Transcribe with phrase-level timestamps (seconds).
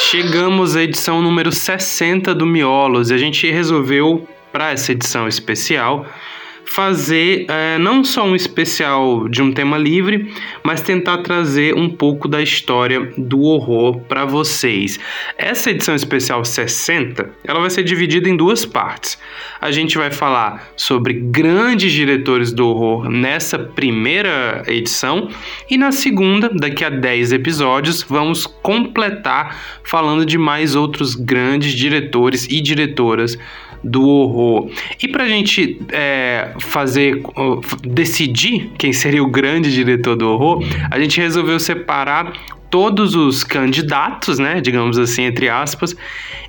[0.00, 6.06] Chegamos à edição número 60 do Miolos e a gente resolveu, para essa edição especial,
[6.68, 10.32] fazer é, não só um especial de um tema livre,
[10.62, 14.98] mas tentar trazer um pouco da história do horror para vocês.
[15.36, 19.18] Essa edição especial 60, ela vai ser dividida em duas partes.
[19.60, 25.28] A gente vai falar sobre grandes diretores do horror nessa primeira edição
[25.70, 32.46] e na segunda, daqui a 10 episódios, vamos completar falando de mais outros grandes diretores
[32.48, 33.38] e diretoras
[33.82, 34.70] do horror.
[35.02, 37.22] E para a gente é, fazer,
[37.82, 42.32] decidir quem seria o grande diretor do horror, a gente resolveu separar
[42.70, 45.96] todos os candidatos, né, digamos assim, entre aspas,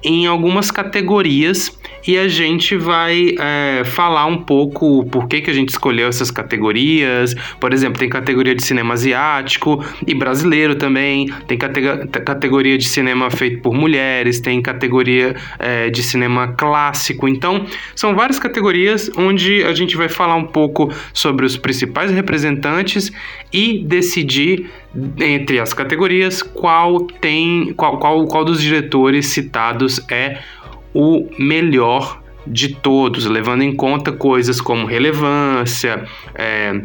[0.03, 5.53] em algumas categorias e a gente vai é, falar um pouco por que, que a
[5.53, 7.35] gente escolheu essas categorias.
[7.59, 13.61] Por exemplo, tem categoria de cinema asiático e brasileiro também, tem categoria de cinema feito
[13.61, 17.27] por mulheres, tem categoria é, de cinema clássico.
[17.27, 17.65] Então,
[17.95, 23.11] são várias categorias onde a gente vai falar um pouco sobre os principais representantes
[23.51, 24.69] e decidir
[25.19, 30.39] entre as categorias qual tem qual, qual, qual dos diretores citados é
[30.93, 36.81] o melhor de todos, levando em conta coisas como relevância, é,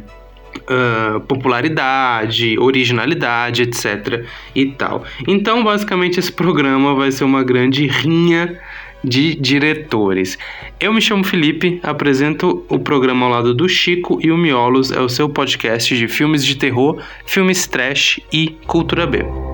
[0.57, 4.25] uh, popularidade, originalidade, etc.
[4.55, 5.05] e tal.
[5.27, 8.59] Então, basicamente, esse programa vai ser uma grande rinha
[9.03, 10.39] de diretores.
[10.81, 15.01] Eu me chamo Felipe, apresento o programa ao lado do Chico e o Miolos é
[15.01, 19.54] o seu podcast de filmes de terror, filmes trash e cultura B.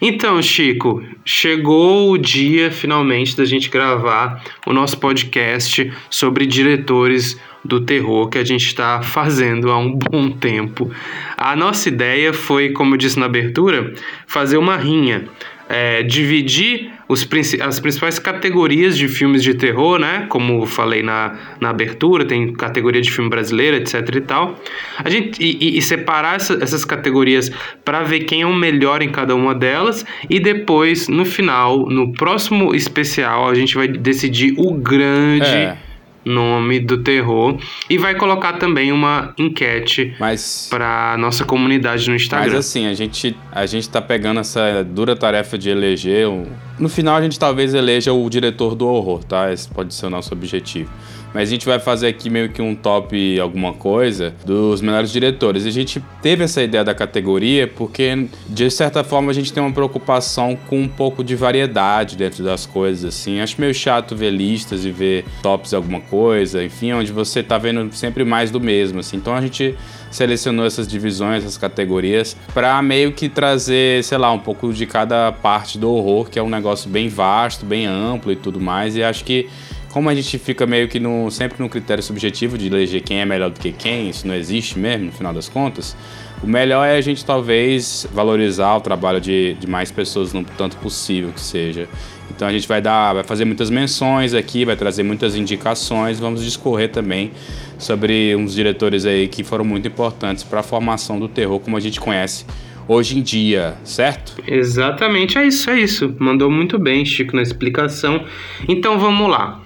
[0.00, 7.80] Então, Chico, chegou o dia finalmente da gente gravar o nosso podcast sobre diretores do
[7.80, 10.90] terror que a gente está fazendo há um bom tempo.
[11.36, 13.92] A nossa ideia foi, como eu disse na abertura,
[14.26, 15.28] fazer uma rinha
[15.68, 17.26] é, dividir os,
[17.60, 20.26] as principais categorias de filmes de terror, né?
[20.28, 24.58] Como falei na, na abertura, tem categoria de filme brasileiro, etc e tal.
[25.02, 27.50] A gente, e, e separar essa, essas categorias
[27.84, 30.04] para ver quem é o melhor em cada uma delas.
[30.28, 35.44] E depois, no final, no próximo especial, a gente vai decidir o grande.
[35.44, 35.87] É
[36.28, 37.58] nome do terror
[37.88, 42.46] e vai colocar também uma enquete mas para nossa comunidade no Instagram.
[42.46, 46.46] Mas assim, a gente a gente tá pegando essa dura tarefa de eleger um...
[46.78, 49.52] no final a gente talvez eleja o diretor do horror, tá?
[49.52, 50.90] Esse pode ser o nosso objetivo.
[51.34, 55.66] Mas a gente vai fazer aqui meio que um top alguma coisa dos melhores diretores.
[55.66, 59.72] A gente teve essa ideia da categoria porque, de certa forma, a gente tem uma
[59.72, 63.40] preocupação com um pouco de variedade dentro das coisas, assim.
[63.40, 67.94] Acho meio chato ver listas e ver tops alguma coisa, enfim, onde você tá vendo
[67.94, 69.16] sempre mais do mesmo, assim.
[69.16, 69.74] Então a gente
[70.10, 75.32] selecionou essas divisões, essas categorias, para meio que trazer, sei lá, um pouco de cada
[75.32, 78.96] parte do horror, que é um negócio bem vasto, bem amplo e tudo mais.
[78.96, 79.48] E acho que
[79.90, 83.24] como a gente fica meio que no, sempre no critério subjetivo de eleger quem é
[83.24, 85.96] melhor do que quem, isso não existe mesmo, no final das contas,
[86.42, 90.76] o melhor é a gente talvez valorizar o trabalho de, de mais pessoas no tanto
[90.76, 91.88] possível que seja.
[92.30, 96.44] Então a gente vai dar, vai fazer muitas menções aqui, vai trazer muitas indicações, vamos
[96.44, 97.32] discorrer também
[97.78, 101.80] sobre uns diretores aí que foram muito importantes para a formação do terror como a
[101.80, 102.44] gente conhece
[102.88, 104.42] hoje em dia, certo?
[104.46, 106.16] Exatamente, é isso, é isso.
[106.18, 108.24] Mandou muito bem, Chico, na explicação.
[108.66, 109.62] Então vamos lá.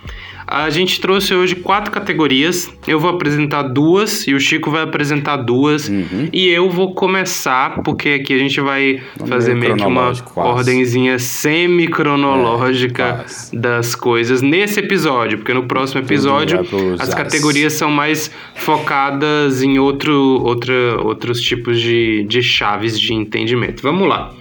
[0.52, 2.70] A gente trouxe hoje quatro categorias.
[2.86, 5.88] Eu vou apresentar duas e o Chico vai apresentar duas.
[5.88, 6.28] Uhum.
[6.30, 10.50] E eu vou começar, porque aqui a gente vai fazer meio que uma quase.
[10.50, 16.60] ordenzinha semi-cronológica é, das coisas nesse episódio, porque no próximo episódio
[16.98, 23.82] as categorias são mais focadas em outro, outra, outros tipos de, de chaves de entendimento.
[23.82, 24.34] Vamos lá.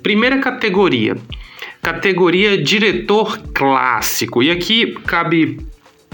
[0.00, 1.16] Primeira categoria
[1.82, 4.42] categoria diretor clássico.
[4.42, 5.58] E aqui cabe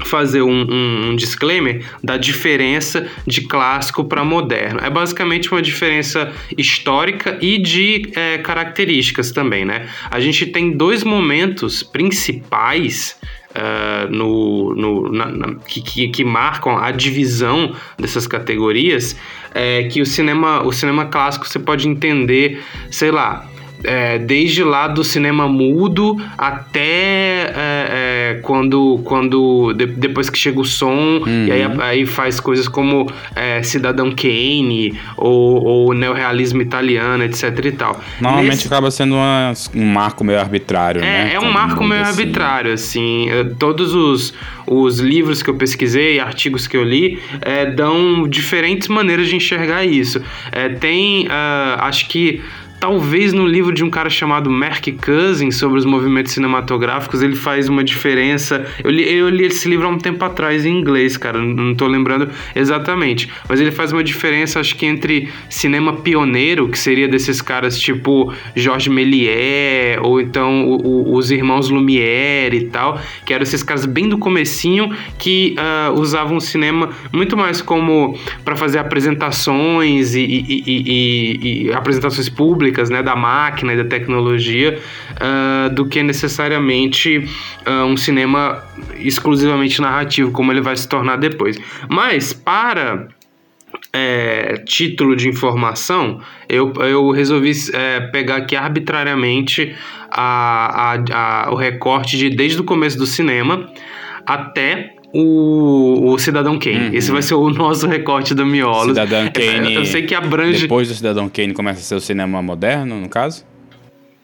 [0.04, 4.80] fazer um, um, um, disclaimer da diferença de clássico para moderno.
[4.82, 9.88] É basicamente uma diferença histórica e de é, características também, né?
[10.10, 13.18] A gente tem dois momentos principais
[13.56, 19.16] Uh, no, no na, na, que, que, marcam a divisão dessas categorias,
[19.54, 23.48] é, que o cinema, o cinema clássico você pode entender, sei lá,
[23.86, 30.60] é, desde lá do cinema mudo até é, é, quando, quando de, depois que chega
[30.60, 31.46] o som, uhum.
[31.46, 37.72] e aí, aí faz coisas como é, Cidadão Kane ou, ou neorrealismo italiano, etc e
[37.72, 38.00] tal.
[38.20, 38.66] Normalmente Nesse...
[38.66, 41.34] acaba sendo uma, um marco meio arbitrário, é, né?
[41.34, 42.10] É um marco meio assim.
[42.10, 43.28] arbitrário, assim.
[43.58, 44.34] Todos os,
[44.66, 47.20] os livros que eu pesquisei, artigos que eu li,
[47.76, 50.20] dão diferentes maneiras de enxergar isso.
[50.80, 52.42] Tem, uh, acho que
[52.78, 57.68] Talvez no livro de um cara chamado Mark Cousins sobre os movimentos cinematográficos ele faz
[57.68, 58.66] uma diferença.
[58.84, 61.86] Eu li, eu li esse livro há um tempo atrás em inglês, cara, não tô
[61.86, 63.30] lembrando exatamente.
[63.48, 68.32] Mas ele faz uma diferença, acho que entre cinema pioneiro, que seria desses caras tipo
[68.54, 73.86] Georges Méliès, ou então o, o, os irmãos Lumière e tal, que eram esses caras
[73.86, 80.20] bem do comecinho que uh, usavam o cinema muito mais como para fazer apresentações e,
[80.20, 84.78] e, e, e apresentações públicas públicas, né, da máquina e da tecnologia,
[85.12, 87.18] uh, do que necessariamente
[87.66, 88.62] uh, um cinema
[88.96, 91.56] exclusivamente narrativo, como ele vai se tornar depois.
[91.88, 93.08] Mas para
[93.92, 99.74] é, título de informação, eu, eu resolvi é, pegar aqui arbitrariamente
[100.10, 103.70] a, a, a, o recorte de desde o começo do cinema
[104.26, 106.88] até o, o Cidadão Kane.
[106.88, 106.94] Uhum.
[106.94, 108.88] Esse vai ser o nosso recorte do Miolo.
[108.88, 109.74] Cidadão Kane.
[109.74, 110.62] Eu sei que abrange.
[110.62, 113.44] Depois do Cidadão Kane começa a ser o cinema moderno, no caso?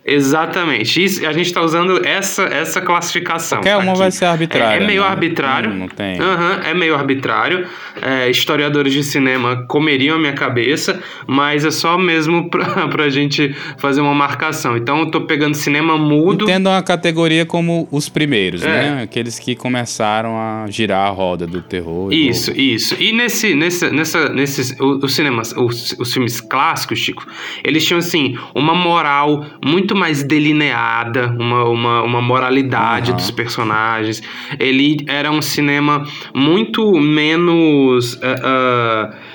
[0.05, 1.03] Exatamente.
[1.03, 3.59] Isso, a gente está usando essa, essa classificação.
[3.59, 3.99] Qualquer uma aqui.
[3.99, 4.81] vai ser arbitrária.
[4.81, 5.09] É, é meio né?
[5.09, 5.71] arbitrário.
[5.71, 6.21] Não, não tem.
[6.21, 7.67] Uhum, é meio arbitrário.
[8.01, 13.55] É, historiadores de cinema comeriam a minha cabeça, mas é só mesmo para a gente
[13.79, 14.77] fazer uma marcação.
[14.77, 16.45] Então eu tô pegando cinema mudo.
[16.45, 18.67] Entendo a categoria como os primeiros, é.
[18.67, 19.03] né?
[19.03, 22.13] Aqueles que começaram a girar a roda do terror.
[22.13, 22.59] Isso, do...
[22.59, 22.97] isso.
[22.99, 27.27] E nesse, nesse, nessa, nesses, os cinemas, os, os filmes clássicos, Chico,
[27.63, 33.17] eles tinham assim uma moral muito muito mais delineada, uma, uma, uma moralidade uhum.
[33.17, 34.23] dos personagens.
[34.59, 36.05] Ele era um cinema
[36.35, 38.15] muito menos.
[38.15, 39.32] Uh, uh,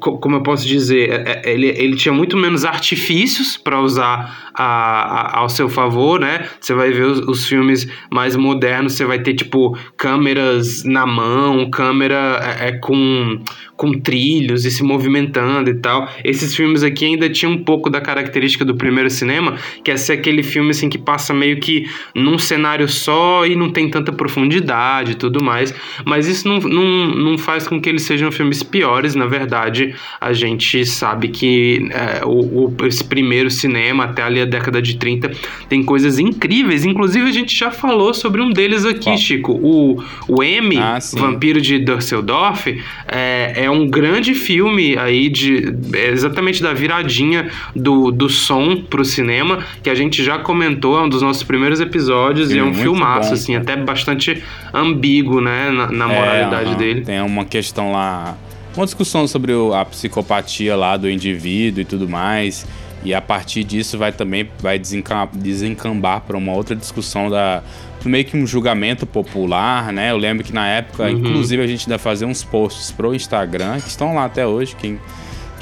[0.00, 5.48] como eu posso dizer, ele, ele tinha muito menos artifícios para usar a, a, ao
[5.48, 6.48] seu favor, né?
[6.60, 11.70] Você vai ver os, os, filmes mais modernos, você vai ter tipo câmeras na mão,
[11.70, 13.38] câmera é, é com
[13.82, 16.08] com trilhos e se movimentando e tal.
[16.22, 20.12] Esses filmes aqui ainda tinham um pouco da característica do primeiro cinema, que é ser
[20.12, 25.12] aquele filme assim que passa meio que num cenário só e não tem tanta profundidade
[25.12, 25.74] e tudo mais.
[26.04, 29.11] Mas isso não, não, não faz com que eles sejam filmes piores.
[29.14, 34.44] Na verdade, a gente sabe que é, o, o, esse primeiro cinema, até ali a
[34.44, 35.30] década de 30,
[35.68, 36.84] tem coisas incríveis.
[36.84, 39.18] Inclusive, a gente já falou sobre um deles aqui, Qual?
[39.18, 39.52] Chico.
[39.52, 42.66] O, o M, ah, Vampiro de Düsseldorf,
[43.06, 49.64] é, é um grande filme aí de exatamente da viradinha do, do som pro cinema,
[49.82, 52.74] que a gente já comentou, é um dos nossos primeiros episódios Sim, e é um
[52.74, 53.34] filmaço, bom.
[53.34, 54.42] assim, até bastante
[54.72, 57.00] ambíguo, né, na, na é, moralidade é, dele.
[57.02, 58.36] Tem uma questão lá,
[58.80, 62.66] uma discussão sobre a psicopatia lá do indivíduo e tudo mais.
[63.04, 67.62] E a partir disso vai também vai desencambar para uma outra discussão da
[68.04, 70.10] meio que um julgamento popular, né?
[70.10, 71.10] Eu lembro que na época, uhum.
[71.10, 74.98] inclusive, a gente ainda fazia uns posts pro Instagram, que estão lá até hoje, quem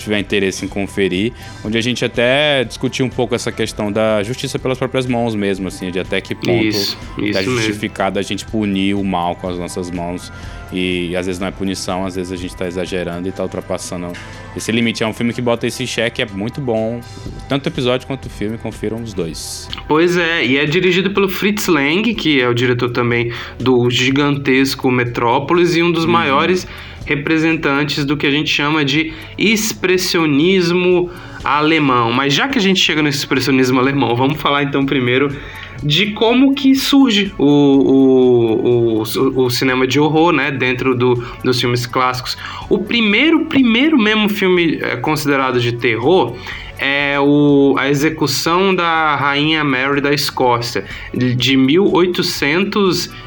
[0.00, 1.32] tiver interesse em conferir,
[1.64, 5.68] onde a gente até discutiu um pouco essa questão da justiça pelas próprias mãos mesmo,
[5.68, 8.26] assim, de até que ponto isso, é justificado mesmo.
[8.26, 10.32] a gente punir o mal com as nossas mãos.
[10.72, 13.42] E, e às vezes não é punição, às vezes a gente está exagerando e está
[13.42, 14.12] ultrapassando
[14.56, 15.02] esse limite.
[15.02, 17.00] É um filme que bota esse cheque, é muito bom.
[17.48, 19.68] Tanto o episódio quanto o filme, confiram os dois.
[19.88, 24.90] Pois é, e é dirigido pelo Fritz Lang, que é o diretor também do gigantesco
[24.90, 26.12] Metrópolis e um dos uhum.
[26.12, 26.66] maiores
[27.10, 31.10] representantes do que a gente chama de expressionismo
[31.42, 32.12] alemão.
[32.12, 35.36] Mas já que a gente chega no expressionismo alemão, vamos falar então primeiro
[35.82, 41.58] de como que surge o, o, o, o, cinema de horror, né, dentro do, dos
[41.58, 42.36] filmes clássicos.
[42.68, 46.36] O primeiro, primeiro mesmo filme é, considerado de terror
[46.78, 51.34] é o, a execução da Rainha Mary da Escócia, de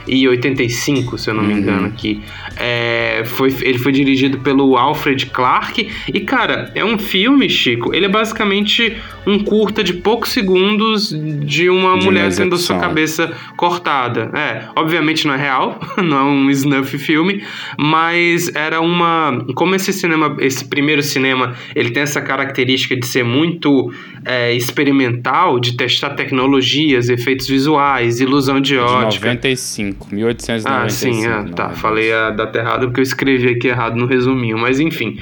[0.08, 1.60] 1885, se eu não me uhum.
[1.60, 2.22] engano aqui.
[2.58, 5.90] É, foi, ele foi dirigido pelo Alfred Clark.
[6.14, 7.94] E, cara, é um filme, Chico.
[7.94, 8.96] Ele é basicamente
[9.26, 11.10] um curta de poucos segundos
[11.46, 14.30] de uma de mulher tendo sua cabeça cortada.
[14.34, 17.44] É, obviamente não é real, não é um snuff filme,
[17.78, 19.46] mas era uma.
[19.56, 23.94] Como esse cinema, esse primeiro cinema, ele tem essa característica de ser muito muito
[24.26, 29.10] é, experimental de testar tecnologias, efeitos visuais, ilusão de ótica.
[29.10, 30.68] De 95, 1895.
[30.68, 31.70] Ah, sim, ah, tá.
[31.70, 35.18] Falei a data errada porque eu escrevi aqui errado no resuminho, mas enfim.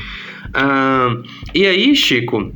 [0.49, 1.23] Uh,
[1.53, 2.51] e aí, Chico,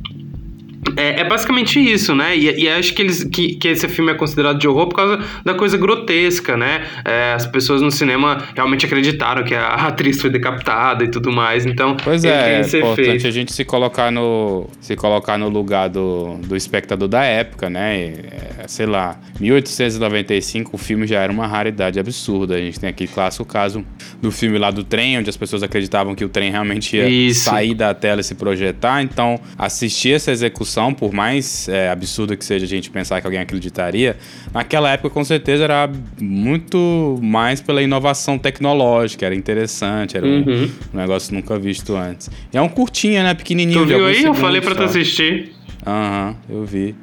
[0.96, 2.36] É, é, basicamente isso, né?
[2.36, 5.24] E, e, acho que, eles, que, que esse filme é considerado de horror por causa
[5.44, 6.86] da coisa grotesca, né?
[7.04, 11.66] É, as pessoas no cinema realmente acreditaram que a atriz foi decapitada e tudo mais,
[11.66, 11.96] então...
[12.02, 16.56] Pois é, é importante a gente se colocar no, se colocar no lugar do, do
[16.56, 17.96] espectador da época, né?
[17.98, 22.54] É, sei lá, 1895 o filme já era uma raridade absurda.
[22.54, 23.84] A gente tem aqui clássico caso
[24.20, 27.44] do filme lá do trem, onde as pessoas acreditavam que o trem realmente ia isso.
[27.44, 32.44] sair da tela e se projetar, então assistir essa execução por mais é, absurdo que
[32.44, 34.16] seja a gente pensar que alguém acreditaria,
[34.52, 35.90] naquela época com certeza era
[36.20, 40.70] muito mais pela inovação tecnológica, era interessante, era uhum.
[40.92, 42.30] um, negócio nunca visto antes.
[42.52, 43.34] E é um curtinho, né?
[43.34, 43.80] Pequenininho.
[43.80, 44.22] Tu viu aí?
[44.22, 45.52] Eu falei pra tu assistir.
[45.86, 46.94] Aham, uhum, eu vi.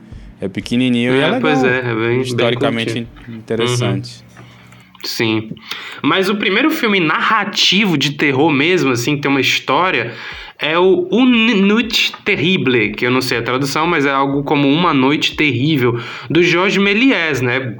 [0.41, 1.41] É pequenininho é, e é legal.
[1.41, 4.17] Pois é, é bem, Historicamente bem interessante.
[4.19, 4.32] Uhum.
[5.03, 5.51] Sim.
[6.01, 10.13] Mas o primeiro filme narrativo de terror mesmo, assim, que tem uma história,
[10.57, 11.89] é o Une
[12.23, 16.41] Terrible, que eu não sei a tradução, mas é algo como Uma Noite Terrível, do
[16.41, 17.75] Jorge Méliès, né?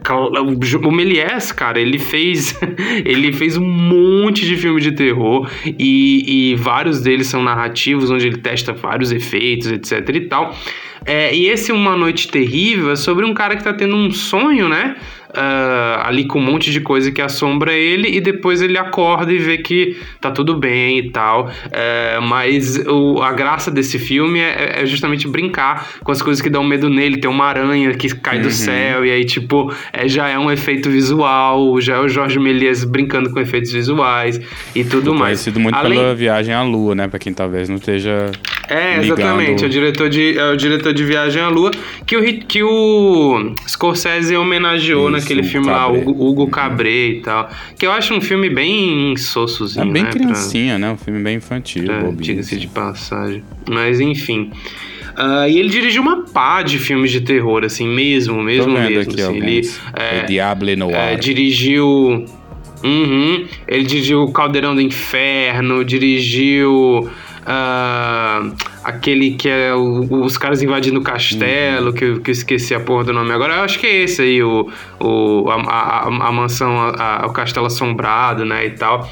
[0.83, 2.59] O Méliès, cara, ele fez
[3.05, 8.27] ele fez um monte de filme de terror e, e vários deles são narrativos, onde
[8.27, 10.53] ele testa vários efeitos, etc e tal.
[11.05, 14.69] É, e esse Uma Noite Terrível é sobre um cara que tá tendo um sonho,
[14.69, 14.95] né?
[15.33, 19.37] Uh, ali com um monte de coisa que assombra ele e depois ele acorda e
[19.37, 21.47] vê que tá tudo bem e tal.
[21.47, 26.49] Uh, mas o, a graça desse filme é, é, justamente brincar com as coisas que
[26.49, 27.17] dão medo nele.
[27.17, 28.43] Tem uma aranha que cai uhum.
[28.43, 32.39] do céu e aí, tipo, é, já é um efeito visual, já é o Jorge
[32.39, 34.39] Méliès brincando com efeitos visuais
[34.75, 35.39] e tudo Foi mais.
[35.39, 35.99] Conhecido muito Além...
[35.99, 37.07] pela Viagem à Lua, né?
[37.07, 38.31] Pra quem talvez não esteja
[38.69, 39.63] É, exatamente.
[39.63, 41.71] É o diretor de, é o diretor de Viagem à Lua
[42.05, 45.81] que o, que o Scorsese homenageou Isso aquele filme Cabré.
[45.81, 47.49] lá, Hugo, Hugo Cabré e tal.
[47.77, 50.79] Que eu acho um filme bem sossozinho, É bem né, criancinha, pra...
[50.79, 50.91] né?
[50.91, 53.43] Um filme bem infantil, é, Diga-se de passagem.
[53.69, 54.51] Mas enfim...
[55.13, 58.99] Uh, e ele dirigiu uma pá de filmes de terror, assim, mesmo, mesmo, mesmo.
[58.99, 59.37] Aqui assim.
[59.37, 60.95] Ele é, é Diable Noir.
[60.95, 62.25] É, dirigiu...
[62.83, 67.09] Uhum, ele dirigiu Caldeirão do Inferno, dirigiu...
[67.43, 71.93] Uh, aquele que é o, os caras invadindo o castelo, uhum.
[71.93, 73.55] que, eu, que eu esqueci a porra do nome agora.
[73.55, 74.69] Eu acho que é esse aí, o,
[74.99, 79.09] o, a, a, a mansão, a, o castelo assombrado, né, e tal.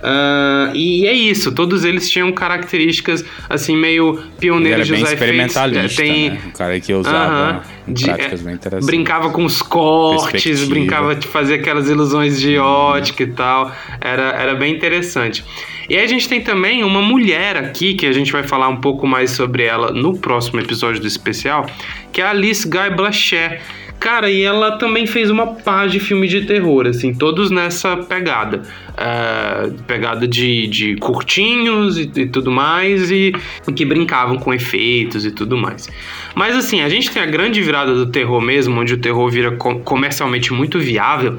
[0.00, 6.30] Uh, e é isso, todos eles tinham características assim meio pioneiros de usar experimentalista, tem
[6.30, 6.40] né?
[6.46, 8.86] um cara que usava uh -huh, de, práticas bem interessantes.
[8.86, 13.70] Brincava com os cortes, brincava de fazer aquelas ilusões de ótica e tal.
[14.00, 15.44] Era, era bem interessante.
[15.90, 18.76] E aí a gente tem também uma mulher aqui, que a gente vai falar um
[18.76, 21.66] pouco mais sobre ela no próximo episódio do especial,
[22.12, 23.60] que é a Alice Guy Blacher.
[23.98, 28.62] Cara, e ela também fez uma pá de filme de terror, assim, todos nessa pegada.
[28.92, 33.34] Uh, pegada de, de curtinhos e, e, tudo mais, e
[33.74, 35.90] que brincavam com efeitos e tudo mais.
[36.36, 39.56] Mas assim, a gente tem a grande virada do terror mesmo, onde o terror vira
[39.56, 41.36] comercialmente muito viável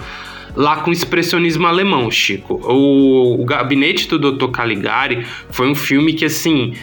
[0.55, 2.55] lá com o expressionismo alemão, Chico.
[2.63, 4.51] O, o Gabinete do Dr.
[4.51, 6.74] Caligari foi um filme que, assim,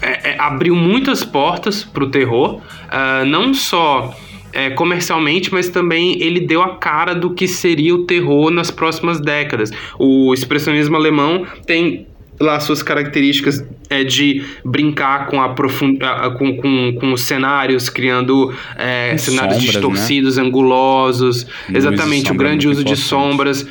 [0.00, 4.14] é, é, abriu muitas portas para o terror, uh, não só
[4.52, 9.20] é, comercialmente, mas também ele deu a cara do que seria o terror nas próximas
[9.20, 9.70] décadas.
[9.98, 12.06] O expressionismo alemão tem
[12.38, 15.98] lá suas características é de brincar com a profund...
[16.38, 20.42] com, com, com os cenários, criando é, cenários sombras, distorcidos, né?
[20.42, 21.46] angulosos.
[21.72, 23.66] Exatamente, o grande uso de sombras.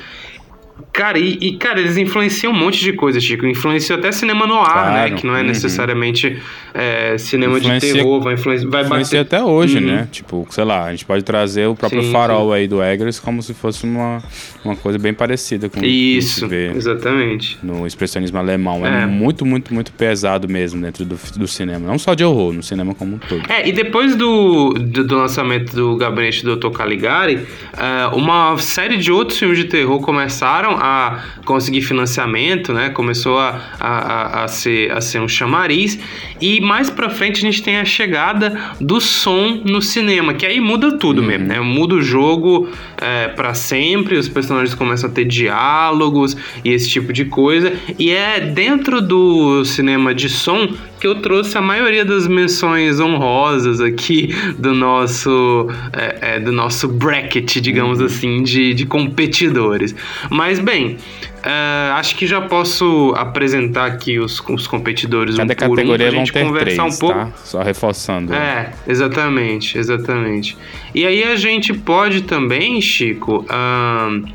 [0.95, 3.45] Cara, e, e, cara, eles influenciam um monte de coisa, Chico.
[3.45, 4.71] Influenciam até cinema no ar, né?
[4.71, 5.11] claro.
[5.11, 5.17] né?
[5.17, 5.47] Que não é uhum.
[5.47, 6.41] necessariamente
[6.73, 8.21] é, cinema influencia, de terror.
[8.21, 9.35] Vai, influencia, vai influencia bater...
[9.35, 9.85] até hoje, uhum.
[9.87, 10.07] né?
[10.09, 12.55] Tipo, sei lá, a gente pode trazer o próprio sim, farol sim.
[12.55, 14.23] aí do Eggers como se fosse uma,
[14.63, 17.59] uma coisa bem parecida com Isso, o que exatamente.
[17.61, 18.87] No expressionismo alemão.
[18.87, 19.03] É.
[19.03, 21.85] é, muito, muito, muito pesado mesmo dentro do, do cinema.
[21.85, 23.43] Não só de horror, no cinema como um todo.
[23.51, 26.69] É, e depois do, do, do lançamento do Gabinete do Dr.
[26.69, 32.89] Caligari, uh, uma série de outros filmes de terror começaram a conseguir financiamento, né?
[32.89, 35.99] Começou a, a, a, ser, a ser um chamariz.
[36.39, 40.59] E mais pra frente a gente tem a chegada do som no cinema, que aí
[40.59, 41.27] muda tudo uhum.
[41.27, 41.59] mesmo, né?
[41.59, 47.11] Muda o jogo é, para sempre, os personagens começam a ter diálogos e esse tipo
[47.11, 47.73] de coisa.
[47.97, 50.69] E é dentro do cinema de som
[51.05, 56.87] que eu trouxe a maioria das menções honrosas aqui do nosso, é, é, do nosso
[56.87, 58.07] bracket, digamos uhum.
[58.07, 59.95] assim, de, de competidores.
[60.31, 60.97] Mas bem,
[61.45, 65.97] Uh, acho que já posso apresentar aqui os, os competidores Cada um categoria por um,
[65.97, 67.19] pra gente conversar três, um pouco.
[67.19, 67.31] Tá?
[67.35, 68.33] Só reforçando.
[68.33, 70.57] É, exatamente, exatamente.
[70.95, 74.27] E aí a gente pode também, Chico, uh,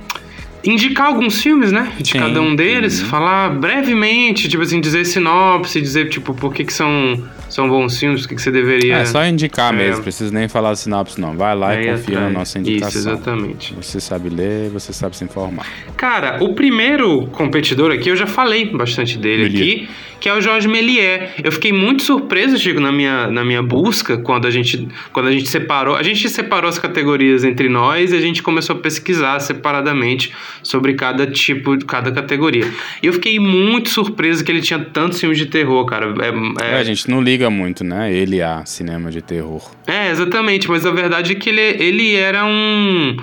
[0.65, 1.93] indicar alguns filmes, né?
[1.99, 2.19] De Sim.
[2.19, 3.09] cada um deles, Uhum.
[3.09, 8.25] falar brevemente, tipo assim, dizer sinopse, dizer, tipo, por que que são, são bons filmes,
[8.25, 8.97] o que que você deveria...
[8.97, 9.77] É só indicar É.
[9.77, 11.37] mesmo, precisa nem falar sinopse não.
[11.37, 12.35] Vai lá e confia na atrás.
[12.35, 12.89] nossa indicação.
[13.01, 13.75] Isso, exatamente.
[13.75, 15.67] Você sabe ler, você sabe se informar.
[15.97, 19.61] Cara, o primeiro competidor aqui, eu já falei bastante dele Méliès.
[19.63, 19.89] aqui,
[20.21, 21.31] que é o Jorge Méliès.
[21.43, 25.33] Eu fiquei muito surpreso, Chico, na minha, na minha busca, quando a gente quando a
[25.33, 29.41] gente separou, a gente separou as categorias entre nós e a gente começou a pesquisar
[29.41, 32.71] separadamente sobre cada tipo, cada categoria.
[33.03, 36.15] E eu fiquei muito surpreso que ele tinha tantos filmes de terror, cara.
[36.21, 38.13] É, É, é, a gente não liga muito, né?
[38.13, 39.71] Ele a cinema de terror.
[39.87, 43.17] é, exatamente, mas a verdade é que ele, ele era um,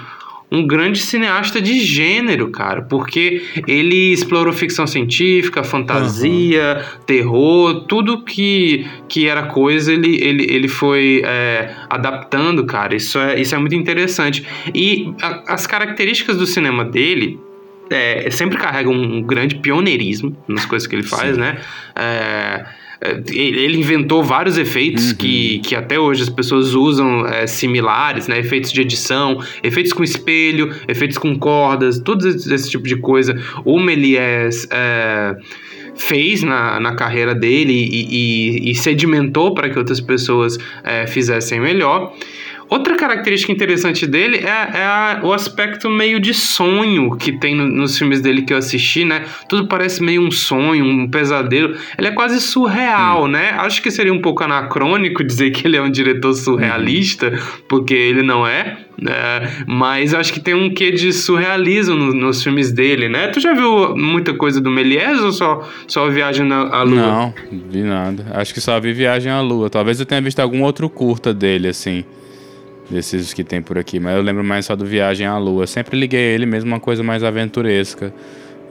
[0.49, 8.85] um grande cineasta de gênero, cara, porque ele explorou ficção científica, fantasia, terror, tudo que,
[9.09, 12.95] que era coisa ele, ele, ele foi é, adaptando, cara.
[12.95, 14.45] Isso é, isso é muito interessante.
[14.73, 17.39] E a- as características do cinema dele.
[17.89, 21.39] É, sempre carregam um grande pioneirismo nas coisas que ele faz, Sim.
[21.39, 21.57] né?
[21.95, 22.65] É,
[23.31, 25.17] ele ele inventou vários efeitos Uhum.
[25.17, 28.39] que, que até hoje as pessoas usam é, similares, né?
[28.39, 33.35] Efeitos de edição, efeitos com espelho, efeitos com cordas, tudo esse, esse tipo de coisa.
[33.63, 35.35] O Méliès é,
[35.95, 41.59] fez na, na carreira dele e, e- e sedimentou para que outras pessoas é, fizessem
[41.59, 42.13] melhor.
[42.69, 47.67] Outra característica interessante dele é, é a- o aspecto meio de sonho que tem no-
[47.67, 49.23] nos filmes dele que eu assisti, né?
[49.47, 51.77] Tudo parece meio um sonho, um pesadelo.
[51.97, 53.51] Ele é quase surreal, né?
[53.57, 57.31] Acho que seria um pouco anacrônico dizer que ele é um diretor surrealista,
[57.69, 58.77] porque ele não é.
[58.99, 59.63] né?
[59.67, 63.27] mas acho que tem um quê de surrealismo no- nos filmes dele, né?
[63.27, 66.95] Tu já viu muita coisa do Méliès ou só, só Viagem na à Lua?
[66.99, 67.33] Não,
[67.69, 68.25] vi nada.
[68.33, 69.69] Acho que só vi Viagem à Lua.
[69.69, 72.03] Talvez eu tenha visto algum outro curta dele, assim.
[72.89, 73.99] Desses que tem por aqui.
[73.99, 75.67] Mas eu lembro mais só do Viagem à Lua.
[75.67, 78.13] Sempre liguei ele mesmo uma coisa mais aventuresca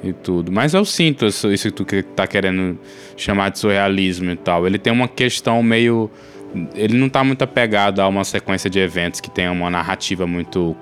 [0.03, 0.51] e tudo.
[0.51, 2.79] Mas eu sinto isso, que tu tá querendo
[3.17, 4.67] chamar de surrealismo e tal.
[4.67, 6.11] Ele tem uma questão meio.
[6.75, 10.75] Ele não tá muito apegado a uma sequência de eventos que tenha uma narrativa muito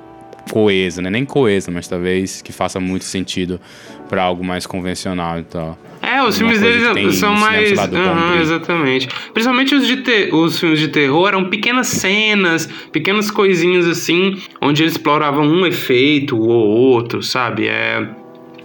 [0.50, 1.10] coesa, né?
[1.10, 3.60] Nem coesa, mas talvez que faça muito sentido
[4.08, 5.78] pra algo mais convencional e tal.
[6.14, 6.60] É, os filmes
[6.94, 7.72] tem são mais.
[7.72, 8.40] Bombril.
[8.40, 9.08] exatamente.
[9.32, 14.82] Principalmente os, de te- os filmes de terror eram pequenas cenas, pequenas coisinhas assim, onde
[14.82, 17.66] eles exploravam um efeito ou outro, sabe?
[17.68, 18.06] É,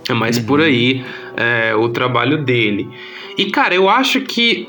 [0.10, 0.44] é mais Uhum.
[0.46, 1.04] por aí
[1.38, 2.88] é, o trabalho dele.
[3.38, 4.68] E, cara, eu acho que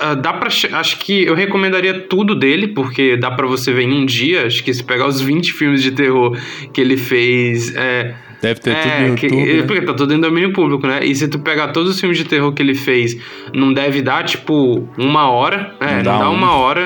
[0.00, 3.92] ah, dá, che- Acho que eu recomendaria tudo dele, porque dá pra você ver em
[3.92, 4.46] um dia.
[4.46, 6.34] Acho que se pegar os 20 filmes de terror
[6.72, 7.74] que ele fez.
[7.76, 9.52] É, Deve ter tudo é, no que- YouTube.
[9.56, 9.62] né?
[9.62, 11.00] porque tá tudo em domínio público, né?
[11.04, 13.16] E se tu pegar todos os filmes de terror que ele fez,
[13.52, 15.74] não deve dar, tipo, uma hora.
[15.80, 16.34] É, Não não, dá dá um.
[16.34, 16.80] uma hora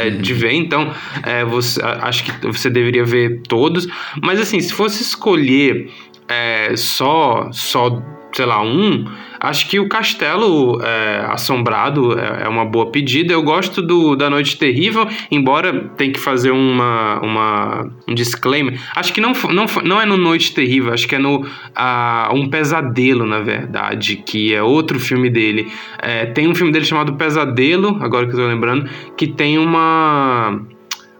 [0.00, 0.92] é, é, de ver, então
[1.22, 3.88] é, você, acho que você deveria ver todos.
[4.22, 5.88] Mas assim, se fosse escolher
[6.28, 9.04] é, só, só, sei lá, um,
[9.40, 13.32] acho que o Castelo é, Assombrado é, é uma boa pedida.
[13.32, 18.78] Eu gosto do da Noite Terrível, embora tem que fazer uma, uma, um disclaimer.
[18.94, 22.48] Acho que não, não, não é no Noite Terrível, acho que é no ah, Um
[22.48, 25.70] Pesadelo, na verdade, que é outro filme dele.
[26.00, 30.60] É, tem um filme dele chamado Pesadelo, agora que eu tô lembrando, que tem uma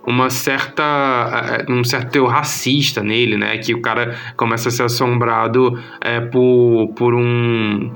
[0.08, 3.58] uma certa eh, um certo teor racista nele, né?
[3.58, 7.92] Que o cara começa a ser assombrado eh, por, por um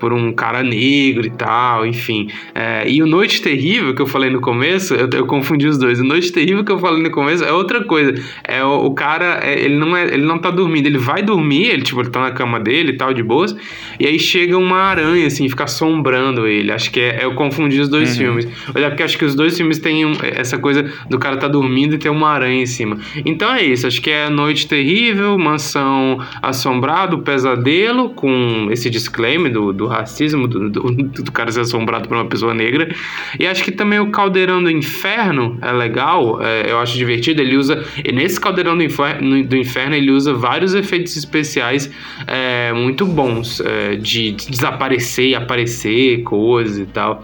[0.00, 2.28] por um cara negro e tal, enfim.
[2.54, 6.00] É, e o Noite Terrível, que eu falei no começo, eu, eu confundi os dois.
[6.00, 8.14] O Noite Terrível que eu falei no começo é outra coisa.
[8.42, 11.66] É o, o cara, é, ele não é, ele não tá dormindo, ele vai dormir,
[11.68, 13.54] ele tipo, ele tá na cama dele e tal, de boas,
[13.98, 16.72] e aí chega uma aranha, assim, fica assombrando ele.
[16.72, 18.16] Acho que é, eu confundi os dois Uhum.
[18.16, 18.48] filmes.
[18.74, 21.94] Olha, porque acho que os dois filmes têm um- essa coisa do cara tá dormindo
[21.94, 22.96] e tem uma aranha em cima.
[23.26, 29.72] Então é isso, acho que é Noite Terrível, Mansão Assombrado, Pesadelo, com esse disclaimer do,
[29.72, 32.94] do racismo, do, do, do cara ser assombrado por uma pessoa negra.
[33.38, 37.42] E acho que também o Caldeirão do Inferno é legal, é, eu acho divertido.
[37.42, 41.90] Ele usa, e nesse Caldeirão do Inferno, do Inferno ele usa vários efeitos especiais
[42.26, 47.22] é, muito bons, é, de desaparecer e aparecer, coisas e tal.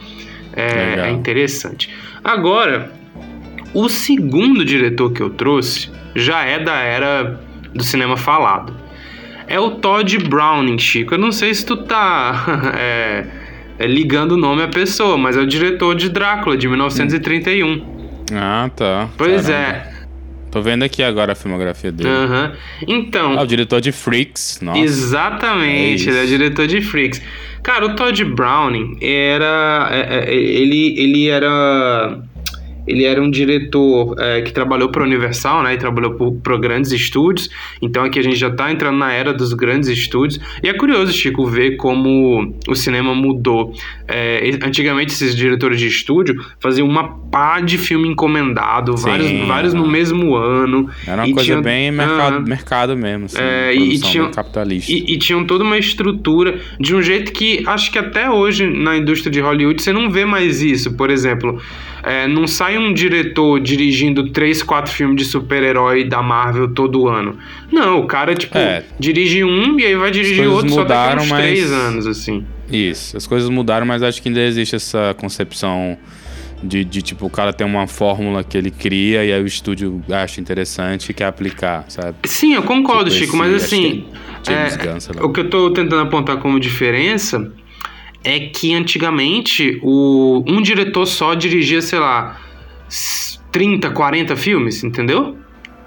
[0.53, 1.91] É, é interessante.
[2.25, 2.91] Agora,
[3.75, 7.41] o segundo diretor que eu trouxe já é da era
[7.75, 8.86] do cinema falado.
[9.49, 11.15] É o Todd Browning, Chico.
[11.15, 13.27] Eu não sei se tu tá é,
[13.79, 17.85] é, ligando o nome à pessoa, mas é o diretor de Drácula, de 1931.
[18.35, 19.09] Ah, tá.
[19.17, 19.97] Pois Caramba.
[20.51, 21.93] Tô vendo aqui agora a filmografia é.
[21.93, 22.09] dele.
[22.09, 22.53] Aham.
[22.89, 24.61] Então, Ah, o diretor de Freaks.
[24.63, 24.79] Nossa.
[24.81, 26.27] Exatamente, É ele é isso.
[26.39, 27.21] diretor de Freaks.
[27.63, 29.89] Cara, o Todd Browning era.
[29.91, 32.19] é, é, Ele, ele era.
[32.87, 35.75] Ele era um diretor é, que trabalhou para a Universal, né?
[35.75, 37.51] E trabalhou para grandes estúdios.
[37.83, 40.41] Então aqui a gente já está entrando na era dos grandes estúdios.
[40.63, 43.73] E é curioso, Chico, ver como o cinema mudou.
[44.07, 49.75] É, antigamente esses diretores de estúdio faziam uma pá de filme encomendado, Sim, vários, vários
[49.75, 50.89] no mesmo ano.
[51.07, 54.91] Era uma coisa tinha, bem mercado, mercado mesmo, assim, é, e, tinham, capitalista.
[54.91, 58.97] E, e tinham toda uma estrutura de um jeito que acho que até hoje na
[58.97, 60.93] indústria de Hollywood você não vê mais isso.
[60.93, 61.61] Por exemplo,
[62.07, 67.37] é, não sai um diretor dirigindo três, quatro filmes de super-herói da Marvel todo ano.
[67.73, 68.85] Não, o cara, tipo, é.
[68.97, 71.43] dirige um e aí vai dirigir outro mudaram, só daqui uns mas...
[71.43, 72.47] três anos, assim.
[72.71, 75.99] Isso, as coisas mudaram, mas acho que ainda existe essa concepção
[76.63, 80.01] de, de, tipo, o cara tem uma fórmula que ele cria e aí o estúdio
[80.09, 82.19] acha interessante e quer aplicar, sabe?
[82.25, 84.05] Sim, eu concordo, tipo Chico, esse, mas assim.
[84.49, 87.53] É, o que eu tô tentando apontar como diferença
[88.27, 92.41] é que antigamente o, um diretor só dirigia, sei lá,
[93.53, 95.39] 30, 40 filmes, entendeu?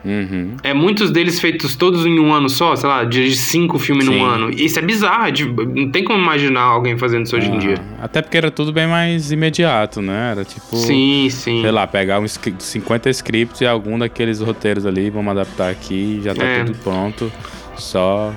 [0.05, 0.55] Uhum.
[0.63, 4.17] É muitos deles feitos todos em um ano só, sei lá, dirige cinco filmes Sim.
[4.17, 4.49] num ano.
[4.49, 5.31] Isso é bizarro, é
[5.75, 7.75] não tem como imaginar alguém fazendo isso hoje em ah, dia.
[8.01, 10.31] Até porque era tudo bem mais imediato, né?
[10.31, 10.77] Era tipo.
[10.77, 11.61] Sim, sim.
[11.61, 16.33] Sei lá, pegar uns 50 scripts e algum daqueles roteiros ali, vamos adaptar aqui, já
[16.33, 16.63] tá é.
[16.63, 17.29] tudo pronto.
[17.75, 18.33] Só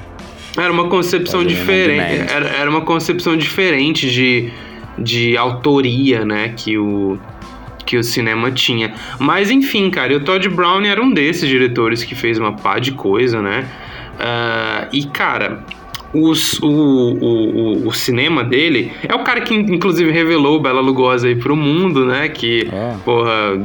[0.57, 2.31] era uma concepção diferente.
[2.31, 4.53] Era, era uma concepção diferente de,
[4.99, 6.55] de autoria, né?
[6.57, 7.19] Que o,
[7.87, 8.95] que o cinema tinha.
[9.19, 12.79] Mas enfim, cara, e o Todd Brown era um desses diretores que fez uma pá
[12.79, 13.67] de coisa, né?
[14.15, 15.65] Uh, e, cara,
[16.13, 21.35] os, o, o, o, cinema dele é o cara que inclusive revelou Bela Lugosi aí
[21.35, 22.29] pro mundo, né?
[22.29, 22.97] Que, ah.
[23.03, 23.59] porra,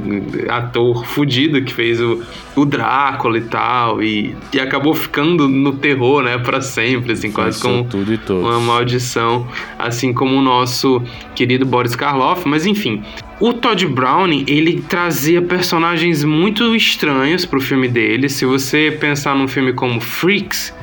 [0.49, 2.23] ator fudido que fez o,
[2.55, 7.61] o Drácula e tal, e, e acabou ficando no terror, né, pra sempre, assim, quase
[7.61, 8.43] como tudo e todos.
[8.43, 11.01] uma maldição, assim como o nosso
[11.35, 13.03] querido Boris Karloff, mas enfim.
[13.39, 18.27] O Todd Browning, ele trazia personagens muito estranhos pro filme dele.
[18.29, 20.73] Se você pensar num filme como Freaks,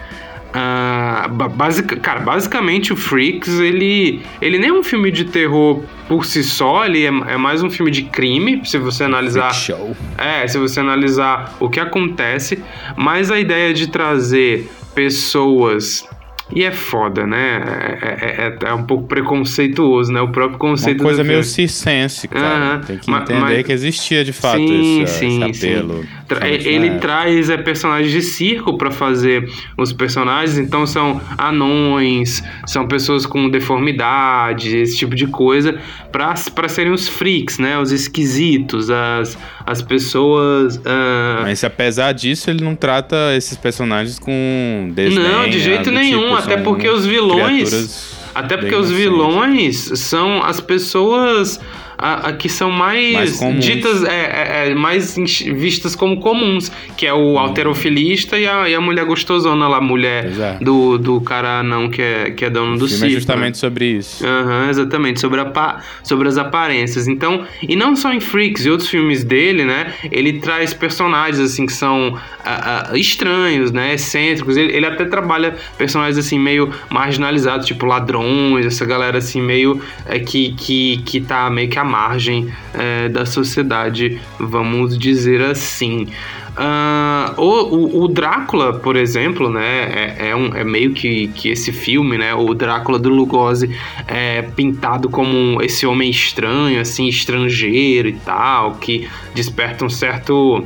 [0.55, 6.25] Uh, basic, cara, basicamente o Freaks, ele, ele nem é um filme de terror por
[6.25, 9.53] si só, ele é, é mais um filme de crime, se você analisar.
[9.53, 9.97] Show.
[10.17, 12.63] É, se você analisar o que acontece,
[12.97, 16.09] mas a ideia de trazer pessoas
[16.55, 17.63] e é foda, né?
[18.01, 20.21] É, é, é, é, um pouco preconceituoso, né?
[20.21, 22.79] O próprio conceito Uma coisa meio circense, cara.
[22.79, 26.03] Tem que entender mas, que existia de fato sim, esse, sim, esse apelo.
[26.03, 26.09] Sim.
[26.41, 33.27] Ele traz é, personagens de circo para fazer os personagens, então são anões, são pessoas
[33.27, 35.79] com deformidade, esse tipo de coisa,
[36.13, 37.79] para serem os freaks, né?
[37.79, 39.37] Os esquisitos, as,
[39.67, 40.77] as pessoas.
[40.77, 41.43] Uh...
[41.43, 45.23] Mas apesar disso, ele não trata esses personagens com desdém.
[45.23, 48.15] Não, de jeito nenhum, tipo, até porque os vilões.
[48.35, 51.61] Até porque os vilões são as pessoas
[51.97, 57.07] a, a que são mais, mais ditas, é, é, é, mais vistas como comuns, que
[57.07, 57.39] é o hum.
[57.39, 62.03] alterofilista e a, e a mulher gostosona lá, a mulher do, do cara não que
[62.03, 63.07] é, que é dono do circo.
[63.07, 63.61] É justamente né?
[63.61, 64.25] sobre isso.
[64.25, 67.09] Uhum, exatamente, sobre, a, sobre as aparências.
[67.09, 69.93] Então, e não só em Freaks e outros filmes dele, né?
[70.11, 73.95] Ele traz personagens assim que são uh, uh, estranhos, né?
[73.95, 74.57] Excêntricos.
[74.57, 80.19] Ele, ele até trabalha personagens assim meio marginalizados, tipo ladrões, essa galera assim meio é,
[80.19, 86.09] que, que, que tá meio que margem é, da sociedade, vamos dizer assim.
[86.57, 91.73] Uh, o, o, Drácula, por exemplo, né, é, é, um, é, meio que, que esse
[91.73, 98.13] filme, né, o Drácula do Lugosi é pintado como esse homem estranho, assim, estrangeiro e
[98.13, 100.65] tal, que desperta um certo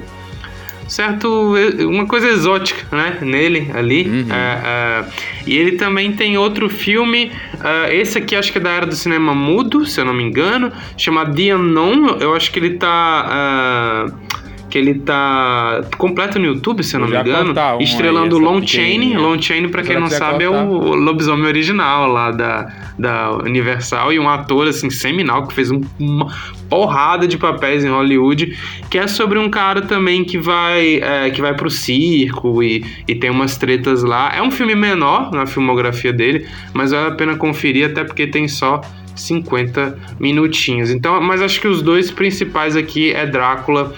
[0.89, 4.23] certo uma coisa exótica né nele ali uhum.
[4.23, 5.13] uh, uh,
[5.47, 8.97] e ele também tem outro filme uh, esse aqui acho que é da era do
[8.97, 14.07] cinema mudo se eu não me engano chamado The Unknown eu acho que ele tá
[14.69, 18.67] que ele tá completo no YouTube, se eu não me engano, um estrelando aí, Lon
[18.67, 19.17] Chaney.
[19.17, 24.19] Lon Chaney, pra quem não sabe, é o lobisomem original lá da, da Universal e
[24.19, 26.33] um ator, assim, seminal, que fez um, uma
[26.69, 28.57] porrada de papéis em Hollywood,
[28.91, 33.15] que é sobre um cara também que vai, é, que vai pro circo e, e
[33.15, 34.33] tem umas tretas lá.
[34.35, 38.47] É um filme menor na filmografia dele, mas vale a pena conferir, até porque tem
[38.47, 38.83] só
[39.15, 40.91] 50 minutinhos.
[40.91, 43.95] Então, mas acho que os dois principais aqui é Drácula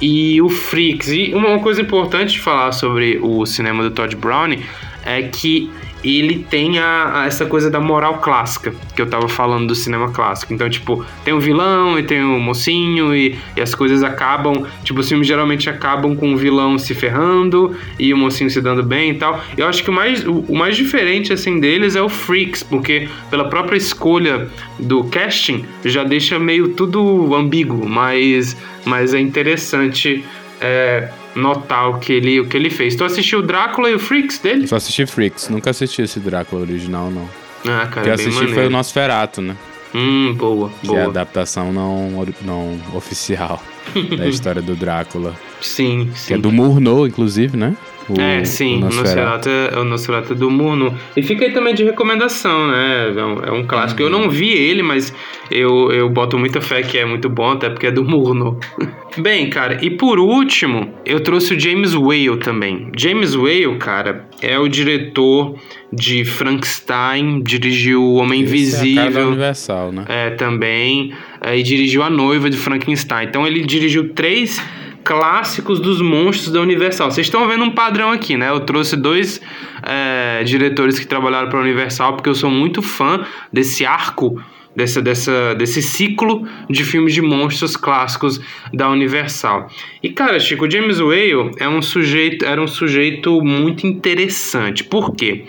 [0.00, 1.08] e o Freaks.
[1.08, 4.62] E uma coisa importante de falar sobre o cinema do Todd Browning
[5.04, 5.70] é que
[6.02, 10.10] ele tem a, a, essa coisa da moral clássica, que eu tava falando do cinema
[10.10, 10.54] clássico.
[10.54, 14.66] Então, tipo, tem o vilão e tem o mocinho, e, e as coisas acabam.
[14.84, 18.82] Tipo, os filmes geralmente acabam com o vilão se ferrando e o mocinho se dando
[18.82, 19.40] bem e tal.
[19.56, 23.08] Eu acho que o mais, o, o mais diferente, assim, deles é o Freaks, porque
[23.30, 30.24] pela própria escolha do casting já deixa meio tudo ambíguo, mas, mas é interessante.
[30.60, 31.08] É,
[31.38, 32.96] notar o que ele, o que ele fez.
[32.96, 34.66] Tu assistiu o Drácula e o Freaks dele?
[34.66, 37.28] Só assisti Freaks, nunca assisti esse Drácula original, não.
[37.64, 38.54] Ah, cara, o que eu assisti maneiro.
[38.54, 39.56] foi o Nosferatu, né?
[39.94, 40.98] Hum, boa, que boa.
[40.98, 43.62] é a adaptação não, não oficial
[44.18, 45.34] da história do Drácula.
[45.60, 46.28] Sim, sim.
[46.28, 47.74] Que é do Murnau, inclusive, né?
[48.08, 49.48] O, é, sim, o Nosferatu.
[49.48, 50.94] é o Nosferatu do Murnau.
[51.16, 53.12] E fica aí também de recomendação, né?
[53.16, 54.02] É um, é um clássico.
[54.02, 54.08] Uhum.
[54.08, 55.14] Eu não vi ele, mas
[55.50, 58.58] eu, eu boto muita fé que é muito bom, até porque é do Murnau.
[59.18, 62.90] Bem, cara, e por último, eu trouxe o James Whale também.
[62.96, 65.56] James Whale, cara, é o diretor
[65.92, 69.02] de Frankenstein, dirigiu O Homem Esse Invisível.
[69.02, 70.04] É a cara Universal, né?
[70.08, 71.12] É, também.
[71.40, 73.26] É, e dirigiu A Noiva de Frankenstein.
[73.26, 74.62] Então ele dirigiu três
[75.08, 77.10] clássicos dos monstros da Universal.
[77.10, 78.50] Vocês estão vendo um padrão aqui, né?
[78.50, 79.40] Eu trouxe dois
[79.82, 84.38] é, diretores que trabalharam para a Universal porque eu sou muito fã desse arco,
[84.76, 88.38] dessa, dessa, desse ciclo de filmes de monstros clássicos
[88.74, 89.70] da Universal.
[90.02, 94.84] E cara, Chico, o James Whale é um sujeito, era um sujeito muito interessante.
[94.84, 95.46] Por quê?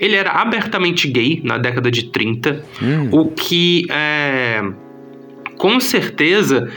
[0.00, 3.08] Ele era abertamente gay na década de 30, hum.
[3.12, 4.62] o que é,
[5.58, 6.70] com certeza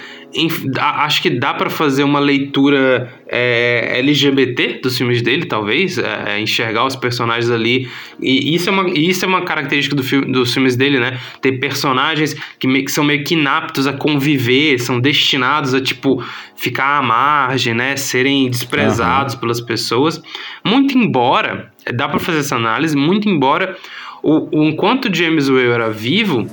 [0.79, 6.85] acho que dá para fazer uma leitura é, LGBT dos filmes dele, talvez, é, enxergar
[6.85, 7.89] os personagens ali.
[8.19, 11.19] E isso é uma, isso é uma característica do filme, dos filmes dele, né?
[11.41, 16.23] Ter personagens que, que são meio que inaptos a conviver, são destinados a, tipo,
[16.55, 17.95] ficar à margem, né?
[17.95, 19.39] Serem desprezados uhum.
[19.39, 20.21] pelas pessoas.
[20.63, 23.77] Muito embora, dá para fazer essa análise, muito embora
[24.23, 26.47] o, o enquanto James Whale era vivo,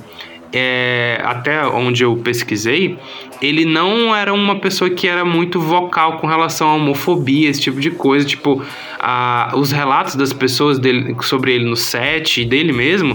[0.51, 2.97] é, até onde eu pesquisei,
[3.41, 7.79] ele não era uma pessoa que era muito vocal com relação à homofobia, esse tipo
[7.79, 8.25] de coisa.
[8.25, 8.63] Tipo,
[8.99, 13.13] a, os relatos das pessoas dele, sobre ele no set e dele mesmo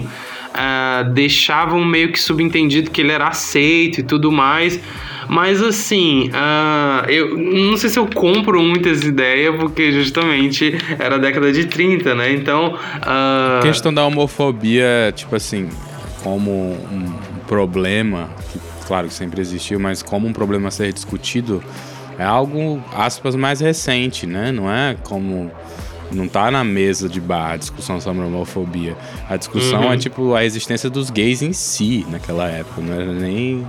[0.55, 4.79] uh, deixavam meio que subentendido que ele era aceito e tudo mais.
[5.27, 11.17] Mas assim, uh, eu não sei se eu compro muitas ideias, porque justamente era a
[11.17, 12.31] década de 30, né?
[12.31, 12.75] Então.
[12.75, 13.59] Uh...
[13.59, 15.67] A questão da homofobia, tipo assim,
[16.25, 17.05] como um
[17.47, 21.63] problema, que claro que sempre existiu, mas como um problema a ser discutido,
[22.17, 24.51] é algo, aspas, mais recente, né?
[24.51, 25.51] Não é como.
[26.11, 28.95] Não tá na mesa de bar a discussão sobre a homofobia.
[29.29, 29.93] A discussão Uhum.
[29.93, 33.65] é tipo a existência dos gays em si naquela época, não era nem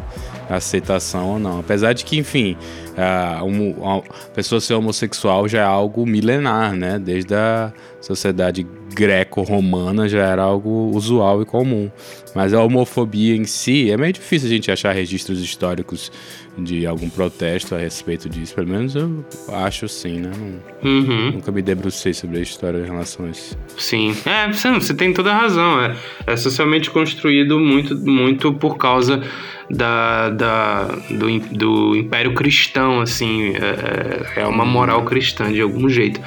[0.49, 1.59] aceitação ou não.
[1.61, 2.57] Apesar de que, enfim,
[2.97, 6.99] a, a pessoa ser homossexual já é algo milenar, né?
[6.99, 8.66] Desde a sociedade
[8.97, 11.91] greco-romana já era algo usual e comum.
[12.35, 16.11] Mas a homofobia em si, é meio difícil a gente achar registros históricos
[16.57, 18.55] de algum protesto a respeito disso.
[18.55, 20.31] Pelo menos eu acho sim, né?
[20.83, 21.31] Não, uhum.
[21.33, 23.59] Nunca me debrucei sobre a história em relação a isso.
[23.77, 25.81] Sim, é, você, você tem toda a razão.
[25.81, 29.23] É, é socialmente construído muito, muito por causa
[29.71, 33.53] da, da, do, do Império Cristão, assim.
[33.55, 36.21] É, é uma moral cristã de algum jeito.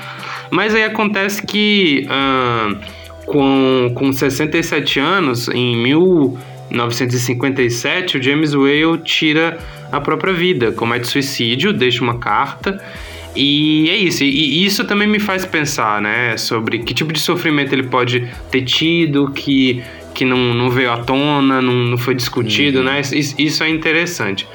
[0.49, 2.75] Mas aí acontece que uh,
[3.25, 9.59] com, com 67 anos, em 1957, o James Whale tira
[9.91, 12.83] a própria vida, comete suicídio, deixa uma carta.
[13.35, 17.73] E é isso, e isso também me faz pensar, né, sobre que tipo de sofrimento
[17.73, 19.83] ele pode ter tido, que,
[20.15, 22.85] que não, não veio à tona, não, não foi discutido, uhum.
[22.85, 24.47] né, isso, isso é interessante.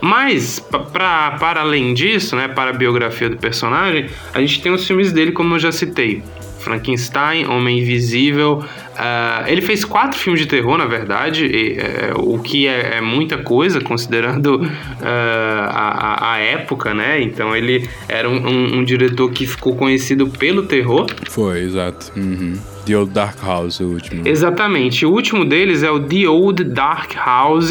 [0.00, 0.60] Mas,
[0.92, 5.12] pra, para além disso, né, para a biografia do personagem, a gente tem os filmes
[5.12, 6.22] dele, como eu já citei.
[6.58, 8.58] Frankenstein, Homem Invisível.
[8.58, 11.78] Uh, ele fez quatro filmes de terror, na verdade, e,
[12.12, 14.66] uh, o que é, é, muita coisa, considerando uh,
[15.00, 17.22] a, a, época, né?
[17.22, 21.06] Então ele era um, um, um, diretor que ficou conhecido pelo terror.
[21.28, 22.12] Foi, exato.
[22.16, 22.58] Uhum.
[22.88, 24.26] The Old Dark House, o último.
[24.26, 25.04] Exatamente.
[25.04, 27.70] O último deles é o The Old Dark House,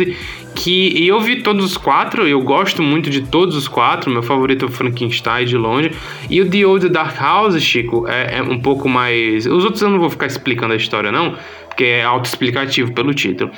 [0.58, 4.24] que e eu vi todos os quatro, eu gosto muito de todos os quatro, meu
[4.24, 5.92] favorito é o Frankenstein de longe.
[6.30, 9.46] E o The Old Dark House, Chico, é, é um pouco mais.
[9.46, 11.36] Os outros eu não vou ficar explicando a história, não,
[11.68, 13.52] porque é autoexplicativo pelo título.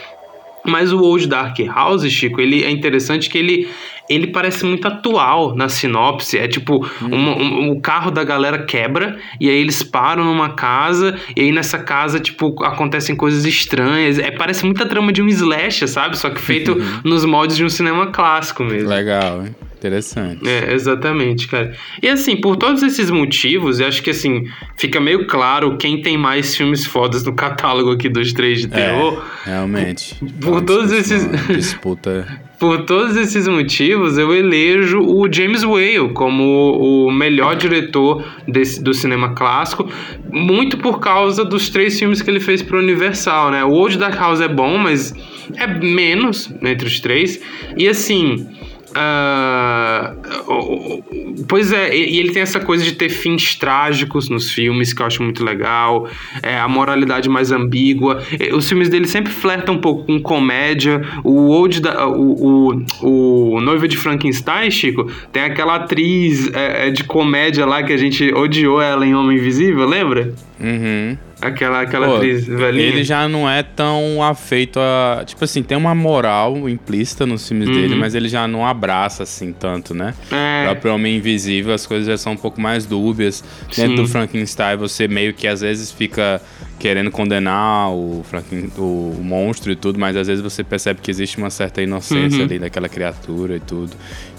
[0.66, 3.70] Mas o Old Dark House, Chico, ele é interessante que ele,
[4.10, 6.38] ele parece muito atual na sinopse.
[6.38, 7.10] É tipo, hum.
[7.12, 11.52] um, um, o carro da galera quebra e aí eles param numa casa e aí
[11.52, 14.18] nessa casa, tipo, acontecem coisas estranhas.
[14.18, 16.18] É, parece muita trama de um slasher, sabe?
[16.18, 18.90] Só que feito nos moldes de um cinema clássico mesmo.
[18.90, 19.56] Legal, hein?
[19.78, 20.46] Interessante.
[20.46, 21.74] É, exatamente, cara.
[22.04, 24.44] E assim, por todos esses motivos, eu acho que assim,
[24.76, 28.70] fica meio claro quem tem mais filmes fodas no catálogo aqui dos três de é,
[28.70, 29.24] terror.
[29.46, 30.16] É, realmente.
[30.42, 31.26] Por todos esses.
[31.48, 32.28] Disputa.
[32.60, 38.94] por todos esses motivos, eu elejo o James Whale como o melhor diretor desse, do
[38.94, 39.90] cinema clássico,
[40.30, 43.64] muito por causa dos três filmes que ele fez para o Universal, né?
[43.64, 45.16] O Old Dark House é bom, mas
[45.56, 47.42] é menos entre os três.
[47.78, 48.46] E assim,
[48.90, 50.24] Uh,
[51.48, 55.06] pois é, e ele tem essa coisa de ter fins trágicos nos filmes que eu
[55.06, 56.08] acho muito legal,
[56.42, 58.24] é, a moralidade mais ambígua.
[58.54, 61.02] Os filmes dele sempre flertam um pouco com comédia.
[61.24, 66.92] O Old da, o, o, o Noiva de Frankenstein, Chico, tem aquela atriz é, é,
[66.92, 70.34] de comédia lá que a gente odiou ela em Homem Invisível, lembra?
[70.60, 71.18] Uhum.
[71.42, 72.86] Aquela, aquela Pô, atriz velhinha.
[72.86, 75.24] Ele já não é tão afeito a.
[75.26, 77.76] Tipo assim, tem uma moral implícita nos filmes uhum.
[77.76, 80.14] dele, mas ele já não abraça assim tanto, né?
[80.30, 80.64] É.
[80.64, 83.44] O próprio Homem Invisível, as coisas já são um pouco mais dúbias.
[83.72, 83.84] Sim.
[83.84, 86.42] Dentro do Frankenstein, você meio que às vezes fica
[86.78, 91.38] querendo condenar o, Franken, o, monstro e tudo, mas às vezes você percebe que existe
[91.38, 92.46] uma certa inocência uhum.
[92.46, 93.92] ali daquela criatura e tudo.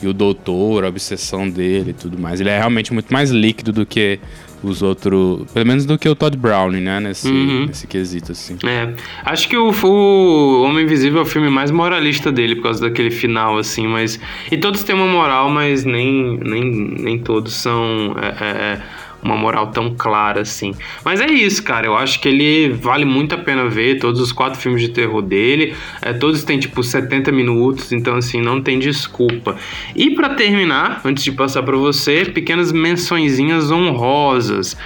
[0.03, 2.41] E o doutor, a obsessão dele e tudo mais.
[2.41, 4.19] Ele é realmente muito mais líquido do que
[4.63, 5.45] os outros.
[5.53, 7.01] Pelo menos do que o Todd Browning, né?
[7.01, 7.67] Nesse, uhum.
[7.67, 8.57] nesse quesito, assim.
[8.65, 8.95] É.
[9.25, 13.11] Acho que o, o Homem Invisível é o filme mais moralista dele, por causa daquele
[13.11, 14.21] final, assim, mas.
[14.51, 16.65] E todos têm uma moral, mas nem, nem,
[16.99, 18.15] nem todos são.
[18.21, 18.83] É, é, é
[19.23, 20.75] uma moral tão clara assim.
[21.05, 21.87] Mas é isso, cara.
[21.87, 25.23] Eu acho que ele vale muito a pena ver todos os quatro filmes de terror
[25.23, 25.75] dele.
[26.03, 29.57] É, todos têm tipo 70 minutos, então assim, não tem desculpa.
[29.95, 34.77] E para terminar, antes de passar para você, pequenas mençõezinhas honrosas.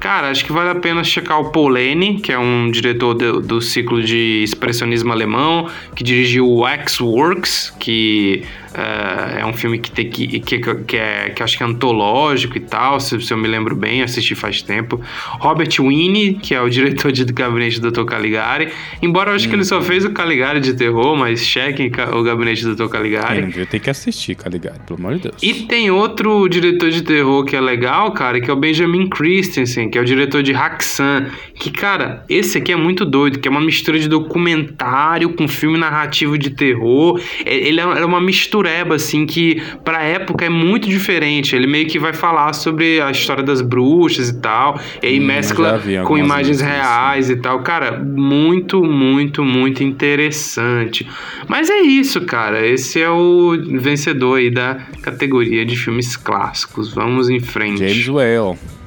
[0.00, 3.40] Cara, acho que vale a pena checar o Paul Lane, que é um diretor do,
[3.40, 9.90] do ciclo de expressionismo alemão, que dirigiu o X-Works, que Uh, é um filme que,
[9.90, 13.36] tem, que, que, que, é, que acho que é antológico e tal, se, se eu
[13.36, 15.00] me lembro bem, assisti faz tempo.
[15.40, 18.04] Robert Winnie, que é o diretor de Gabinete do Dr.
[18.04, 18.68] Caligari.
[19.02, 19.50] Embora eu acho hum.
[19.50, 19.82] que ele só uhum.
[19.82, 22.88] fez o Caligari de terror, mas chequem o Gabinete do Dr.
[22.88, 23.52] Caligari.
[23.56, 25.42] Eu tenho que assistir Caligari, pelo amor de Deus.
[25.42, 29.89] E tem outro diretor de terror que é legal, cara, que é o Benjamin Christensen,
[29.90, 31.26] que é o diretor de Haxan.
[31.54, 35.78] Que, cara, esse aqui é muito doido, que é uma mistura de documentário com filme
[35.78, 37.20] narrativo de terror.
[37.44, 41.54] Ele é, é uma mistureba, assim, que pra época é muito diferente.
[41.54, 45.24] Ele meio que vai falar sobre a história das bruxas e tal, e aí hum,
[45.24, 47.38] mescla com imagens reais assim.
[47.38, 47.60] e tal.
[47.60, 51.06] Cara, muito, muito, muito interessante.
[51.48, 52.66] Mas é isso, cara.
[52.66, 56.94] Esse é o vencedor aí da categoria de filmes clássicos.
[56.94, 57.78] Vamos em frente.
[57.78, 58.79] James Whale.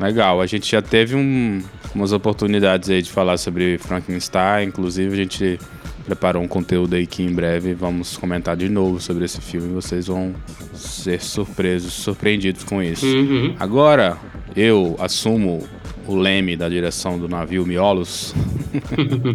[0.00, 1.62] Legal, a gente já teve um,
[1.94, 5.58] umas oportunidades aí de falar sobre Frankenstein, inclusive a gente
[6.04, 9.74] preparou um conteúdo aí que em breve vamos comentar de novo sobre esse filme e
[9.74, 10.34] vocês vão
[10.74, 13.06] ser surpresos, surpreendidos com isso.
[13.06, 13.54] Uhum.
[13.58, 14.16] Agora,
[14.56, 15.66] eu assumo
[16.06, 18.34] o leme da direção do navio Miolos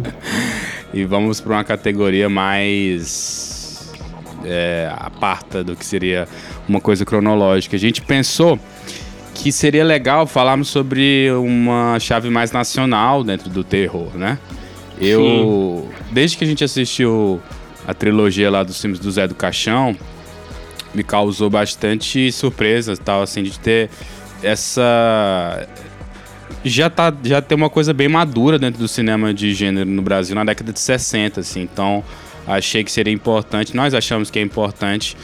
[0.92, 3.90] e vamos para uma categoria mais
[4.44, 6.28] é, aparta do que seria
[6.68, 7.76] uma coisa cronológica.
[7.76, 8.58] A gente pensou
[9.38, 14.36] que seria legal falarmos sobre uma chave mais nacional dentro do terror, né?
[15.00, 16.12] Eu, Sim.
[16.12, 17.40] desde que a gente assistiu
[17.86, 19.96] a trilogia lá dos filmes do Zé do Caixão,
[20.92, 23.88] me causou bastante surpresa, tal, assim, de ter
[24.42, 25.66] essa
[26.64, 30.34] já tá já tem uma coisa bem madura dentro do cinema de gênero no Brasil
[30.34, 31.62] na década de 60, assim.
[31.62, 32.02] Então,
[32.44, 35.16] achei que seria importante, nós achamos que é importante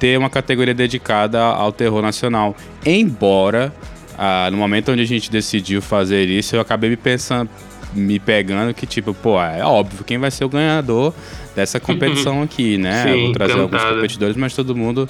[0.00, 2.56] ter uma categoria dedicada ao terror nacional.
[2.84, 3.72] Embora
[4.18, 7.48] ah, no momento onde a gente decidiu fazer isso, eu acabei me pensando
[7.92, 11.12] me pegando que, tipo, pô, é óbvio quem vai ser o ganhador
[11.56, 13.02] dessa competição aqui, né?
[13.02, 15.08] Sim, Vou trazer alguns competidores, mas todo mundo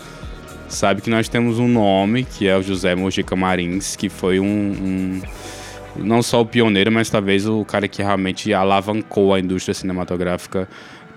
[0.68, 4.46] sabe que nós temos um nome, que é o José Mojica Marins, que foi um,
[4.46, 5.22] um
[5.96, 10.68] não só o pioneiro, mas talvez o cara que realmente alavancou a indústria cinematográfica,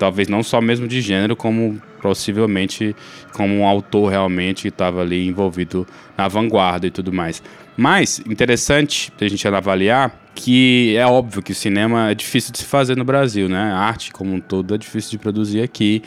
[0.03, 2.93] talvez não só mesmo de gênero, como possivelmente
[3.31, 5.87] como um autor realmente que estava ali envolvido
[6.17, 7.41] na vanguarda e tudo mais.
[7.77, 12.65] Mas interessante a gente avaliar que é óbvio que o cinema é difícil de se
[12.65, 13.71] fazer no Brasil, né?
[13.71, 16.01] A arte como um todo é difícil de produzir aqui.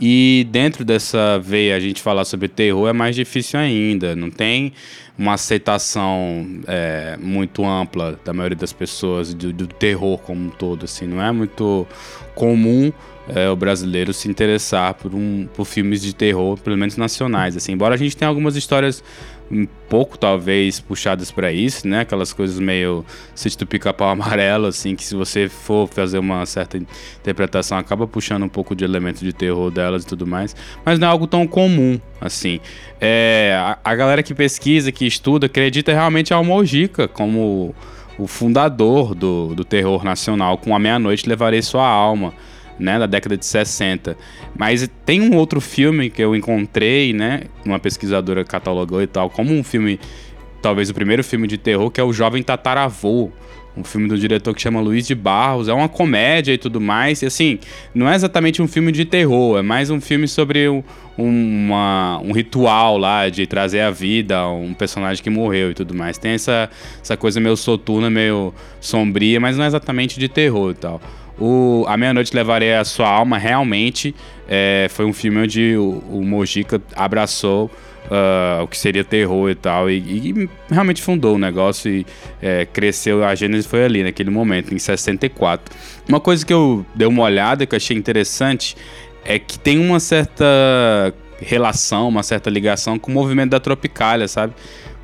[0.00, 4.14] E dentro dessa veia a gente falar sobre terror é mais difícil ainda.
[4.14, 4.72] Não tem
[5.18, 10.84] uma aceitação é, muito ampla da maioria das pessoas do, do, terror como um todo,
[10.84, 11.06] assim.
[11.06, 11.86] Não é muito
[12.34, 12.92] comum
[13.34, 17.56] é, o brasileiro se interessar por, um, por filmes de terror, pelo menos nacionais.
[17.56, 19.02] Assim, embora a gente tenha algumas histórias
[19.50, 22.00] um pouco talvez puxadas para isso, né?
[22.00, 26.78] Aquelas coisas meio sítio do pica-pau amarelo, assim, que se você for fazer uma certa
[26.78, 31.08] interpretação acaba puxando um pouco de elementos de terror delas e tudo mais, mas não
[31.08, 32.60] é algo tão comum, assim.
[33.00, 37.74] É, a, a galera que pesquisa, que estuda, acredita realmente ao Mojica como
[38.16, 42.32] o fundador do, do terror nacional, com A Meia-Noite Levarei Sua Alma
[42.80, 44.16] né, da década de 60.
[44.56, 49.52] Mas tem um outro filme que eu encontrei, né, uma pesquisadora catalogou e tal, como
[49.52, 50.00] um filme,
[50.62, 53.30] talvez o primeiro filme de terror, que é o Jovem Tataravô,
[53.76, 57.22] um filme do diretor que chama Luiz de Barros, é uma comédia e tudo mais,
[57.22, 57.58] e assim,
[57.94, 60.82] não é exatamente um filme de terror, é mais um filme sobre um,
[61.16, 66.18] uma, um ritual lá de trazer à vida um personagem que morreu e tudo mais.
[66.18, 66.68] Tem essa,
[67.00, 71.00] essa coisa meio soturna, meio sombria, mas não é exatamente de terror e tal.
[71.40, 74.14] O A Meia-Noite Levarei a Sua Alma realmente
[74.48, 77.70] é, foi um filme onde o, o Mojica abraçou
[78.06, 82.06] uh, o que seria terror e tal, e, e realmente fundou o negócio e
[82.42, 83.24] é, cresceu.
[83.24, 85.74] A Gênesis foi ali, naquele momento, em 64.
[86.08, 88.76] Uma coisa que eu dei uma olhada que eu achei interessante
[89.24, 90.44] é que tem uma certa
[91.38, 94.52] relação, uma certa ligação com o movimento da Tropicália, sabe?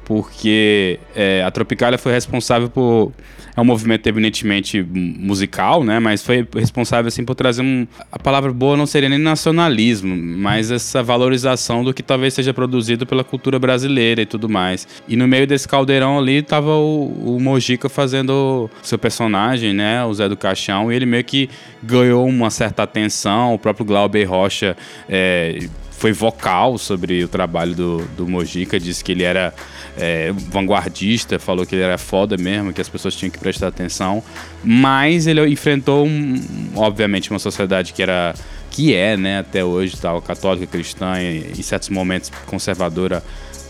[0.05, 3.13] Porque é, a Tropicália foi responsável por
[3.57, 5.99] é um movimento eminentemente musical, né?
[5.99, 10.71] Mas foi responsável assim por trazer um a palavra boa não seria nem nacionalismo, mas
[10.71, 14.87] essa valorização do que talvez seja produzido pela cultura brasileira e tudo mais.
[15.09, 20.05] E no meio desse caldeirão ali tava o, o Mojica fazendo seu personagem, né?
[20.05, 21.49] O Zé do Caixão, e ele meio que
[21.83, 23.55] ganhou uma certa atenção.
[23.55, 24.77] O próprio Glauber Rocha
[25.09, 25.67] é,
[25.99, 29.55] foi vocal sobre o trabalho do, do Mojica, disse que ele era
[29.97, 34.23] é, vanguardista, falou que ele era foda mesmo, que as pessoas tinham que prestar atenção.
[34.63, 36.43] Mas ele enfrentou, um,
[36.75, 38.35] obviamente, uma sociedade que era
[38.71, 43.25] que é, né, até hoje, tal, católica, cristã e, em certos momentos conservadora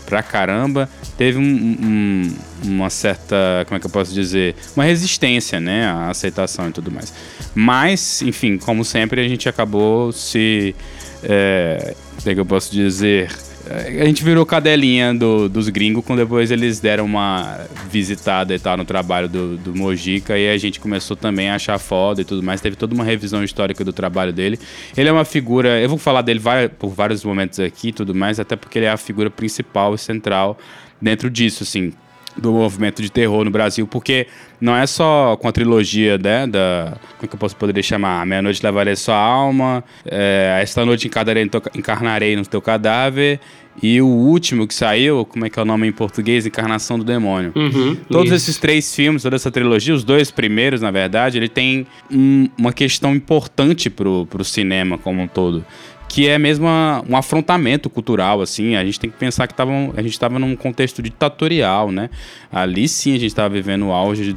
[0.05, 5.59] pra caramba, teve um, um, uma certa, como é que eu posso dizer, uma resistência,
[5.61, 7.13] né, à aceitação e tudo mais.
[7.55, 10.75] Mas, enfim, como sempre, a gente acabou se,
[11.23, 11.95] é,
[12.25, 13.29] é que eu posso dizer,
[13.69, 17.59] a gente virou cadelinha do, dos gringos quando depois eles deram uma
[17.89, 21.77] visitada e tal no trabalho do, do Mojica e a gente começou também a achar
[21.77, 22.61] foda e tudo mais.
[22.61, 24.59] Teve toda uma revisão histórica do trabalho dele.
[24.95, 26.39] Ele é uma figura, eu vou falar dele
[26.79, 29.97] por vários momentos aqui e tudo mais, até porque ele é a figura principal e
[29.97, 30.57] central
[31.01, 31.91] dentro disso, assim
[32.37, 34.27] do movimento de terror no Brasil, porque
[34.59, 36.97] não é só com a trilogia, né, da...
[37.17, 38.25] Como é que eu posso poderia chamar?
[38.25, 43.39] Meia-noite levarei sua alma, é, Esta noite encarnarei, encarnarei no teu cadáver,
[43.81, 46.45] e o último que saiu, como é que é o nome em português?
[46.47, 47.51] Encarnação do Demônio.
[47.55, 48.35] Uhum, Todos isso.
[48.35, 52.73] esses três filmes, toda essa trilogia, os dois primeiros, na verdade, ele tem um, uma
[52.73, 55.63] questão importante pro, pro cinema como um todo
[56.07, 58.75] que é mesmo uma, um afrontamento cultural, assim.
[58.75, 62.09] A gente tem que pensar que tava, a gente estava num contexto ditatorial, né?
[62.51, 64.33] Ali sim a gente estava vivendo o auge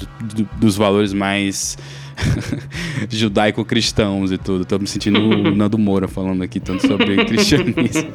[0.56, 1.78] dos valores mais
[3.08, 4.62] judaico-cristãos e tudo.
[4.62, 8.10] Estou me sentindo o Nando Moura falando aqui tanto sobre cristianismo.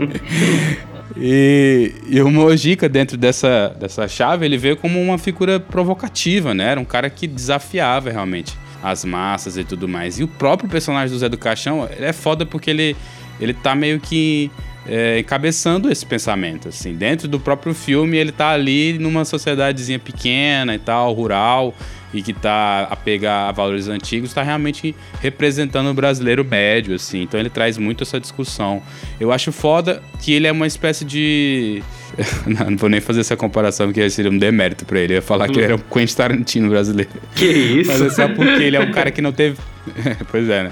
[1.17, 6.71] E, e, o Mojica, dentro dessa, dessa chave, ele veio como uma figura provocativa, né?
[6.71, 8.53] Era um cara que desafiava realmente
[8.83, 10.19] as massas e tudo mais.
[10.19, 12.95] E o próprio personagem do Zé do Caixão, é foda porque ele
[13.39, 14.51] ele tá meio que
[14.87, 16.93] é, encabeçando esse pensamento, assim.
[16.93, 21.73] Dentro do próprio filme, ele tá ali numa sociedadezinha pequena e tal, rural,
[22.13, 27.23] e que tá a pegar valores antigos, está realmente representando o brasileiro médio, assim.
[27.23, 28.81] Então ele traz muito essa discussão.
[29.19, 31.83] Eu acho foda que ele é uma espécie de
[32.47, 35.13] não, não, vou nem fazer essa comparação, porque seria um demérito pra ele.
[35.13, 37.11] Eu ia falar que ele era um Quentin Tarantino brasileiro.
[37.35, 37.91] Que isso?
[37.91, 39.57] Mas é só porque ele é um cara que não teve.
[40.31, 40.71] pois é, né?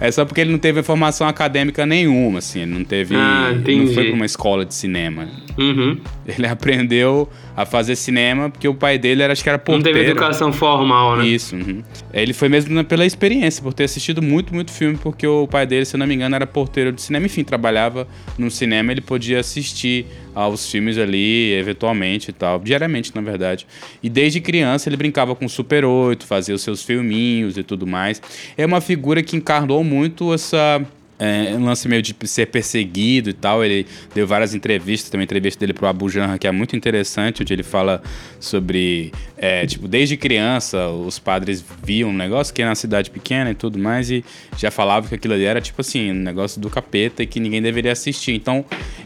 [0.00, 2.60] É só porque ele não teve formação acadêmica nenhuma, assim.
[2.60, 3.14] Ele não teve.
[3.14, 5.28] Ah, não foi pra uma escola de cinema.
[5.58, 5.98] Uhum.
[6.26, 9.88] Ele aprendeu a fazer cinema porque o pai dele era, acho que era porteiro.
[9.88, 11.26] Não teve educação formal, né?
[11.26, 11.56] Isso.
[11.56, 11.82] Uhum.
[12.12, 15.84] Ele foi mesmo pela experiência, por ter assistido muito, muito filme, porque o pai dele,
[15.84, 17.26] se eu não me engano, era porteiro de cinema.
[17.26, 18.06] Enfim, trabalhava
[18.38, 23.66] no cinema, ele podia assistir aos filmes ali, eventualmente e tal, diariamente, na verdade.
[24.02, 28.20] E desde criança ele brincava com Super 8, fazia os seus filminhos e tudo mais.
[28.56, 30.84] É uma figura que encarnou muito essa
[31.18, 33.64] é, um lance meio de ser perseguido e tal.
[33.64, 37.52] Ele deu várias entrevistas, uma entrevista dele pro Abu Janra que é muito interessante, onde
[37.52, 38.02] ele fala
[38.40, 43.50] sobre, é, tipo, desde criança os padres viam um negócio que é na cidade pequena
[43.50, 44.24] e tudo mais, e
[44.56, 47.62] já falava que aquilo ali era, tipo assim, um negócio do capeta e que ninguém
[47.62, 48.32] deveria assistir.
[48.32, 48.64] Então,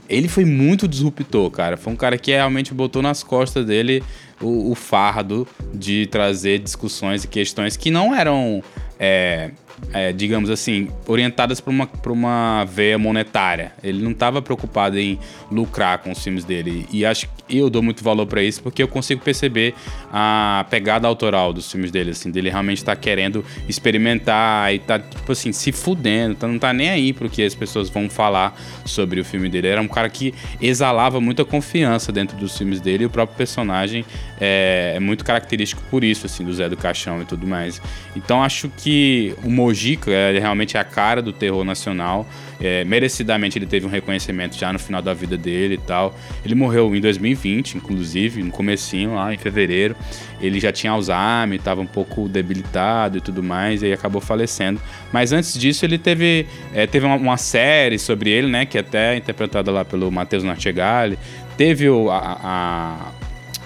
[0.09, 1.77] ele foi muito disruptor, cara.
[1.77, 4.03] Foi um cara que realmente botou nas costas dele
[4.41, 8.63] o, o fardo de trazer discussões e questões que não eram.
[8.99, 9.51] É,
[9.93, 13.73] é, digamos assim, orientadas para uma, uma veia monetária.
[13.83, 15.19] Ele não estava preocupado em
[15.51, 16.87] lucrar com os filmes dele.
[16.93, 19.75] E acho que eu dou muito valor para isso porque eu consigo perceber
[20.13, 25.33] a pegada autoral dos filmes dele, assim, dele realmente tá querendo experimentar e tá, tipo
[25.33, 29.21] assim, se fudendo, tá, não tá nem aí pro que as pessoas vão falar sobre
[29.21, 29.69] o filme dele.
[29.69, 34.05] Era um cara que exalava muita confiança dentro dos filmes dele e o próprio personagem
[34.41, 37.81] é, é muito característico por isso, assim, do Zé do Caixão e tudo mais.
[38.15, 42.27] Então acho que o Mojica é realmente a cara do terror nacional.
[42.61, 46.17] É, merecidamente ele teve um reconhecimento já no final da vida dele e tal.
[46.43, 49.95] Ele morreu em 2020, inclusive, no comecinho lá, em fevereiro.
[50.41, 54.81] Ele já tinha Alzheimer, estava um pouco debilitado e tudo mais, e acabou falecendo.
[55.13, 58.81] Mas antes disso, ele teve, é, teve uma, uma, série sobre ele, né, que é
[58.81, 61.19] até interpretada lá pelo Matheus Nartegali.
[61.59, 63.13] Teve o, a, a,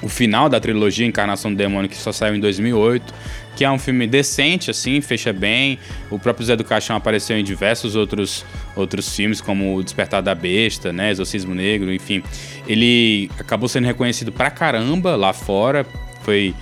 [0.03, 3.15] o final da trilogia Encarnação do Demônio, que só saiu em 2008
[3.57, 5.79] que é um filme decente, assim, fecha bem.
[6.11, 8.45] O próprio Zé do Caixão apareceu em diversos outros,
[8.75, 12.23] outros filmes, como O Despertar da Besta, né, Exorcismo Negro, enfim.
[12.67, 15.87] Ele acabou sendo reconhecido pra caramba lá fora,
[16.23, 16.55] foi,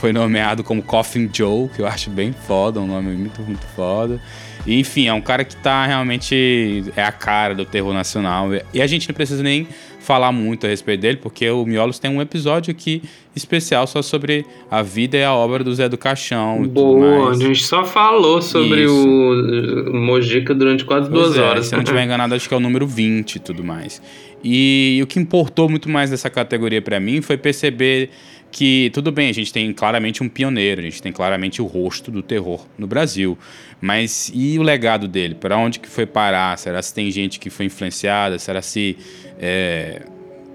[0.00, 4.20] foi nomeado como Coffin Joe, que eu acho bem foda, um nome muito, muito foda.
[4.66, 6.84] E, enfim, é um cara que tá realmente...
[6.96, 8.48] é a cara do terror nacional.
[8.74, 9.66] E a gente não precisa nem
[10.06, 13.02] falar muito a respeito dele, porque o Miolos tem um episódio aqui
[13.34, 16.62] especial só sobre a vida e a obra do Zé do Caixão.
[16.62, 18.94] Boa, a gente só falou sobre Isso.
[18.94, 21.66] o Mojica durante quase pois duas é, horas.
[21.66, 24.00] Se eu não estiver enganado, acho que é o número 20 e tudo mais.
[24.44, 28.10] E, e o que importou muito mais dessa categoria para mim foi perceber
[28.56, 32.10] que tudo bem, a gente tem claramente um pioneiro, a gente tem claramente o rosto
[32.10, 33.36] do terror no Brasil,
[33.82, 35.34] mas e o legado dele?
[35.34, 36.56] Para onde que foi parar?
[36.56, 38.38] Será se tem gente que foi influenciada?
[38.38, 38.96] Será se
[39.38, 40.00] é,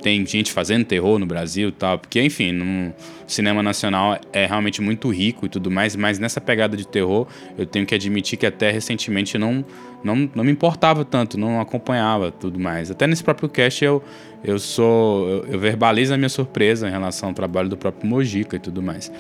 [0.02, 2.00] tem gente fazendo terror no Brasil e tal?
[2.00, 2.92] Porque, enfim, no
[3.28, 7.68] cinema nacional é realmente muito rico e tudo mais, mas nessa pegada de terror, eu
[7.68, 9.64] tenho que admitir que até recentemente não,
[10.04, 12.90] não, não me importava tanto, não acompanhava tudo mais.
[12.90, 14.04] Até nesse próprio cast eu,
[14.44, 15.28] eu sou.
[15.30, 18.82] Eu, eu, verbalizo a minha surpresa em relação ao trabalho do próprio Mojica e tudo
[18.82, 19.12] mais.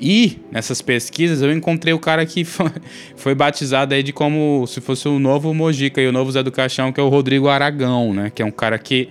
[0.00, 2.70] E nessas pesquisas eu encontrei o cara que foi,
[3.16, 6.50] foi batizado aí de como se fosse o novo Mojica e o novo Zé do
[6.50, 8.32] Caixão, que é o Rodrigo Aragão, né?
[8.34, 9.08] Que é um cara que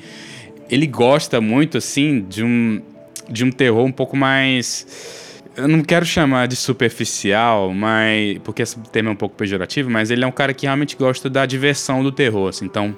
[0.69, 2.81] ele gosta muito, assim, de um,
[3.29, 5.22] de um terror um pouco mais
[5.55, 10.11] eu não quero chamar de superficial, mas porque esse termo é um pouco pejorativo, mas
[10.11, 12.95] ele é um cara que realmente gosta da diversão do terror, assim, então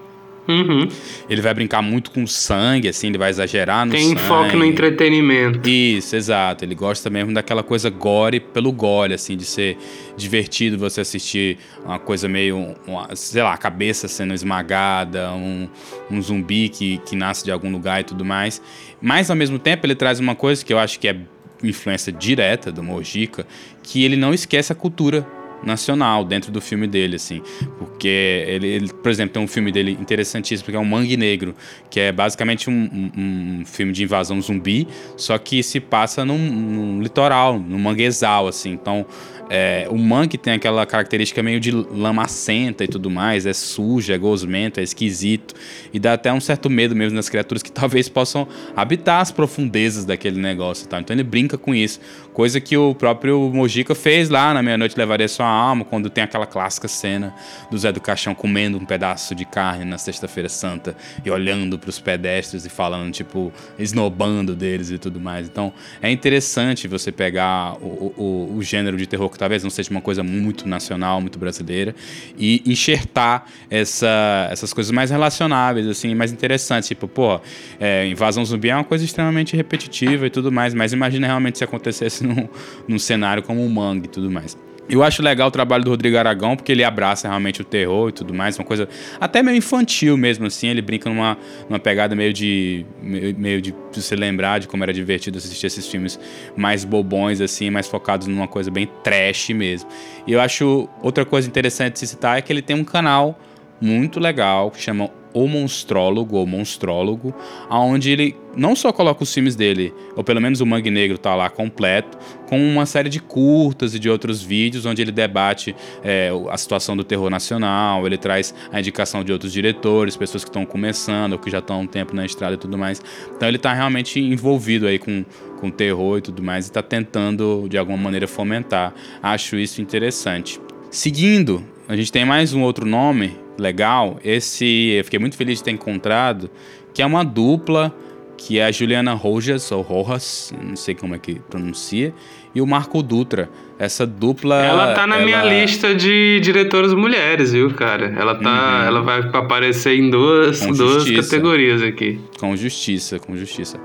[0.47, 0.87] Uhum.
[1.29, 4.15] Ele vai brincar muito com sangue, assim, ele vai exagerar no Tem sangue.
[4.15, 5.67] Tem foco no entretenimento.
[5.67, 6.63] Isso, exato.
[6.63, 9.77] Ele gosta mesmo daquela coisa gore pelo gore, assim, de ser
[10.15, 15.67] divertido você assistir uma coisa meio, uma, sei lá, a cabeça sendo esmagada, um,
[16.11, 18.61] um zumbi que, que nasce de algum lugar e tudo mais.
[19.01, 21.17] Mas, ao mesmo tempo, ele traz uma coisa que eu acho que é
[21.63, 23.45] influência direta do Mojica,
[23.83, 25.25] que ele não esquece a cultura
[25.63, 27.41] nacional dentro do filme dele, assim.
[27.77, 31.55] Porque ele, ele, por exemplo, tem um filme dele interessantíssimo, que é o Mangue Negro,
[31.89, 34.87] que é basicamente um, um, um filme de invasão zumbi,
[35.17, 38.71] só que se passa num, num litoral, no manguezal, assim.
[38.71, 39.05] Então,
[39.49, 44.17] é, o mangue tem aquela característica meio de lamacenta e tudo mais, é sujo, é
[44.17, 45.53] gosmento, é esquisito,
[45.93, 50.05] e dá até um certo medo mesmo nas criaturas que talvez possam habitar as profundezas
[50.05, 50.99] daquele negócio, tá?
[50.99, 51.99] Então ele brinca com isso,
[52.35, 56.45] coisa que o próprio Mojica fez lá na Meia-Noite Levaria Sua Alma, quando tem aquela
[56.45, 57.33] clássica cena
[57.71, 61.89] do Zé do Caixão comendo um pedaço de carne na Sexta-feira Santa e olhando para
[61.89, 65.47] os pedestres e falando, tipo, esnobando deles e tudo mais.
[65.47, 65.71] Então
[66.01, 70.01] é interessante você pegar o, o, o gênero de terror que talvez não seja uma
[70.01, 71.95] coisa muito nacional, muito brasileira,
[72.37, 76.89] e enxertar essa, essas coisas mais relacionáveis, assim, mais interessantes.
[76.89, 77.39] Tipo, pô,
[77.79, 81.63] é, invasão zumbi é uma coisa extremamente repetitiva e tudo mais, mas imagina realmente se
[81.63, 82.47] acontecesse num,
[82.87, 84.57] num cenário como o Mangue e tudo mais.
[84.87, 88.11] Eu acho legal o trabalho do Rodrigo Aragão, porque ele abraça realmente o terror e
[88.11, 88.87] tudo mais, uma coisa
[89.19, 90.67] até meio infantil mesmo, assim.
[90.67, 92.85] Ele brinca numa, numa pegada meio de.
[93.01, 96.19] meio, de se lembrar de como era divertido assistir esses filmes
[96.55, 99.89] mais bobões, assim, mais focados numa coisa bem trash mesmo.
[100.27, 103.39] E eu acho outra coisa interessante de se citar é que ele tem um canal
[103.81, 107.35] muito legal que chama o Monstrólogo, ou Monstrólogo,
[107.69, 111.35] onde ele não só coloca os filmes dele, ou pelo menos o Mangue Negro tá
[111.35, 112.17] lá completo,
[112.47, 116.95] com uma série de curtas e de outros vídeos onde ele debate é, a situação
[116.95, 121.39] do terror nacional, ele traz a indicação de outros diretores, pessoas que estão começando ou
[121.39, 123.01] que já estão um tempo na estrada e tudo mais.
[123.35, 125.25] Então ele está realmente envolvido aí com,
[125.59, 128.93] com terror e tudo mais e está tentando de alguma maneira fomentar.
[129.21, 130.61] Acho isso interessante.
[130.89, 134.19] Seguindo, a gente tem mais um outro nome legal.
[134.23, 136.49] Esse eu fiquei muito feliz de ter encontrado,
[136.93, 137.93] que é uma dupla
[138.37, 142.13] que é a Juliana Rojas, ou Rojas, não sei como é que pronuncia,
[142.53, 143.49] e o Marco Dutra.
[143.77, 144.63] Essa dupla.
[144.63, 145.25] Ela tá na ela...
[145.25, 148.15] minha lista de diretoras mulheres, viu, cara?
[148.17, 148.79] Ela tá.
[148.81, 148.87] Uhum.
[148.87, 152.19] Ela vai aparecer em duas, duas categorias aqui.
[152.39, 153.77] Com justiça, com justiça.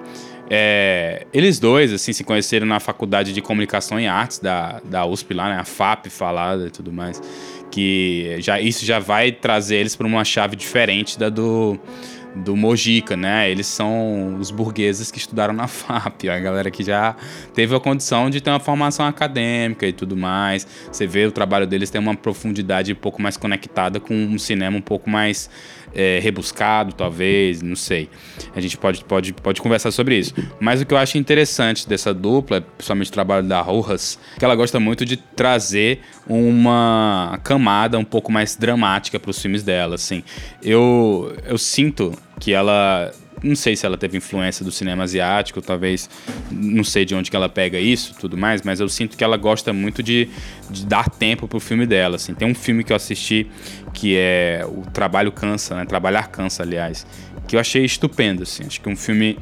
[0.49, 5.35] É, eles dois, assim, se conheceram na Faculdade de Comunicação e Artes da, da USP
[5.35, 5.57] lá, né?
[5.59, 7.21] A FAP falada e tudo mais.
[7.71, 11.79] Que já, isso já vai trazer eles para uma chave diferente da do
[12.35, 13.51] do Mojica, né?
[13.51, 17.17] Eles são os burgueses que estudaram na FAP, a galera que já
[17.55, 20.67] teve a condição de ter uma formação acadêmica e tudo mais.
[20.91, 24.77] Você vê o trabalho deles tem uma profundidade um pouco mais conectada com um cinema
[24.77, 25.51] um pouco mais
[25.95, 28.09] é, rebuscado, talvez, não sei.
[28.55, 30.35] A gente pode, pode, pode conversar sobre isso.
[30.61, 34.45] Mas o que eu acho interessante dessa dupla, principalmente o trabalho da Rojas, é que
[34.45, 39.95] ela gosta muito de trazer uma camada um pouco mais dramática para os filmes dela,
[39.95, 40.23] assim.
[40.63, 43.13] Eu, eu sinto que ela
[43.43, 46.09] não sei se ela teve influência do cinema asiático, talvez,
[46.51, 49.37] não sei de onde que ela pega isso, tudo mais, mas eu sinto que ela
[49.37, 50.29] gosta muito de,
[50.69, 52.35] de dar tempo pro filme dela, assim.
[52.35, 53.47] Tem um filme que eu assisti
[53.93, 55.85] que é O Trabalho Cansa, né?
[55.85, 57.07] Trabalhar Cansa, aliás,
[57.49, 58.65] que eu achei estupendo, assim.
[58.67, 59.39] Acho que é um filme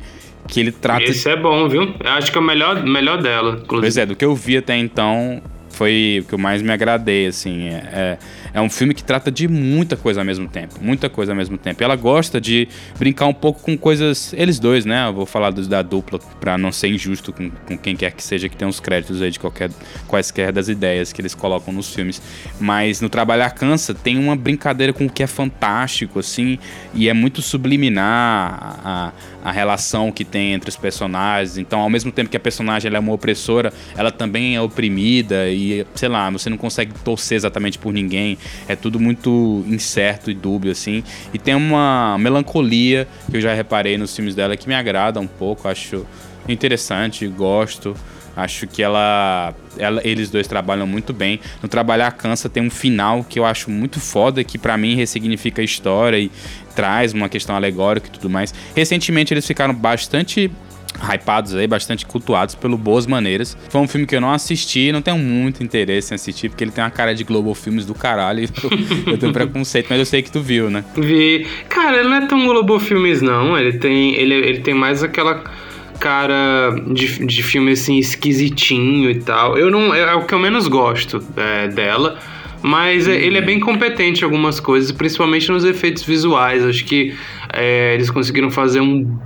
[0.47, 1.05] que ele trata...
[1.05, 1.95] Esse é bom, viu?
[2.01, 3.81] Eu acho que é o melhor, melhor dela, inclusive.
[3.81, 7.27] Pois é, do que eu vi até então, foi o que eu mais me agradei,
[7.27, 7.69] assim.
[7.69, 8.19] É, é
[8.53, 10.77] é um filme que trata de muita coisa ao mesmo tempo.
[10.81, 11.83] Muita coisa ao mesmo tempo.
[11.83, 12.69] E ela gosta de
[12.99, 14.33] brincar um pouco com coisas.
[14.33, 15.09] Eles dois, né?
[15.09, 18.23] Eu vou falar dos, da dupla para não ser injusto com, com quem quer que
[18.23, 19.71] seja que tenha os créditos aí de qualquer,
[20.07, 22.21] quaisquer das ideias que eles colocam nos filmes.
[22.59, 26.59] Mas no Trabalhar Cansa tem uma brincadeira com o que é fantástico, assim.
[26.95, 29.13] E é muito subliminar a,
[29.45, 31.59] a relação que tem entre os personagens.
[31.59, 35.49] Então, ao mesmo tempo que a personagem é uma opressora, ela também é oprimida.
[35.49, 40.35] E, sei lá, você não consegue torcer exatamente por ninguém é tudo muito incerto e
[40.35, 41.03] dúbio, assim.
[41.33, 45.27] E tem uma melancolia que eu já reparei nos filmes dela que me agrada um
[45.27, 46.07] pouco, acho
[46.49, 47.95] interessante, gosto.
[48.37, 51.41] Acho que ela, ela, eles dois trabalham muito bem.
[51.61, 55.61] No Trabalhar Cansa tem um final que eu acho muito foda, que para mim ressignifica
[55.61, 56.31] a história e
[56.73, 58.55] traz uma questão alegórica e tudo mais.
[58.77, 60.53] Recentemente eles ficaram bastante
[61.03, 63.57] hypados aí, bastante cultuados pelo Boas Maneiras.
[63.69, 66.71] Foi um filme que eu não assisti, não tenho muito interesse em assistir, porque ele
[66.71, 68.49] tem uma cara de Global Filmes do caralho.
[68.63, 70.85] Eu, eu tenho preconceito, mas eu sei que tu viu, né?
[70.97, 71.47] Vi.
[71.69, 73.57] Cara, ele não é tão Global Filmes, não.
[73.57, 75.43] Ele tem, ele, ele tem mais aquela
[75.99, 79.57] cara de, de filme assim esquisitinho e tal.
[79.57, 82.19] Eu não é, é o que eu menos gosto é, dela.
[82.63, 83.13] Mas uhum.
[83.13, 86.65] ele é bem competente em algumas coisas, principalmente nos efeitos visuais.
[86.65, 87.15] Acho que
[87.53, 89.17] é, eles conseguiram fazer um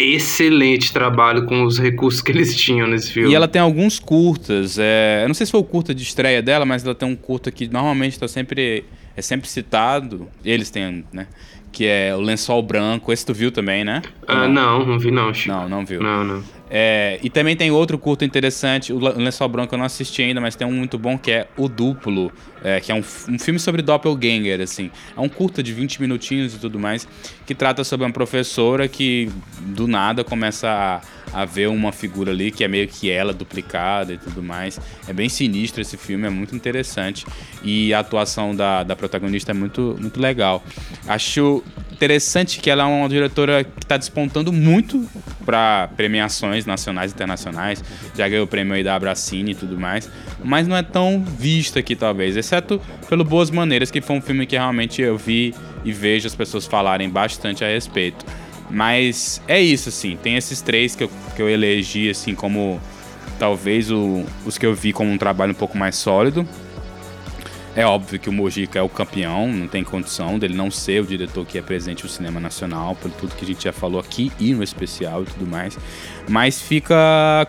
[0.00, 3.30] excelente trabalho com os recursos que eles tinham nesse filme.
[3.30, 4.78] E ela tem alguns curtas.
[4.78, 5.20] É...
[5.22, 7.50] Eu não sei se foi o curta de estreia dela, mas ela tem um curta
[7.50, 8.84] que normalmente está sempre
[9.16, 10.28] é sempre citado.
[10.44, 11.26] Eles têm, né?
[11.72, 13.12] Que é o Lençol Branco.
[13.12, 14.02] Esse tu viu também, né?
[14.26, 15.54] Ah, não, não vi não, Chico.
[15.54, 16.02] Não, não viu.
[16.02, 16.42] Não, não.
[16.72, 20.54] É, e também tem outro curto interessante, o Lençol Branco eu não assisti ainda, mas
[20.54, 22.30] tem um muito bom que é O Duplo,
[22.62, 24.88] é, que é um, um, filme sobre doppelganger, assim.
[25.16, 27.08] É um curta de 20 minutinhos e tudo mais,
[27.44, 29.28] que trata sobre uma professora que
[29.60, 30.68] do nada começa
[31.32, 34.78] a, a ver uma figura ali que é meio que ela duplicada e tudo mais.
[35.08, 37.26] É bem sinistro esse filme, é muito interessante.
[37.64, 40.62] E a atuação da, da protagonista é muito, muito legal.
[41.08, 41.64] Acho
[42.00, 45.06] interessante que ela é uma diretora que está despontando muito
[45.44, 47.84] para premiações nacionais e internacionais.
[48.16, 50.10] Já ganhou o prêmio aí da Abracine e tudo mais.
[50.42, 52.38] Mas não é tão visto aqui, talvez.
[52.38, 56.34] Exceto pelo Boas Maneiras, que foi um filme que realmente eu vi e vejo as
[56.34, 58.24] pessoas falarem bastante a respeito.
[58.70, 60.16] Mas é isso, assim.
[60.22, 62.80] Tem esses três que eu, que eu elegi, assim, como
[63.38, 66.48] talvez o, os que eu vi como um trabalho um pouco mais sólido.
[67.76, 71.06] É óbvio que o Mojica é o campeão, não tem condição dele não ser o
[71.06, 74.32] diretor que é presente no cinema nacional, por tudo que a gente já falou aqui
[74.40, 75.78] e no especial e tudo mais.
[76.28, 76.96] Mas fica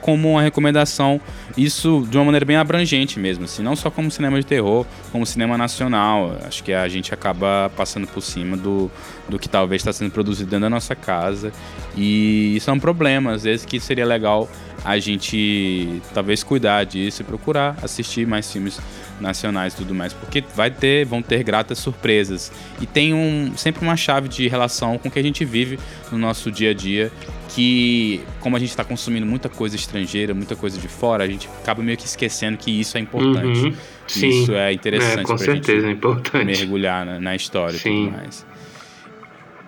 [0.02, 1.20] como uma recomendação,
[1.58, 5.26] isso de uma maneira bem abrangente mesmo, assim, não só como cinema de terror, como
[5.26, 6.38] cinema nacional.
[6.46, 8.92] Acho que a gente acaba passando por cima do,
[9.28, 11.52] do que talvez está sendo produzido dentro da nossa casa.
[11.98, 14.48] E isso é um problema, às vezes que seria legal
[14.84, 18.80] a gente talvez cuidar disso e procurar assistir mais filmes
[19.20, 22.52] nacionais e tudo mais, porque vai ter, vão ter gratas surpresas.
[22.82, 25.80] E tem um, sempre uma chave de relação com o que a gente vive
[26.12, 27.12] no nosso dia a dia,
[27.50, 31.48] que como a gente está consumindo muita coisa estrangeira, muita coisa de fora, a gente
[31.62, 33.66] acaba meio que esquecendo que isso é importante.
[33.66, 33.74] Uhum,
[34.08, 35.20] isso é interessante.
[35.20, 36.46] É, com certeza é importante.
[36.46, 37.90] Mergulhar na, na história sim.
[37.90, 38.46] e tudo mais.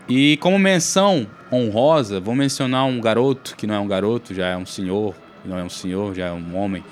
[0.09, 4.57] E como menção honrosa, vou mencionar um garoto, que não é um garoto, já é
[4.57, 6.83] um senhor, não é um senhor, já é um homem,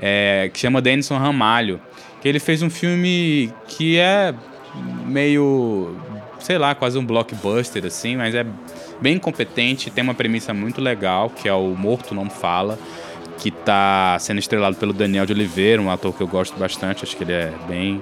[0.00, 1.80] é, que chama Denison Ramalho,
[2.20, 4.34] que ele fez um filme que é
[5.06, 5.96] meio,
[6.38, 8.44] sei lá, quase um blockbuster, assim, mas é,
[9.00, 12.78] bem competente, tem uma premissa muito legal, que é o Morto Não Fala,
[13.38, 17.16] que está sendo estrelado pelo Daniel de Oliveira, um ator que eu gosto bastante, acho
[17.16, 18.00] que ele é bem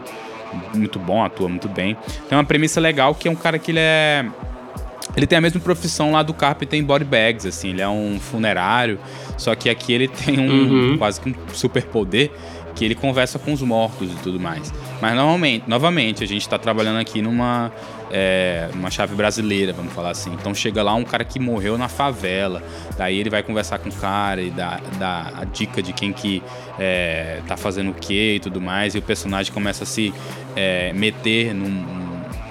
[0.75, 1.97] muito bom, atua muito bem.
[2.29, 4.27] Tem uma premissa legal que é um cara que ele é
[5.17, 8.19] ele tem a mesma profissão lá do Carpenter em Body Bags, assim, ele é um
[8.21, 8.99] funerário,
[9.37, 10.99] só que aqui ele tem um uhum.
[10.99, 12.31] quase que um superpoder
[12.75, 14.73] que ele conversa com os mortos e tudo mais.
[15.03, 17.73] Mas normalmente, novamente, a gente está trabalhando aqui numa
[18.11, 20.33] é, uma chave brasileira, vamos falar assim.
[20.33, 22.63] Então chega lá um cara que morreu na favela,
[22.97, 26.43] daí ele vai conversar com o cara e dá, dá a dica de quem que
[26.79, 30.13] é, tá fazendo o que e tudo mais, e o personagem começa a se
[30.57, 31.85] é, meter num,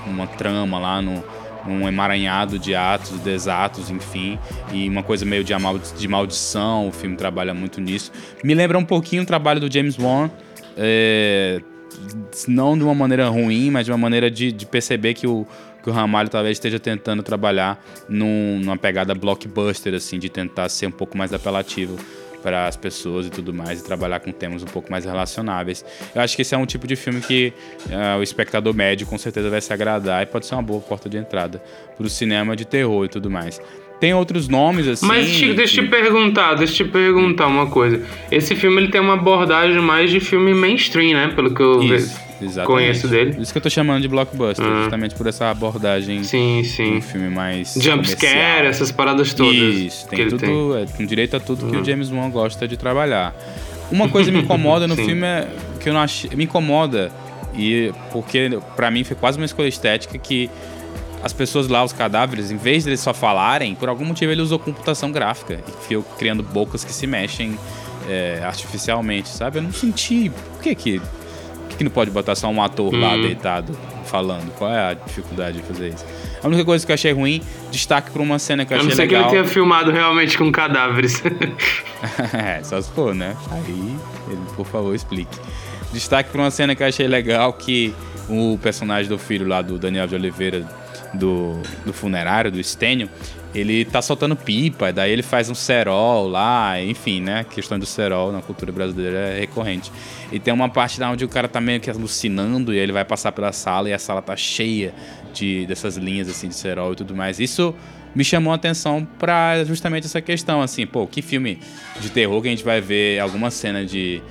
[0.07, 1.24] numa trama lá no
[1.70, 4.38] um emaranhado de atos, desatos, enfim,
[4.72, 5.53] e uma coisa meio de,
[5.97, 8.11] de maldição, o filme trabalha muito nisso.
[8.43, 10.30] Me lembra um pouquinho o trabalho do James Wan,
[10.78, 11.61] é,
[12.47, 15.45] não de uma maneira ruim, mas de uma maneira de, de perceber que o,
[15.84, 20.88] que o Ramalho talvez esteja tentando trabalhar num, numa pegada blockbuster, assim, de tentar ser
[20.88, 21.97] um pouco mais apelativo
[22.42, 25.86] para as pessoas e tudo mais, e trabalhar com temas um pouco mais relacionáveis.
[26.14, 27.54] Eu acho que esse é um tipo de filme que
[27.88, 31.10] uh, o espectador médio com certeza vai se agradar e pode ser uma boa porta
[31.10, 31.62] de entrada
[31.96, 33.62] para o cinema de terror e tudo mais.
[34.00, 35.06] Tem outros nomes assim.
[35.06, 38.02] Mas Chico, deixa eu te perguntar, deixa eu te perguntar uma coisa.
[38.32, 41.34] Esse filme ele tem uma abordagem mais de filme mainstream, né?
[41.36, 42.28] Pelo que eu Isso.
[42.42, 42.68] Exatamente.
[42.68, 43.42] Conheço dele.
[43.42, 44.82] Isso que eu tô chamando de blockbuster, uhum.
[44.82, 46.24] justamente por essa abordagem.
[46.24, 46.98] Sim, sim.
[46.98, 47.76] Um filme mais.
[47.80, 49.56] Jumpscare, essas paradas todas.
[49.56, 50.40] Isso, tem tudo.
[50.40, 50.84] Tem.
[50.84, 51.72] É, com direito a tudo uhum.
[51.72, 53.36] que o James Wan gosta de trabalhar.
[53.92, 55.48] Uma coisa me incomoda no filme é
[55.80, 56.30] que eu não achei.
[56.36, 57.12] Me incomoda,
[57.54, 60.50] e porque para mim foi quase uma escolha estética que
[61.22, 64.42] as pessoas lá, os cadáveres, em vez de eles só falarem, por algum motivo ele
[64.42, 67.58] usou computação gráfica e ficou criando bocas que se mexem
[68.08, 69.58] é, artificialmente, sabe?
[69.58, 70.30] Eu não senti.
[70.30, 71.02] Por que que
[71.80, 72.99] que não pode botar só um ator hum.
[72.99, 73.73] lá deitado
[74.03, 74.51] falando?
[74.55, 76.05] Qual é a dificuldade de fazer isso?
[76.43, 79.05] A única coisa que eu achei ruim, destaque pra uma cena que eu, achei legal.
[79.05, 81.23] Eu não sei que ele tenha filmado realmente com cadáveres.
[82.38, 83.34] é, só se for, né?
[83.49, 83.95] Aí,
[84.27, 85.39] ele, por favor, explique.
[85.93, 87.95] Destaque pra uma cena que eu achei legal, que
[88.27, 90.67] o personagem do filho lá do Daniel de Oliveira,
[91.13, 93.09] do, do funerário, do Stênio,
[93.54, 97.39] ele tá soltando pipa, daí ele faz um cerol lá, enfim, né?
[97.39, 99.91] A questão do cerol na cultura brasileira é recorrente.
[100.32, 103.04] E tem uma parte lá onde o cara tá meio que alucinando e ele vai
[103.04, 104.93] passar pela sala e a sala tá cheia
[105.34, 107.39] de dessas linhas assim de cerol e tudo mais.
[107.39, 107.74] Isso
[108.14, 111.60] me chamou a atenção para justamente essa questão, assim, pô, que filme
[112.00, 114.22] de terror que a gente vai ver alguma cena de,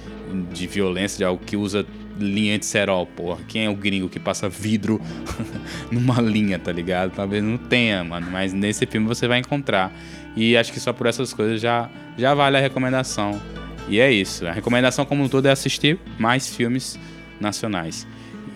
[0.53, 1.85] de violência, de algo que usa
[2.19, 3.39] linha de cerol, porra.
[3.49, 5.01] Quem é o gringo que passa vidro
[5.91, 7.13] numa linha, tá ligado?
[7.15, 9.93] Talvez não tenha, mano, mas nesse filme você vai encontrar.
[10.37, 13.41] E acho que só por essas coisas já, já vale a recomendação.
[13.89, 14.47] E é isso.
[14.47, 16.99] A recomendação como um todo é assistir mais filmes
[17.41, 18.07] nacionais.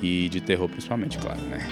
[0.03, 1.67] E de terror principalmente, claro, né?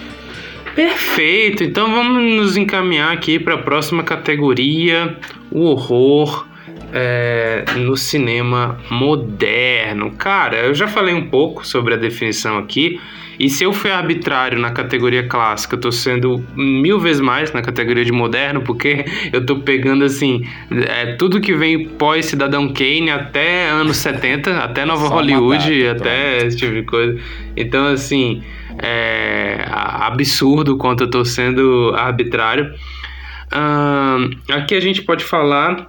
[0.74, 1.64] Perfeito.
[1.64, 5.16] Então vamos nos encaminhar aqui para a próxima categoria,
[5.50, 6.46] o horror
[6.92, 10.10] é, no cinema moderno.
[10.12, 13.00] Cara, eu já falei um pouco sobre a definição aqui.
[13.38, 17.62] E se eu fui arbitrário na categoria clássica, eu tô sendo mil vezes mais na
[17.62, 23.10] categoria de moderno, porque eu tô pegando assim, é, tudo que vem pós Cidadão Kane
[23.10, 27.18] até anos 70, até Nova Só Hollywood, até esse tipo de coisa.
[27.56, 28.42] Então, assim,
[28.78, 32.74] é absurdo quanto eu tô sendo arbitrário.
[34.50, 35.88] Aqui a gente pode falar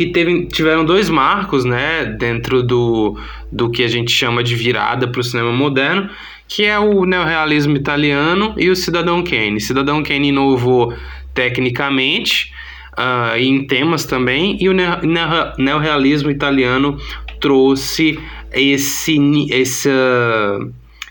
[0.00, 3.18] que teve, tiveram dois marcos, né, dentro do,
[3.52, 6.08] do que a gente chama de virada para o cinema moderno,
[6.48, 9.60] que é o neorrealismo italiano e o Cidadão Kane.
[9.60, 10.94] Cidadão Kane inovou
[11.34, 12.50] tecnicamente
[12.92, 14.72] uh, em temas também, e o
[15.58, 16.96] neorrealismo italiano
[17.38, 18.18] trouxe
[18.54, 19.18] esse,
[19.50, 19.90] esse,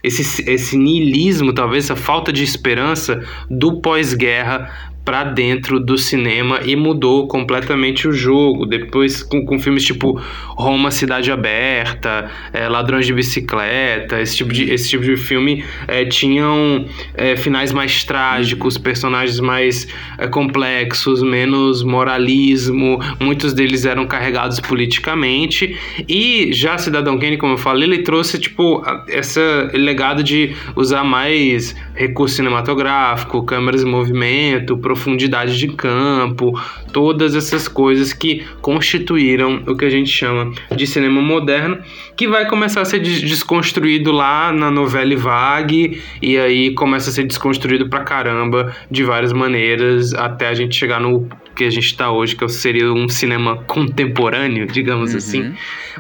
[0.04, 6.76] esse, esse niilismo, talvez essa falta de esperança do pós-guerra para dentro do cinema e
[6.76, 8.64] mudou completamente o jogo.
[8.64, 14.72] Depois, com, com filmes tipo Roma Cidade Aberta, é, Ladrões de Bicicleta, esse tipo de,
[14.72, 16.86] esse tipo de filme é, tinham
[17.16, 19.88] é, finais mais trágicos, personagens mais
[20.30, 25.76] complexos, menos moralismo, muitos deles eram carregados politicamente.
[26.08, 29.40] E já Cidadão Kane, como eu falei, ele trouxe tipo esse
[29.74, 36.60] legado de usar mais recurso cinematográfico, câmeras em movimento, profundidade de campo,
[36.92, 41.80] todas essas coisas que constituíram o que a gente chama de cinema moderno,
[42.18, 47.24] que vai começar a ser desconstruído lá na novela Vague, e aí começa a ser
[47.24, 52.12] desconstruído pra caramba de várias maneiras, até a gente chegar no que a gente está
[52.12, 55.18] hoje, que seria um cinema contemporâneo, digamos uhum.
[55.18, 55.54] assim.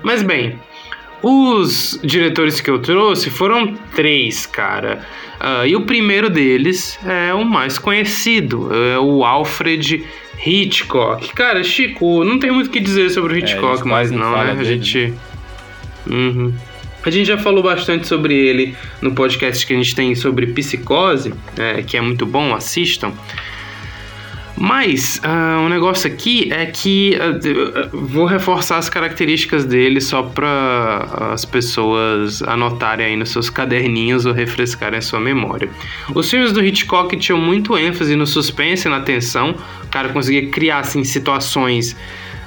[0.03, 0.57] Mas bem,
[1.21, 5.05] Os diretores que eu trouxe foram três, cara.
[5.39, 10.05] Uh, e o primeiro deles é o mais conhecido, é o Alfred
[10.45, 11.33] Hitchcock.
[11.33, 14.31] Cara, Chico, não tem muito o que dizer sobre o é, Hitchcock é, mais não,
[14.31, 14.57] né?
[14.59, 15.07] A gente...
[15.07, 15.13] Né?
[16.07, 16.53] Uhum.
[17.03, 21.33] A gente já falou bastante sobre ele no podcast que a gente tem sobre psicose,
[21.57, 23.13] é, que é muito bom, assistam.
[24.59, 31.31] Mas uh, um negócio aqui é que uh, vou reforçar as características dele só para
[31.31, 35.69] as pessoas anotarem aí nos seus caderninhos ou refrescarem a sua memória.
[36.13, 39.55] Os filmes do Hitchcock tinham muito ênfase no suspense e na tensão.
[39.83, 41.95] O cara conseguia criar assim, situações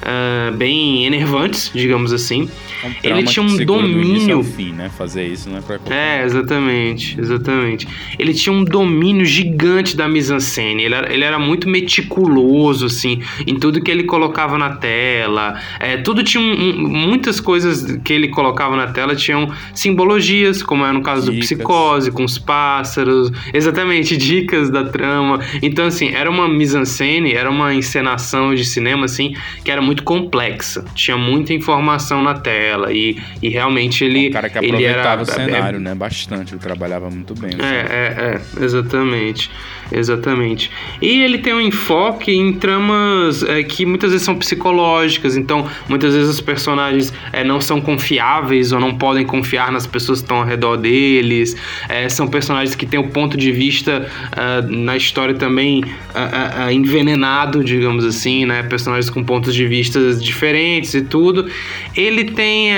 [0.02, 2.48] uh, bem enervantes, digamos assim.
[2.84, 4.42] Um ele tinha um domínio.
[4.42, 4.90] fim, né?
[4.96, 7.86] Fazer isso não é pra É, exatamente, exatamente.
[8.18, 10.82] Ele tinha um domínio gigante da mise-en-scène.
[10.84, 15.60] Ele era, ele era muito meticuloso, assim, em tudo que ele colocava na tela.
[15.78, 20.84] É, tudo tinha um, um, muitas coisas que ele colocava na tela tinham simbologias, como
[20.84, 21.48] é no caso dicas.
[21.48, 23.30] do Psicose, com os pássaros.
[23.52, 25.40] Exatamente, dicas da trama.
[25.62, 29.34] Então, assim, era uma mise-en-scène, era uma encenação de cinema, assim,
[29.64, 34.30] que era muito muito complexa, tinha muita informação na tela e, e realmente ele.
[34.30, 35.94] Cara que aproveitava era, o cenário, é, né?
[35.94, 37.52] Bastante, ele trabalhava muito bem.
[37.58, 39.50] É, é, é, exatamente.
[39.94, 40.70] Exatamente.
[41.00, 46.14] E ele tem um enfoque em tramas é, que muitas vezes são psicológicas, então muitas
[46.14, 50.38] vezes os personagens é, não são confiáveis ou não podem confiar nas pessoas que estão
[50.38, 51.54] ao redor deles.
[51.88, 56.70] É, são personagens que têm o ponto de vista uh, na história também uh, uh,
[56.70, 58.62] envenenado, digamos assim, né?
[58.62, 61.50] Personagens com pontos de vista diferentes e tudo.
[61.96, 62.72] Ele tem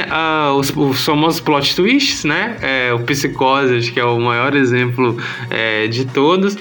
[0.57, 2.57] os, os, famosos plot twists, né?
[2.61, 5.17] É, o Psicose, acho que é o maior exemplo
[5.51, 6.57] é, de todos.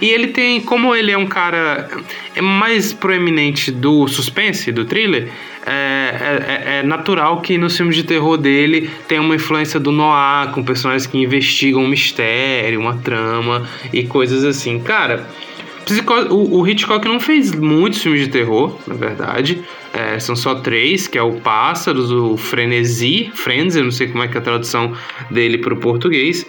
[0.00, 1.88] E ele tem, como ele é um cara
[2.34, 5.28] é mais proeminente do suspense, do thriller,
[5.66, 9.90] é, é, é, é, natural que nos filmes de terror dele tenha uma influência do
[9.90, 14.78] noir, com personagens que investigam um mistério, uma trama e coisas assim.
[14.78, 15.28] Cara,
[16.30, 19.62] o, o Hitchcock não fez muitos filmes de terror, na verdade.
[19.98, 24.28] É, são só três, que é o Pássaros, o Frenesi, Frenzy, não sei como é
[24.28, 24.92] que é a tradução
[25.28, 26.46] dele para o português,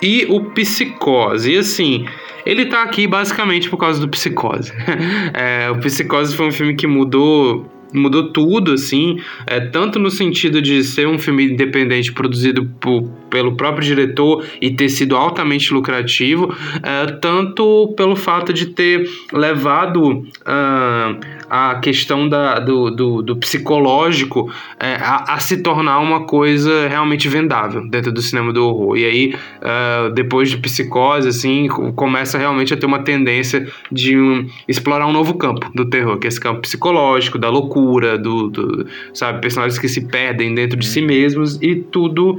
[0.00, 1.52] e o Psicose.
[1.52, 2.06] E assim,
[2.46, 4.72] ele tá aqui basicamente por causa do Psicose.
[5.34, 10.60] é, o Psicose foi um filme que mudou mudou tudo, assim, é, tanto no sentido
[10.60, 16.54] de ser um filme independente produzido por, pelo próprio diretor e ter sido altamente lucrativo,
[16.82, 24.52] é, tanto pelo fato de ter levado uh, a questão da, do, do, do psicológico
[24.78, 28.96] é, a, a, se tornar uma coisa realmente vendável dentro do cinema do horror.
[28.96, 34.46] E aí, uh, depois de Psicose, assim, começa realmente a ter uma tendência de um,
[34.66, 38.86] explorar um novo campo do terror, que é esse campo psicológico, da loucura do, do,
[39.14, 42.38] sabe, personagens que se perdem dentro de si mesmos e tudo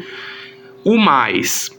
[0.84, 1.72] o mais.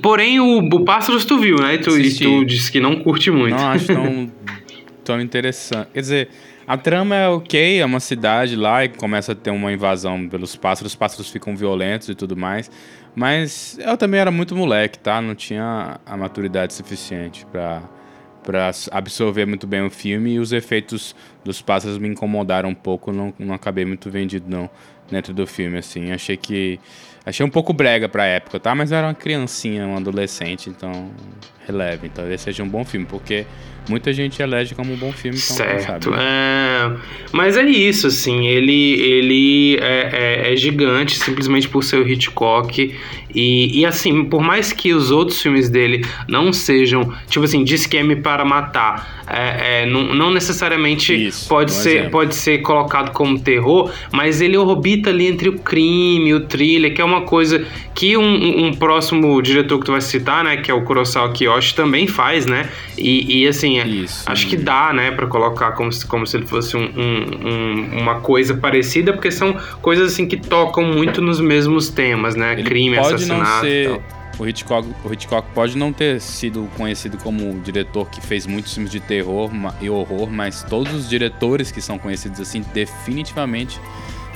[0.00, 1.74] Porém, o, o Pássaros tu viu, né?
[1.74, 3.54] E tu, e tu disse que não curte muito.
[3.54, 4.32] Não acho tão,
[5.04, 5.88] tão interessante.
[5.92, 6.28] Quer dizer,
[6.66, 10.56] a trama é ok, é uma cidade lá e começa a ter uma invasão pelos
[10.56, 12.70] pássaros, os pássaros ficam violentos e tudo mais.
[13.14, 15.20] Mas eu também era muito moleque, tá?
[15.20, 17.82] Não tinha a maturidade suficiente para
[18.42, 23.12] para absorver muito bem o filme e os efeitos dos pássaros me incomodaram um pouco,
[23.12, 24.68] não, não acabei muito vendido não
[25.08, 26.10] dentro do filme assim.
[26.10, 26.80] Achei que
[27.24, 28.74] achei um pouco brega para época, tá?
[28.74, 31.10] Mas eu era uma criancinha, um adolescente, então
[31.66, 32.08] releve.
[32.08, 33.46] Talvez seja um bom filme, porque
[33.88, 36.10] muita gente elege como um bom filme, então certo.
[36.10, 36.92] Sabe, é...
[37.32, 42.94] Mas é isso, assim, ele, ele é, é, é, gigante simplesmente por ser o Hitchcock.
[43.34, 47.74] E, e assim, por mais que os outros filmes dele não sejam, tipo assim, de
[47.74, 53.38] esquema para matar, é, é, não, não, necessariamente isso, pode, ser, pode ser colocado como
[53.38, 58.16] terror, mas ele orbita ali entre o crime, o thriller, que é uma coisa que
[58.16, 62.06] um, um próximo diretor que tu vai citar, né, que é o Kurosawa Kiyoshi, também
[62.06, 62.68] faz, né?
[62.98, 66.36] E, e assim, é, Isso, acho que dá, né, para colocar como se, como se
[66.36, 71.40] ele fosse um, um, uma coisa parecida, porque são coisas assim que tocam muito nos
[71.40, 72.52] mesmos temas, né?
[72.52, 73.66] Ele Crime, assassinato.
[74.38, 78.90] O Hitchcock, o Hitchcock pode não ter sido conhecido como diretor que fez muitos filmes
[78.90, 79.50] de terror
[79.80, 83.78] e horror, mas todos os diretores que são conhecidos assim definitivamente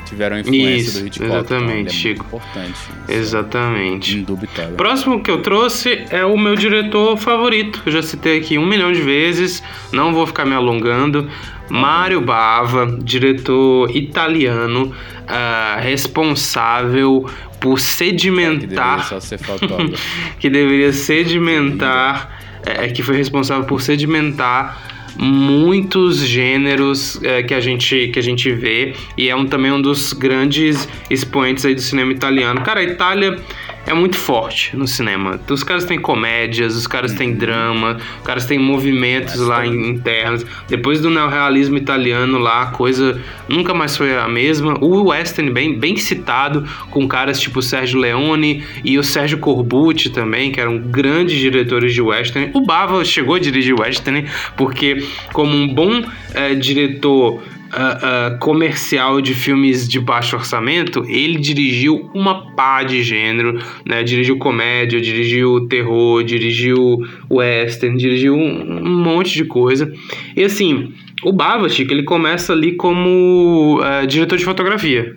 [0.06, 1.30] tiveram influência Isso, do Hitchcock.
[1.30, 2.26] Exatamente, então, é Chico.
[2.26, 2.80] importante.
[3.08, 4.18] Exatamente.
[4.18, 4.76] Indubitável.
[4.76, 7.82] Próximo que eu trouxe é o meu diretor favorito.
[7.84, 11.28] Eu já citei aqui um milhão de vezes, não vou ficar me alongando.
[11.68, 14.92] Mário Bava, diretor italiano,
[15.22, 17.28] uh, responsável
[17.60, 19.00] por sedimentar.
[19.00, 20.02] É, que deveria ser fotógrafo.
[20.38, 22.38] que deveria sedimentar.
[22.64, 28.52] É, que foi responsável por sedimentar muitos gêneros é, que, a gente, que a gente
[28.52, 32.60] vê e é um, também um dos grandes expoentes aí do cinema italiano.
[32.62, 33.38] Cara, a Itália
[33.86, 35.40] é muito forte no cinema.
[35.48, 37.36] Os caras têm comédias, os caras têm uhum.
[37.36, 40.44] drama, os caras têm movimentos lá internos.
[40.68, 44.76] Depois do neorrealismo italiano lá, a coisa nunca mais foi a mesma.
[44.80, 50.50] O western bem, bem citado, com caras tipo Sérgio Leone e o Sérgio Corbucci também,
[50.50, 52.50] que eram grandes diretores de western.
[52.54, 54.26] O Bava chegou a dirigir western
[54.56, 56.02] porque como um bom
[56.34, 57.42] é, diretor
[57.76, 64.02] uh, uh, comercial de filmes de baixo orçamento, ele dirigiu uma pá de gênero, né?
[64.02, 69.92] Dirigiu comédia, dirigiu terror, dirigiu western, dirigiu um, um monte de coisa.
[70.34, 75.16] E assim, o Bavachik, ele começa ali como uh, diretor de fotografia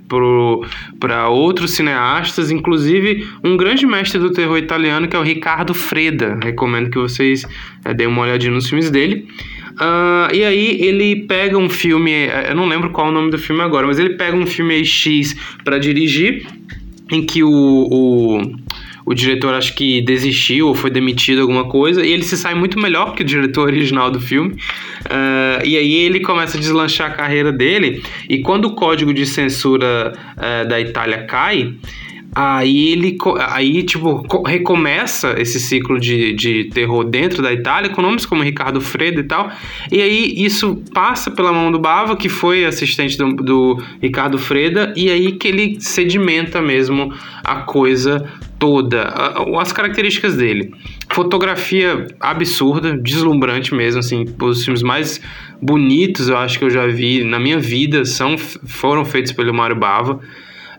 [1.00, 6.40] para outros cineastas, inclusive um grande mestre do terror italiano que é o Ricardo Freda.
[6.42, 9.28] Recomendo que vocês uh, deem uma olhadinha nos filmes dele.
[9.80, 13.38] Uh, e aí ele pega um filme, eu não lembro qual é o nome do
[13.38, 16.46] filme agora, mas ele pega um filme X para dirigir,
[17.10, 18.42] em que o, o,
[19.06, 22.78] o, diretor acho que desistiu ou foi demitido alguma coisa, e ele se sai muito
[22.78, 24.52] melhor que o diretor original do filme.
[25.06, 29.26] Uh, e aí ele começa a deslanchar a carreira dele, e quando o código de
[29.26, 31.74] censura uh, da Itália cai,
[32.34, 33.18] Aí ele
[33.48, 38.80] aí, tipo, recomeça esse ciclo de, de terror dentro da Itália, com nomes como Ricardo
[38.80, 39.52] Fredo e tal.
[39.92, 44.94] E aí isso passa pela mão do Bava, que foi assistente do, do Ricardo Freda,
[44.96, 47.12] e aí que ele sedimenta mesmo
[47.44, 48.24] a coisa
[48.60, 49.04] toda,
[49.60, 50.72] as características dele.
[51.12, 55.20] Fotografia absurda, deslumbrante mesmo, assim, os filmes mais
[55.62, 59.76] bonitos eu acho que eu já vi na minha vida são, foram feitos pelo Mário
[59.76, 60.20] Bava.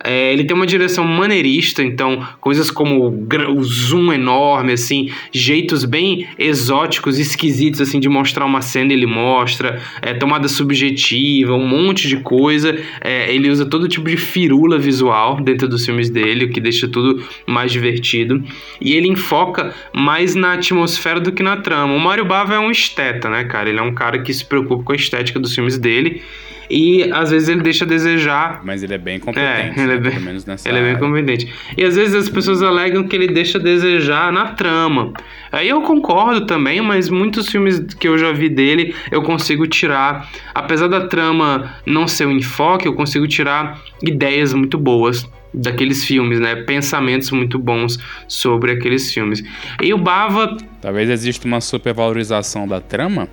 [0.03, 5.84] É, ele tem uma direção maneirista, então coisas como o, o, zoom enorme, assim, jeitos
[5.84, 12.09] bem exóticos, esquisitos, assim, de mostrar uma cena, ele mostra, é, tomada subjetiva, um monte
[12.09, 12.78] de coisa.
[13.01, 16.88] É, ele usa todo tipo de firula visual dentro dos filmes dele, o que deixa
[16.88, 18.42] tudo mais divertido.
[18.80, 21.94] E ele enfoca mais na atmosfera do que na trama.
[21.94, 23.68] O Mario Bava é um esteta, né, cara?
[23.68, 26.22] Ele é um cara que se preocupa com a estética dos filmes dele
[26.71, 28.61] e às vezes ele deixa a desejar.
[28.64, 29.81] Mas ele é bem competente.
[29.81, 30.89] É, ele é bem, pelo menos nessa ele área.
[30.89, 31.53] é bem competente.
[31.77, 35.12] E às vezes as pessoas alegam que ele deixa a desejar na trama.
[35.51, 40.31] Aí eu concordo também, mas muitos filmes que eu já vi dele eu consigo tirar,
[40.55, 46.39] apesar da trama não ser o enfoque, eu consigo tirar ideias muito boas daqueles filmes,
[46.39, 46.55] né?
[46.55, 47.99] Pensamentos muito bons
[48.29, 49.43] sobre aqueles filmes.
[49.83, 50.57] E o Bava.
[50.81, 53.29] Talvez exista uma supervalorização da trama.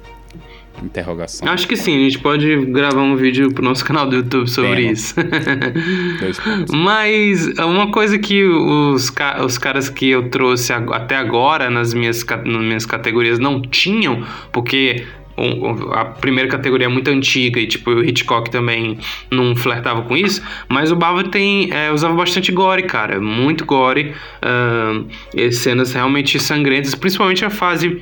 [0.83, 1.47] Interrogação.
[1.47, 4.75] Acho que sim, a gente pode gravar um vídeo pro nosso canal do YouTube sobre
[4.75, 4.91] Tema.
[4.91, 5.15] isso.
[6.71, 9.11] Mas uma coisa que os,
[9.43, 15.05] os caras que eu trouxe até agora nas minhas, nas minhas categorias não tinham, porque
[15.93, 18.97] a primeira categoria é muito antiga e tipo o Hitchcock também
[19.29, 24.13] não flertava com isso, mas o Bava tem é, usava bastante gore, cara, muito gore,
[24.41, 28.01] uh, cenas realmente sangrentas, principalmente a fase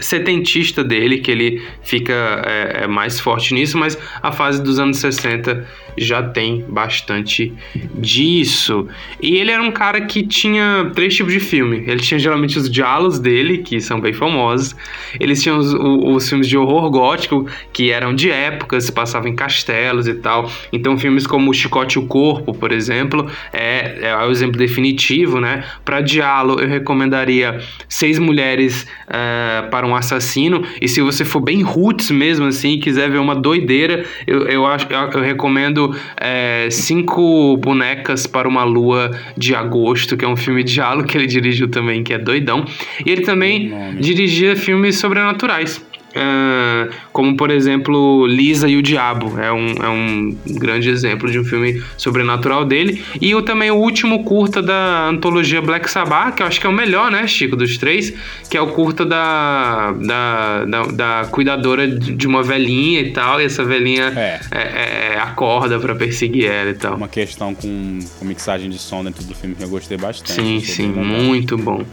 [0.00, 2.12] setentista dele, que ele fica
[2.44, 5.66] é, é, mais forte nisso, mas a fase dos anos 60
[5.98, 7.52] já tem bastante
[7.94, 8.86] disso.
[9.20, 11.84] E ele era um cara que tinha três tipos de filme.
[11.86, 14.74] Ele tinha geralmente os diálogos dele, que são bem famosos.
[15.18, 19.34] Eles tinham os, os, filmes de horror gótico, que eram de época, se passavam em
[19.34, 20.50] castelos e tal.
[20.72, 25.64] Então, filmes como Chicote e o Corpo, por exemplo, é, é o exemplo definitivo, né?
[25.84, 30.62] Para diálogo, eu recomendaria Seis Mulheres é, para um Assassino.
[30.80, 34.86] E se você for bem roots mesmo, assim, quiser ver uma doideira, eu, eu, acho,
[34.90, 35.85] eu, eu recomendo
[36.16, 41.16] é, Cinco Bonecas para uma Lua de Agosto, que é um filme de diálogo que
[41.16, 42.64] ele dirigiu também, que é doidão.
[43.04, 45.84] E ele também dirigia filmes sobrenaturais.
[46.16, 49.38] Uh, como por exemplo Lisa e o Diabo.
[49.38, 53.02] É um, é um grande exemplo de um filme sobrenatural dele.
[53.20, 56.70] E o, também o último curta da antologia Black Sabbath que eu acho que é
[56.70, 58.14] o melhor né Chico dos três
[58.48, 63.44] que é o curta da da, da, da cuidadora de uma velhinha e tal e
[63.44, 64.40] essa velhinha é.
[64.50, 66.96] É, é, é acorda para perseguir ela e tal.
[66.96, 70.60] Uma questão com, com mixagem de som dentro do filme que eu gostei bastante sim
[70.60, 71.84] sim muito bom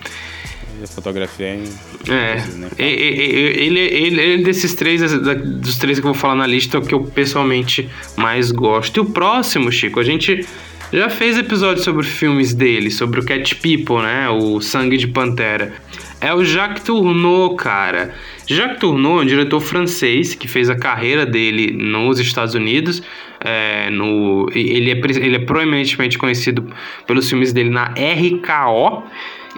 [0.87, 1.63] fotografia é.
[2.09, 2.35] É.
[2.55, 2.69] Né?
[2.77, 6.83] Ele, ele, ele, desses três, dos três que eu vou falar na lista, é o
[6.83, 8.97] que eu pessoalmente mais gosto.
[8.97, 10.45] E o próximo, Chico, a gente
[10.91, 14.29] já fez episódio sobre filmes dele, sobre o Cat People, né?
[14.29, 15.73] O Sangue de Pantera.
[16.21, 18.13] É o Jacques Tourneau, cara.
[18.47, 23.01] Jacques Tourneau é um diretor francês que fez a carreira dele nos Estados Unidos.
[23.41, 26.65] É, no, ele, é, ele é proeminentemente conhecido
[27.05, 29.03] pelos filmes dele na RKO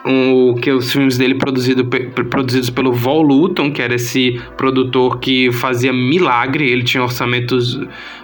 [0.05, 1.83] o que os filmes dele produzido,
[2.29, 7.79] produzidos pelo Vol Luton, que era esse produtor que fazia milagre, ele tinha orçamentos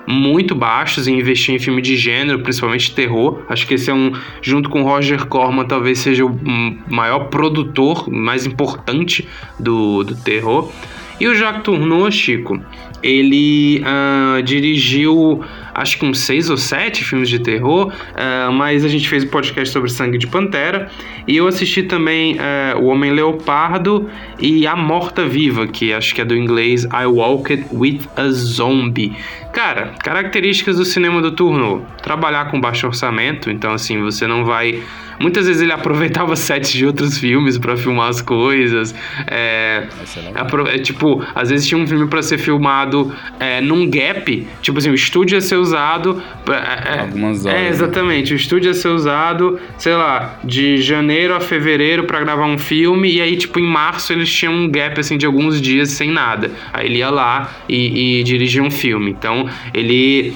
[0.08, 3.42] muito baixos e investia em filme de gênero, principalmente terror.
[3.50, 4.12] Acho que esse é um,
[4.42, 6.40] junto com Roger Corman, talvez seja o
[6.88, 9.28] maior produtor, mais importante
[9.60, 10.72] do, do terror.
[11.20, 12.60] E o Jacques Tourneur, Chico,
[13.04, 15.44] ele uh, dirigiu
[15.74, 19.28] acho que uns seis ou sete filmes de terror, uh, mas a gente fez um
[19.28, 20.90] podcast sobre Sangue de Pantera
[21.28, 24.10] e eu assisti também uh, O Homem Leopardo
[24.40, 29.16] e A Morta Viva, que acho que é do inglês I Walked with a Zombie.
[29.52, 34.82] Cara, características do cinema do turno: trabalhar com baixo orçamento, então assim você não vai
[35.22, 38.94] Muitas vezes ele aproveitava sets de outros filmes para filmar as coisas.
[39.28, 39.88] É,
[40.36, 44.48] é, é, tipo, às vezes tinha um filme para ser filmado é, num gap.
[44.62, 46.22] Tipo assim, o estúdio ia ser usado.
[46.50, 47.60] É, é, Algumas horas.
[47.60, 48.32] É, exatamente.
[48.32, 48.36] Né?
[48.36, 53.14] O estúdio ia ser usado, sei lá, de janeiro a fevereiro para gravar um filme.
[53.14, 56.52] E aí, tipo, em março eles tinham um gap assim de alguns dias sem nada.
[56.74, 59.12] Aí ele ia lá e, e dirigia um filme.
[59.12, 59.41] Então,
[59.74, 60.34] ele,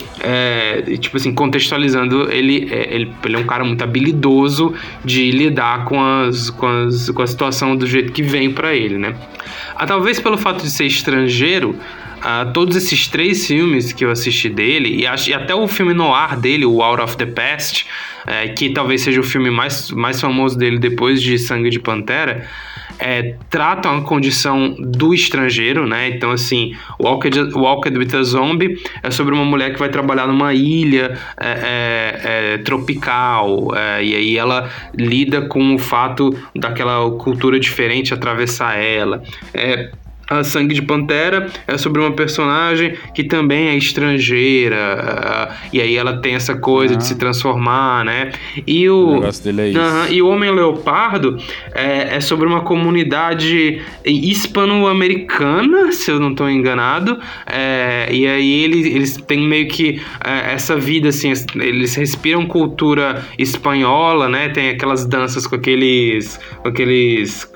[0.99, 6.49] tipo assim, contextualizando, ele, ele, ele é um cara muito habilidoso de lidar com, as,
[6.49, 9.15] com, as, com a situação do jeito que vem para ele, né?
[9.75, 11.75] Ah, talvez pelo fato de ser estrangeiro,
[12.21, 16.39] ah, todos esses três filmes que eu assisti dele, e, e até o filme noir
[16.39, 17.85] dele, o Out of the Past,
[18.25, 22.47] é, que talvez seja o filme mais, mais famoso dele depois de Sangue de Pantera,
[22.99, 26.09] é, tratam a condição do estrangeiro, né?
[26.09, 31.17] Então, assim, Walked, with a Zombie é sobre uma mulher que vai trabalhar numa ilha
[31.37, 38.13] é, é, é tropical, é, e aí ela lida com o fato daquela cultura diferente
[38.13, 39.21] atravessar ela.
[39.53, 39.91] É,
[40.29, 44.75] a Sangue de Pantera é sobre uma personagem que também é estrangeira,
[45.53, 48.31] uh, e aí ela tem essa coisa de se transformar, né?
[48.65, 49.79] E o, o negócio dele é isso.
[49.79, 51.37] Uh, e o Homem Leopardo
[51.73, 58.85] é, é sobre uma comunidade hispano-americana, se eu não estou enganado, é, e aí eles,
[58.85, 64.49] eles têm meio que é, essa vida, assim, eles respiram cultura espanhola, né?
[64.49, 66.39] Tem aquelas danças com aqueles.
[66.61, 67.49] com aqueles.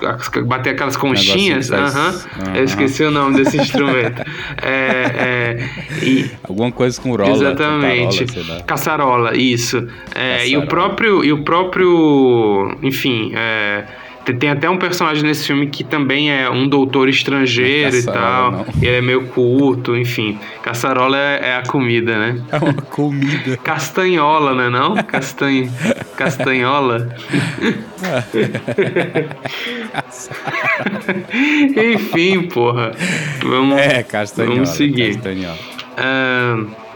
[0.46, 1.70] bater aquelas conchinhas.
[1.70, 2.10] Aham.
[2.10, 2.59] Uh -huh.
[2.60, 4.22] Eu esqueci o nome desse instrumento.
[4.62, 5.58] É,
[6.00, 7.30] é, e, Alguma coisa com rola.
[7.30, 8.26] Exatamente.
[8.26, 9.88] Caçarola, Caçarola isso.
[10.14, 13.84] É, e o próprio, e o próprio, enfim, é,
[14.34, 18.52] tem até um personagem nesse filme que também é um doutor estrangeiro e tal.
[18.52, 18.66] Não.
[18.80, 20.38] E ele é meio culto, enfim.
[20.62, 22.42] Caçarola é, é, a comida, né?
[22.50, 23.56] É uma comida.
[23.58, 24.96] Castanhola, né não?
[24.96, 25.72] Castanho.
[26.16, 27.08] Castanhola.
[31.94, 32.92] enfim, porra.
[33.42, 34.54] Vamos, é, castanhola.
[34.54, 35.14] Vamos seguir.
[35.14, 35.58] Castanhola.
[35.98, 36.89] Uh,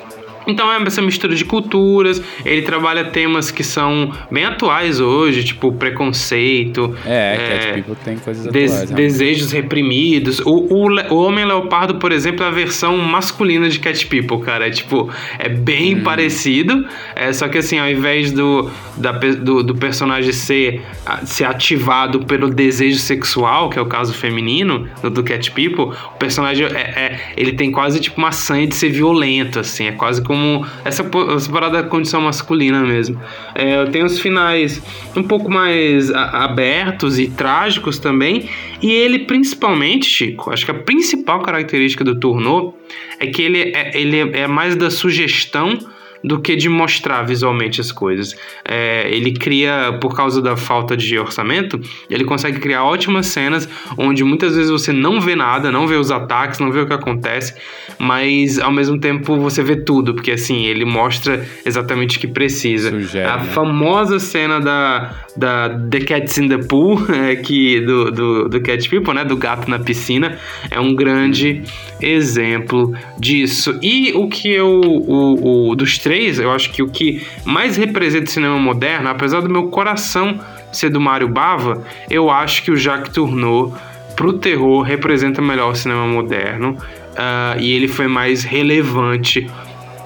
[0.46, 2.22] então é essa mistura de culturas.
[2.44, 6.94] Ele trabalha temas que são bem atuais hoje, tipo preconceito.
[7.06, 8.90] É, é Cat People tem coisas atuais.
[8.90, 10.40] desejos reprimidos.
[10.40, 14.66] O, o, o, Homem Leopardo, por exemplo, é a versão masculina de Cat People, cara.
[14.66, 16.02] É tipo, é bem hum.
[16.02, 16.86] parecido.
[17.14, 20.82] É, só que assim, ao invés do, da, do, do, personagem ser,
[21.24, 26.18] ser ativado pelo desejo sexual, que é o caso feminino do, do Cat People, o
[26.18, 29.86] personagem é, é, ele tem quase tipo uma sanha de ser violento, assim.
[29.86, 33.20] É quase como como essa, essa parada da condição masculina mesmo.
[33.54, 34.82] É, tem os finais
[35.16, 38.48] um pouco mais abertos e trágicos também.
[38.82, 42.76] E ele, principalmente, Chico, acho que a principal característica do Tourneau
[43.20, 45.78] é que ele é, ele é mais da sugestão
[46.24, 48.34] do que de mostrar visualmente as coisas.
[48.64, 53.68] É, ele cria, por causa da falta de orçamento, ele consegue criar ótimas cenas
[53.98, 56.94] onde muitas vezes você não vê nada, não vê os ataques, não vê o que
[56.94, 57.54] acontece,
[57.98, 62.90] mas ao mesmo tempo você vê tudo, porque assim, ele mostra exatamente o que precisa.
[62.90, 63.44] Sugere, a né?
[63.52, 68.88] famosa cena da, da The Cats in the Pool, é, que, do, do, do Cat
[68.88, 69.24] People, né?
[69.24, 70.38] Do gato na piscina,
[70.70, 71.62] é um grande
[72.00, 73.78] exemplo disso.
[73.82, 78.26] E o que eu, o, o dos três eu acho que o que mais representa
[78.26, 80.40] o cinema moderno, apesar do meu coração
[80.72, 83.72] ser do Mário Bava, eu acho que o Jacques Tourneur,
[84.16, 86.76] pro terror, representa melhor o cinema moderno.
[87.12, 89.46] Uh, e ele foi mais relevante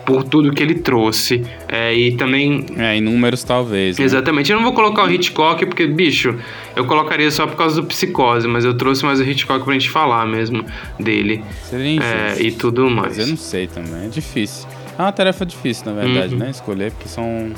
[0.09, 1.45] por tudo que ele trouxe.
[1.69, 2.65] É, e também.
[2.79, 3.99] É, em números talvez.
[3.99, 4.05] Né?
[4.07, 4.51] Exatamente.
[4.51, 6.35] Eu não vou colocar o Hitchcock porque, bicho,
[6.75, 9.91] eu colocaria só por causa do psicose, mas eu trouxe mais o Hitchcock pra gente
[9.91, 10.65] falar mesmo
[10.99, 11.45] dele.
[12.03, 13.19] É, e tudo mais.
[13.19, 14.67] Mas eu não sei também, é difícil.
[14.99, 16.41] É uma tarefa difícil, na verdade, uhum.
[16.41, 16.51] né?
[16.51, 17.53] Escolher, porque são.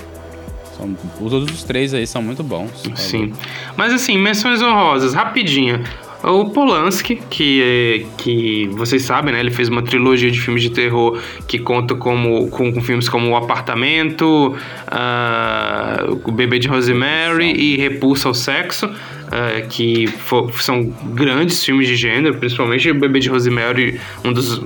[1.20, 2.70] os três aí são muito bons.
[2.96, 3.32] Sim.
[3.76, 5.82] Mas assim, menções honrosas, rapidinho.
[6.22, 9.40] O Polanski, que, que vocês sabem, né?
[9.40, 11.18] Ele fez uma trilogia de filmes de terror
[11.48, 17.78] que conta como, com, com filmes como O Apartamento, uh, O Bebê de Rosemary e
[17.78, 18.86] Repulsa ao Sexo.
[18.86, 24.60] Uh, que for, são grandes filmes de gênero, principalmente O Bebê de Rosemary, um dos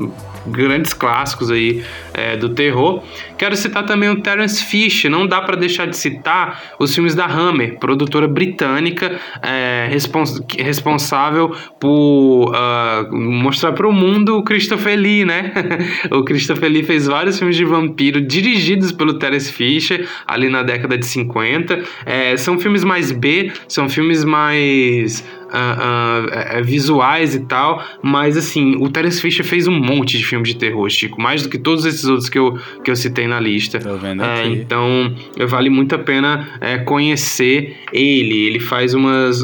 [0.46, 1.82] grandes clássicos aí
[2.12, 3.02] é, do terror.
[3.36, 7.26] Quero citar também o Terence Fish, não dá para deixar de citar os filmes da
[7.26, 15.24] Hammer, produtora britânica é, respons responsável por uh, mostrar para o mundo o Christopher Lee,
[15.24, 15.52] né?
[16.10, 20.96] o Christopher Lee fez vários filmes de vampiro dirigidos pelo Terence Fisher ali na década
[20.96, 21.82] de 50.
[22.06, 25.24] É, são filmes mais B, são filmes mais
[25.54, 30.48] uh, uh, visuais e tal, mas assim, o Terence Fisher fez um monte de filmes
[30.48, 33.38] de terror, Chico, mais do que todos esses outros que eu, que eu citei na
[33.38, 33.78] lista.
[33.78, 34.48] Tô vendo é, aqui.
[34.52, 35.14] então,
[35.46, 38.46] vale muito a pena é, conhecer ele.
[38.46, 39.42] Ele faz umas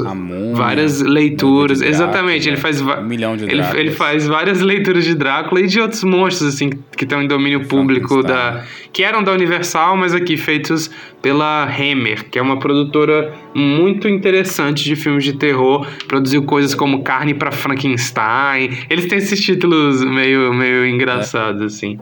[0.53, 1.79] várias leituras.
[1.79, 5.67] Drácula, Exatamente, ele faz um milhão de ele, ele, faz várias leituras de Drácula e
[5.67, 10.15] de outros monstros assim que estão em domínio público da que eram da Universal, mas
[10.15, 10.91] aqui feitos
[11.23, 15.87] pela Hammer, que é uma produtora muito interessante de filmes de terror.
[16.09, 18.71] Produziu coisas como Carne para Frankenstein.
[18.89, 21.99] Eles têm esses títulos meio, meio engraçados, assim.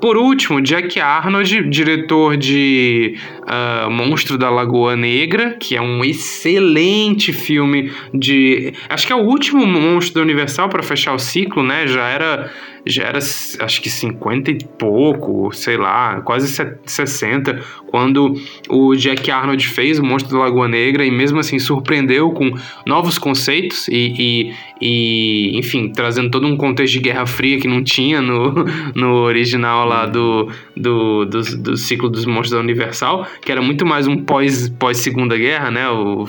[0.00, 7.32] Por último, Jack Arnold, diretor de uh, Monstro da Lagoa Negra, que é um excelente
[7.32, 8.72] filme de.
[8.88, 11.88] Acho que é o último monstro da Universal para fechar o ciclo, né?
[11.88, 12.48] Já era
[12.86, 16.48] já era acho que 50 e pouco, sei lá, quase
[16.84, 18.34] 60, quando
[18.68, 22.52] o Jack Arnold fez o Monstro da Lagoa Negra e mesmo assim surpreendeu com
[22.86, 27.82] novos conceitos e, e, e enfim, trazendo todo um contexto de Guerra Fria que não
[27.82, 28.64] tinha no,
[28.94, 33.84] no original lá do, do, do, do ciclo dos Monstros da Universal, que era muito
[33.84, 34.98] mais um pós, pós
[35.38, 36.26] Guerra, né, o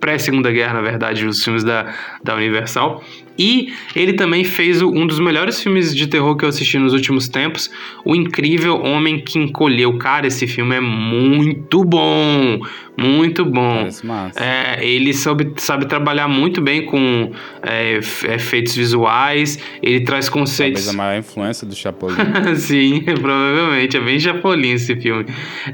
[0.00, 3.02] pré-Segunda Guerra, na verdade, os filmes da, da Universal.
[3.38, 7.28] E ele também fez um dos melhores filmes de terror que eu assisti nos últimos
[7.28, 7.70] tempos,
[8.04, 9.96] O Incrível Homem que Encolheu.
[9.98, 12.60] Cara, esse filme é muito bom.
[12.96, 13.88] Muito bom.
[14.36, 17.98] É, ele sabe, sabe trabalhar muito bem com é,
[18.34, 20.84] efeitos visuais, ele traz conceitos.
[20.84, 22.14] Talvez a maior influência do Chapolin.
[22.54, 23.96] Sim, provavelmente.
[23.96, 25.26] É bem Chapolin esse filme.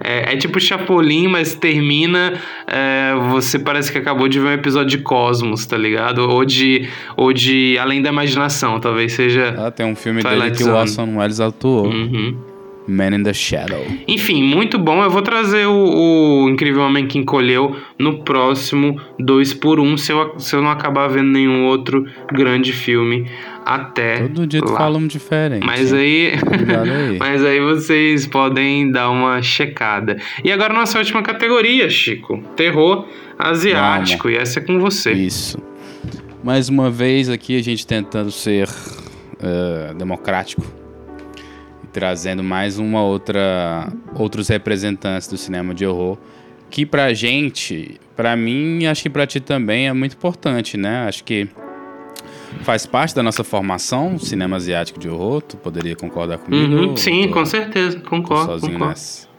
[0.03, 2.41] É, é tipo Chapolin, mas termina.
[2.67, 6.21] É, você parece que acabou de ver um episódio de Cosmos, tá ligado?
[6.21, 6.89] Ou de,
[7.19, 7.50] ou de
[7.81, 9.55] Além da Imaginação, talvez seja.
[9.59, 11.87] Ah, tem um filme Twilight dele que o Orson Welles atuou.
[11.87, 12.51] Uhum.
[12.89, 13.85] Man in the Shadow.
[14.09, 15.03] Enfim, muito bom.
[15.03, 19.97] Eu vou trazer o, o Incrível Homem que Encolheu no próximo 2 por 1 um,
[19.97, 23.27] se eu, se eu não acabar vendo nenhum outro grande filme
[23.65, 25.65] até Todo dia tu fala um diferente.
[25.65, 27.19] Mas aí, aí.
[27.21, 30.17] mas aí vocês podem dar uma checada.
[30.43, 32.43] E agora nossa última categoria, Chico.
[32.57, 33.07] Terror
[33.39, 34.25] asiático.
[34.25, 34.39] Vamos.
[34.39, 35.13] E essa é com você.
[35.13, 35.70] Isso.
[36.43, 40.63] Mais uma vez aqui a gente tentando ser uh, democrático
[41.93, 46.17] trazendo mais uma outra outros representantes do cinema de horror
[46.71, 51.09] que pra gente, pra mim, acho que pra ti também é muito importante, né?
[51.09, 51.49] Acho que
[52.63, 56.75] faz parte da nossa formação, cinema asiático de horror, tu poderia concordar comigo?
[56.75, 58.53] Uhum, sim, tô, com certeza, concordo.
[58.53, 58.91] Sozinho concordo.
[58.91, 59.30] nessa.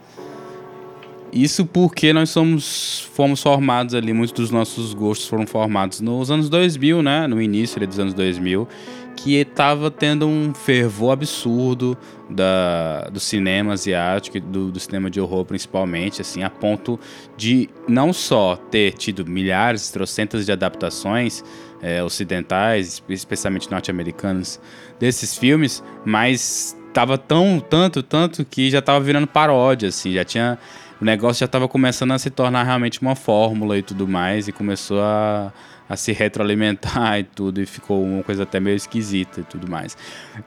[1.32, 6.50] Isso porque nós somos fomos formados ali, muitos dos nossos gostos foram formados nos anos
[6.50, 7.26] 2000, né?
[7.26, 8.68] No início dos anos 2000
[9.16, 11.96] que estava tendo um fervor absurdo
[12.28, 16.98] da, do cinema asiático, do, do cinema de horror principalmente, assim, a ponto
[17.36, 21.44] de não só ter tido milhares, trocentas de adaptações
[21.80, 24.60] é, ocidentais, especialmente norte-americanas,
[24.98, 30.58] desses filmes, mas tava tão, tanto, tanto que já tava virando paródia, assim, já tinha
[31.02, 34.52] o negócio já estava começando a se tornar realmente uma fórmula e tudo mais, e
[34.52, 35.52] começou a,
[35.88, 39.96] a se retroalimentar e tudo, e ficou uma coisa até meio esquisita e tudo mais.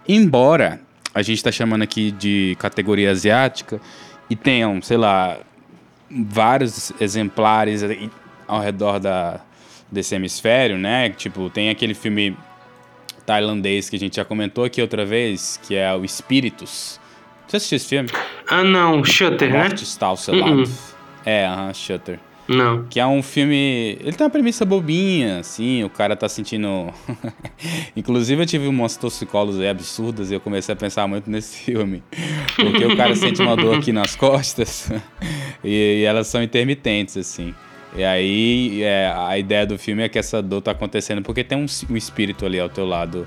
[0.08, 0.80] Embora
[1.14, 3.82] a gente está chamando aqui de categoria asiática
[4.30, 5.38] e tenham, sei lá,
[6.10, 7.82] vários exemplares
[8.48, 9.42] ao redor da,
[9.92, 11.10] desse hemisfério, né?
[11.10, 12.34] Tipo, tem aquele filme
[13.26, 16.98] tailandês que a gente já comentou aqui outra vez, que é o Espíritos.
[17.56, 18.10] Você assistiu esse filme?
[18.50, 19.70] Ah, não, Shutter, né?
[19.74, 20.42] Está ao seu uh -uh.
[20.42, 20.70] lado.
[21.26, 22.20] É, aham, uh -huh, Shutter.
[22.48, 22.86] Não.
[22.90, 23.98] Que é um filme.
[24.00, 26.94] Ele tem uma premissa bobinha, assim, o cara tá sentindo.
[27.96, 32.04] Inclusive, eu tive umas toxicólogos aí absurdas e eu comecei a pensar muito nesse filme.
[32.56, 34.92] Porque o cara sente uma dor aqui nas costas
[35.64, 37.56] e, e, elas são intermitentes, assim.
[37.96, 41.58] E aí, é, a ideia do filme é que essa dor tá acontecendo porque tem
[41.58, 43.26] um, um espírito ali ao teu lado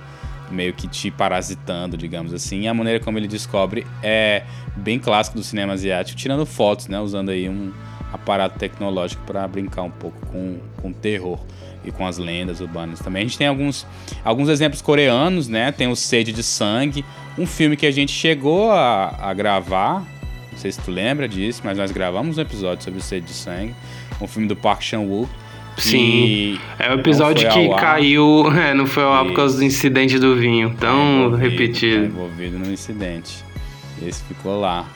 [0.51, 2.62] meio que te parasitando, digamos assim.
[2.62, 4.45] E a maneira como ele descobre é
[4.77, 6.99] bem clássico do cinema asiático, tirando fotos, né?
[7.01, 7.73] Usando aí um
[8.12, 11.39] aparato tecnológico para brincar um pouco com, com terror
[11.85, 13.23] e com as lendas urbanas também.
[13.23, 13.87] A gente tem alguns,
[14.25, 15.70] alguns exemplos coreanos, né?
[15.73, 17.05] Tem o Sede de Sangue,
[17.37, 20.07] um filme que a gente chegou a, a gravar,
[20.51, 23.35] não sei se tu lembra disso, mas nós gravamos um episódio sobre o Sede de
[23.35, 23.75] Sangue,
[24.20, 25.31] um filme do Park Chan-wook.
[25.79, 30.19] Sim, é o episódio que caiu, é, não foi ao ar por causa do incidente
[30.19, 32.05] do vinho, tão é repetido.
[32.05, 33.45] É envolvido no incidente.
[34.05, 34.87] Esse ficou lá.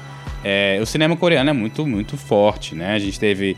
[0.45, 2.95] É, o cinema coreano é muito, muito forte, né?
[2.95, 3.57] A gente teve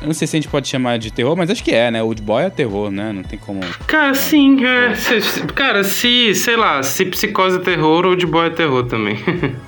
[0.00, 2.02] eu não sei se a gente pode chamar de terror, mas acho que é, né?
[2.02, 3.12] Old Boy é terror, né?
[3.12, 3.60] Não tem como.
[3.86, 4.64] Cara, sim.
[4.64, 9.18] É, se, cara, se, sei lá, se psicose é terror, Old Boy é terror também.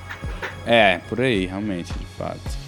[0.65, 2.60] é, por aí, realmente, de fato.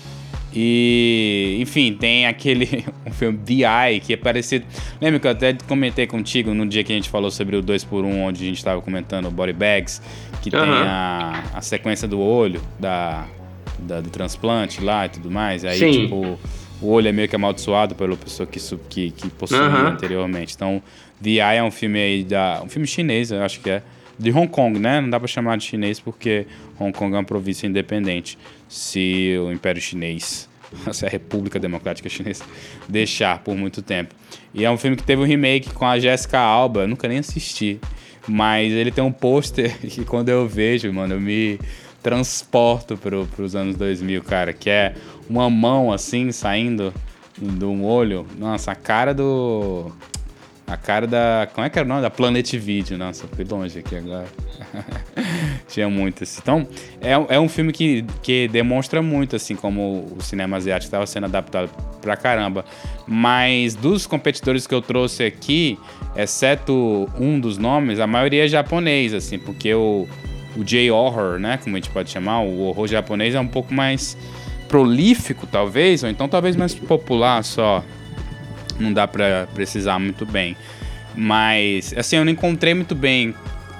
[0.54, 4.66] E, enfim, tem aquele um filme The Eye, que é parecido.
[5.00, 8.04] Lembra que eu até comentei contigo no dia que a gente falou sobre o 2x1,
[8.04, 10.02] onde a gente estava comentando o Body Bags,
[10.42, 10.62] que uhum.
[10.62, 13.26] tem a, a sequência do olho, da,
[13.78, 15.64] da, do transplante lá e tudo mais.
[15.64, 15.92] Aí, Sim.
[15.92, 16.38] tipo
[16.82, 18.58] o olho é meio que amaldiçoado pela pessoa que,
[18.88, 19.86] que, que possuía uhum.
[19.86, 20.54] anteriormente.
[20.54, 20.82] Então,
[21.22, 22.60] The Eye é um filme aí da.
[22.64, 23.82] Um filme chinês, eu acho que é.
[24.18, 25.00] De Hong Kong, né?
[25.00, 26.46] Não dá pra chamar de chinês porque
[26.78, 28.36] Hong Kong é uma província independente.
[28.72, 30.48] Se o Império Chinês,
[30.92, 32.42] se a República Democrática Chinesa,
[32.88, 34.14] deixar por muito tempo.
[34.54, 37.18] E é um filme que teve um remake com a Jessica Alba, eu nunca nem
[37.18, 37.78] assisti.
[38.26, 41.60] Mas ele tem um pôster que quando eu vejo, mano, eu me
[42.02, 44.94] transporto pro, pros anos 2000, cara, que é
[45.28, 46.94] uma mão assim saindo
[47.38, 48.26] de um olho.
[48.38, 49.92] Nossa, a cara do.
[50.66, 51.46] A cara da.
[51.52, 52.00] Como é que era o nome?
[52.00, 52.96] Da Planet Video.
[52.96, 54.26] Nossa, fui longe aqui agora.
[55.68, 56.40] Tinha muito assim.
[56.42, 56.66] Então,
[57.00, 61.24] é, é um filme que, que demonstra muito, assim, como o cinema asiático estava sendo
[61.24, 61.70] adaptado
[62.00, 62.64] pra caramba.
[63.06, 65.78] Mas dos competidores que eu trouxe aqui,
[66.16, 70.06] exceto um dos nomes, a maioria é japonês, assim, porque o
[70.56, 74.16] o J-horror, né, como a gente pode chamar, o horror japonês é um pouco mais
[74.68, 77.84] prolífico, talvez, ou então talvez mais popular só.
[78.78, 80.56] Não dá para precisar muito bem.
[81.14, 83.34] Mas, assim, eu não encontrei muito bem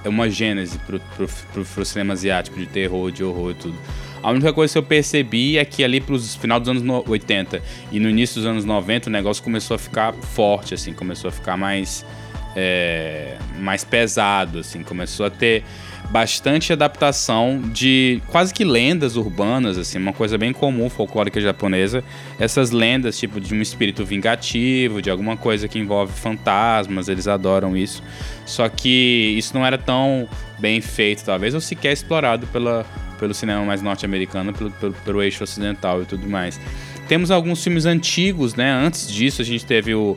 [0.09, 3.79] uma gênese pro, pro, pro, pro cinema asiático de terror, de horror e tudo.
[4.23, 7.61] A única coisa que eu percebi é que ali pros final dos anos 80
[7.91, 11.33] e no início dos anos 90 o negócio começou a ficar forte, assim, começou a
[11.33, 12.07] ficar mais,
[12.55, 15.65] é, mais pesado, assim, começou a ter
[16.13, 22.05] bastante adaptação de quase que lendas urbanas, assim, uma coisa bem comum folclórica japonesa.
[22.39, 27.75] Essas lendas, tipo, de um espírito vingativo, de alguma coisa que envolve fantasmas, eles adoram
[27.75, 28.03] isso.
[28.45, 30.29] Só que isso não era tão
[30.59, 32.85] bem feito, talvez, ou sequer explorado pela,
[33.19, 36.61] pelo cinema mais norte-americano, pelo, pelo, pelo eixo ocidental e tudo mais.
[37.09, 38.71] Temos alguns filmes antigos, né?
[38.71, 40.17] Antes disso, a gente teve o,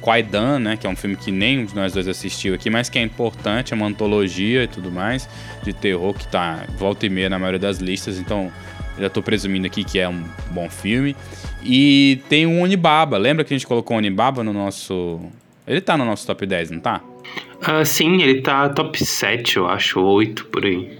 [0.00, 3.02] Kwaidan, né, que é um filme que nem nós dois assistiu aqui, mas que é
[3.02, 5.28] importante, é uma antologia e tudo mais,
[5.62, 8.50] de terror que tá volta e meia na maioria das listas, então
[8.98, 11.16] já tô presumindo aqui que é um bom filme.
[11.62, 15.20] E tem o Onibaba, lembra que a gente colocou o Onibaba no nosso...
[15.66, 17.00] Ele tá no nosso top 10, não tá?
[17.62, 20.98] Uh, sim, ele tá top 7, eu acho, 8 por aí.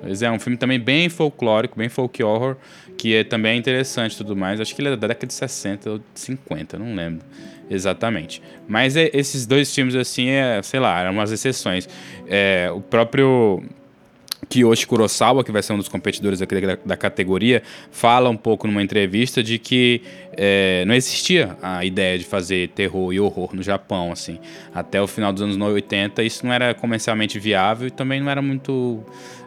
[0.00, 2.56] Pois é, um filme também bem folclórico, bem folk horror,
[2.96, 4.60] que é também interessante e tudo mais.
[4.60, 7.24] Acho que ele é da década de 60 ou de 50, não lembro
[7.68, 8.42] exatamente.
[8.66, 11.88] Mas é, esses dois filmes, assim, é, sei lá, eram umas exceções.
[12.26, 13.62] É, o próprio
[14.48, 18.66] Kiyoshi Kurosawa, que vai ser um dos competidores aqui da, da categoria, fala um pouco
[18.66, 20.02] numa entrevista de que
[20.36, 24.38] é, não existia a ideia de fazer terror e horror no Japão, assim.
[24.74, 28.42] Até o final dos anos 80, isso não era comercialmente viável e também não era
[28.42, 29.02] muito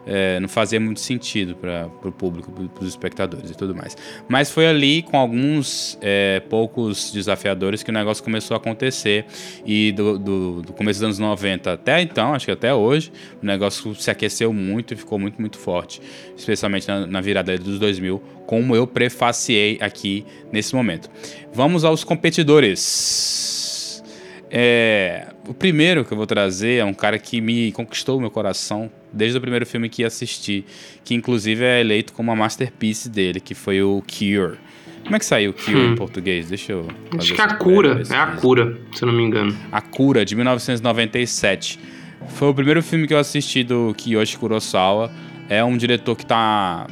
[0.08, 3.94] é, não fazia muito sentido para o público, para os espectadores e tudo mais.
[4.26, 9.26] Mas foi ali, com alguns é, poucos desafiadores, que o negócio começou a acontecer.
[9.66, 13.12] E do, do, do, começo dos anos 90 até então, acho que até hoje,
[13.42, 16.00] o negócio se aqueceu muito e ficou muito, muito forte.
[16.36, 21.10] Especialmente na, na virada dos 2000, como eu prefaciei aqui nesse momento.
[21.52, 24.02] Vamos aos competidores.
[24.50, 28.30] É, o primeiro que eu vou trazer é um cara que me conquistou o meu
[28.30, 30.64] coração desde o primeiro filme que assisti,
[31.02, 34.58] que inclusive é eleito como a masterpiece dele, que foi o Cure.
[35.02, 35.92] Como é que saiu o Cure hum.
[35.92, 36.48] em português?
[36.48, 36.88] Deixa eu.
[37.16, 39.56] Acho que é a cura, é a cura, se eu não me engano.
[39.72, 41.80] A Cura, de 1997.
[42.28, 45.10] Foi o primeiro filme que eu assisti do Kiyoshi Kurosawa.
[45.48, 46.86] É um diretor que tá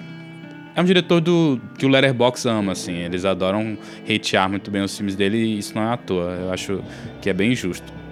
[0.74, 2.94] é um diretor do que o Letterboxd ama, assim.
[2.96, 3.76] Eles adoram
[4.08, 6.38] hatear muito bem os filmes dele e isso não é à toa.
[6.40, 6.82] Eu acho
[7.20, 8.05] que é bem justo.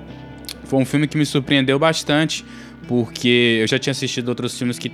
[0.64, 2.44] Foi um filme que me surpreendeu bastante,
[2.88, 4.90] porque eu já tinha assistido outros filmes que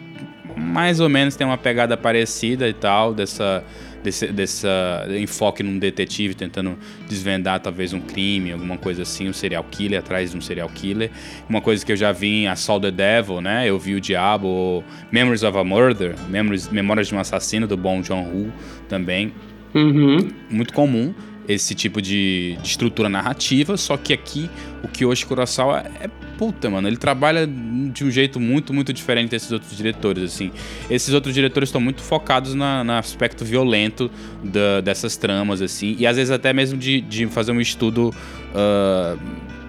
[0.57, 3.65] mais ou menos tem uma pegada parecida e tal, dessa
[4.03, 6.77] desse, dessa enfoque num detetive tentando
[7.09, 11.11] desvendar talvez um crime, alguma coisa assim, um serial killer atrás de um serial killer.
[11.49, 13.69] Uma coisa que eu já vi em Assault the Devil, né?
[13.69, 18.01] Eu vi o Diabo, Memories of a Murder, Memories, Memórias de um Assassino do bom
[18.01, 18.53] John Woo
[18.89, 19.33] também.
[19.75, 20.29] Uhum.
[20.51, 21.15] Muito comum
[21.53, 24.51] esse tipo de, de, estrutura narrativa, só que aqui
[24.83, 26.09] o Kiyoshi Kurosawa é,
[26.39, 30.51] puta, mano, ele trabalha de um jeito muito, muito diferente desses outros diretores, assim.
[30.89, 34.11] Esses outros diretores estão muito focados na, aspecto violento
[34.43, 38.15] da, dessas tramas, assim, e às vezes até mesmo de, de fazer um estudo
[38.55, 39.21] uh,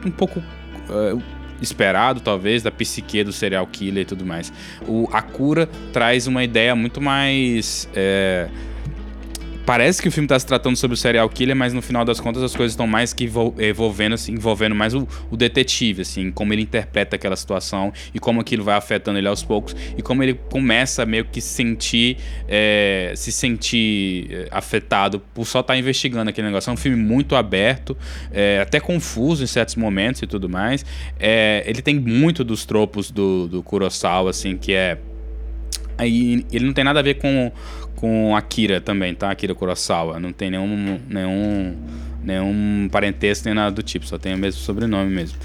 [0.05, 0.39] um pouco...
[0.89, 1.21] Uh,
[1.61, 4.51] esperado, talvez, da psique do serial killer e tudo mais.
[4.87, 7.87] O, a cura traz uma ideia muito mais.
[7.93, 8.49] É,
[9.65, 12.19] parece que o filme está se tratando sobre o serial killer, mas no final das
[12.19, 16.53] contas as coisas estão mais que envolvendo, assim, envolvendo mais o, o, detetive, assim, como
[16.53, 20.33] ele interpreta aquela situação e como aquilo vai afetando ele aos poucos e como ele
[20.49, 22.17] começa meio que sentir,
[22.47, 26.69] é, se sentir é, afetado por só estar tá investigando aquele negócio.
[26.69, 27.97] É um filme muito aberto,
[28.31, 30.85] é, até confuso em certos momentos e tudo mais.
[31.19, 34.97] É, ele tem muito dos tropos do, do Kurosawa, assim, que é
[36.01, 37.51] Aí ele não tem nada a ver com,
[38.01, 39.29] com Akira também, tá?
[39.29, 40.19] Akira Kurosawa.
[40.19, 41.77] Não tem nenhum, nenhum,
[42.23, 45.37] nenhum parentesco nem nada do tipo, só tem o mesmo sobrenome mesmo.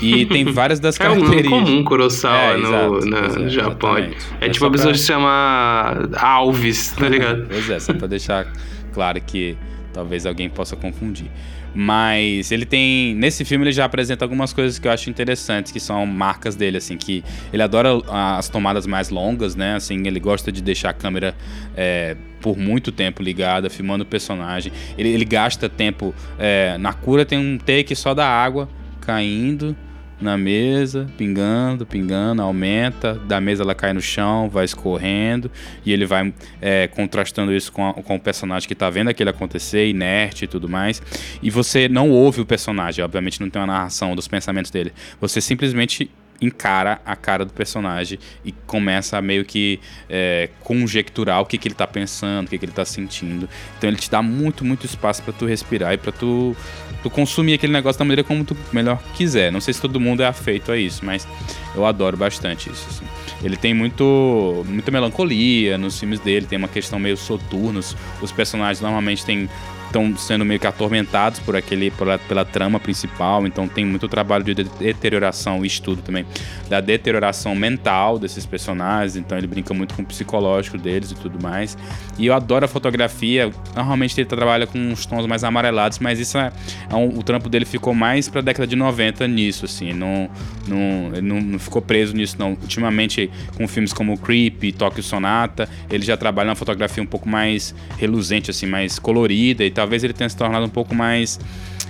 [0.00, 1.52] E tem várias das características.
[1.52, 3.98] É um comum Kurosawa é, no, exato, no é, Japão.
[3.98, 4.10] É,
[4.40, 4.98] é tipo a pessoa pra...
[4.98, 7.46] se chama Alves, tá ligado?
[7.50, 8.50] pois é, só pra deixar
[8.94, 9.58] claro que
[9.92, 11.30] talvez alguém possa confundir.
[11.74, 13.14] Mas ele tem.
[13.14, 16.78] Nesse filme ele já apresenta algumas coisas que eu acho interessantes, que são marcas dele,
[16.78, 17.22] assim, que
[17.52, 19.76] ele adora as tomadas mais longas, né?
[19.76, 21.34] Assim, ele gosta de deixar a câmera
[21.76, 24.72] é, por muito tempo ligada, filmando o personagem.
[24.98, 26.14] Ele, ele gasta tempo.
[26.38, 28.68] É, na cura tem um take só da água
[29.00, 29.76] caindo
[30.20, 35.50] na mesa, pingando, pingando, aumenta, da mesa ela cai no chão, vai escorrendo,
[35.84, 39.30] e ele vai é, contrastando isso com, a, com o personagem que está vendo aquilo
[39.30, 41.02] acontecer, inerte e tudo mais.
[41.42, 44.92] E você não ouve o personagem, obviamente não tem uma narração dos pensamentos dele.
[45.20, 46.10] Você simplesmente
[46.40, 49.78] encara a cara do personagem e começa a meio que
[50.08, 53.48] é, conjecturar o que, que ele tá pensando, o que, que ele tá sentindo.
[53.76, 56.56] Então ele te dá muito, muito espaço para tu respirar e para tu,
[57.02, 59.50] tu consumir aquele negócio da maneira como tu melhor quiser.
[59.50, 61.26] Não sei se todo mundo é afeito a isso, mas
[61.74, 62.86] eu adoro bastante isso.
[62.88, 63.04] Assim.
[63.42, 67.96] Ele tem muito, muita melancolia nos filmes dele, tem uma questão meio soturnos.
[68.20, 69.48] Os personagens normalmente têm
[69.90, 74.44] estão sendo meio que atormentados por aquele pela, pela trama principal, então tem muito trabalho
[74.44, 76.24] de deterioração e estudo também
[76.68, 81.42] da deterioração mental desses personagens, então ele brinca muito com o psicológico deles e tudo
[81.42, 81.76] mais.
[82.18, 86.38] E eu adoro a fotografia, normalmente ele trabalha com uns tons mais amarelados, mas isso
[86.38, 86.52] é,
[86.88, 90.30] é um, o trampo dele ficou mais para a década de 90 nisso, assim, não,
[90.68, 92.50] não, ele não, não ficou preso nisso não.
[92.50, 97.74] Ultimamente com filmes como Creep Tokyo Sonata, ele já trabalha uma fotografia um pouco mais
[97.98, 101.40] reluzente, assim, mais colorida e talvez ele tenha se tornado um pouco mais.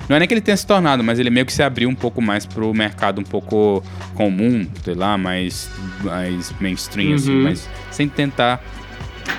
[0.08, 1.94] Não é nem que ele tenha se tornado, mas ele meio que se abriu um
[1.94, 3.82] pouco mais pro mercado um pouco
[4.14, 5.68] comum, sei lá, mais,
[6.02, 7.48] mais mainstream, assim, uhum.
[7.48, 8.62] assim, mas sem tentar.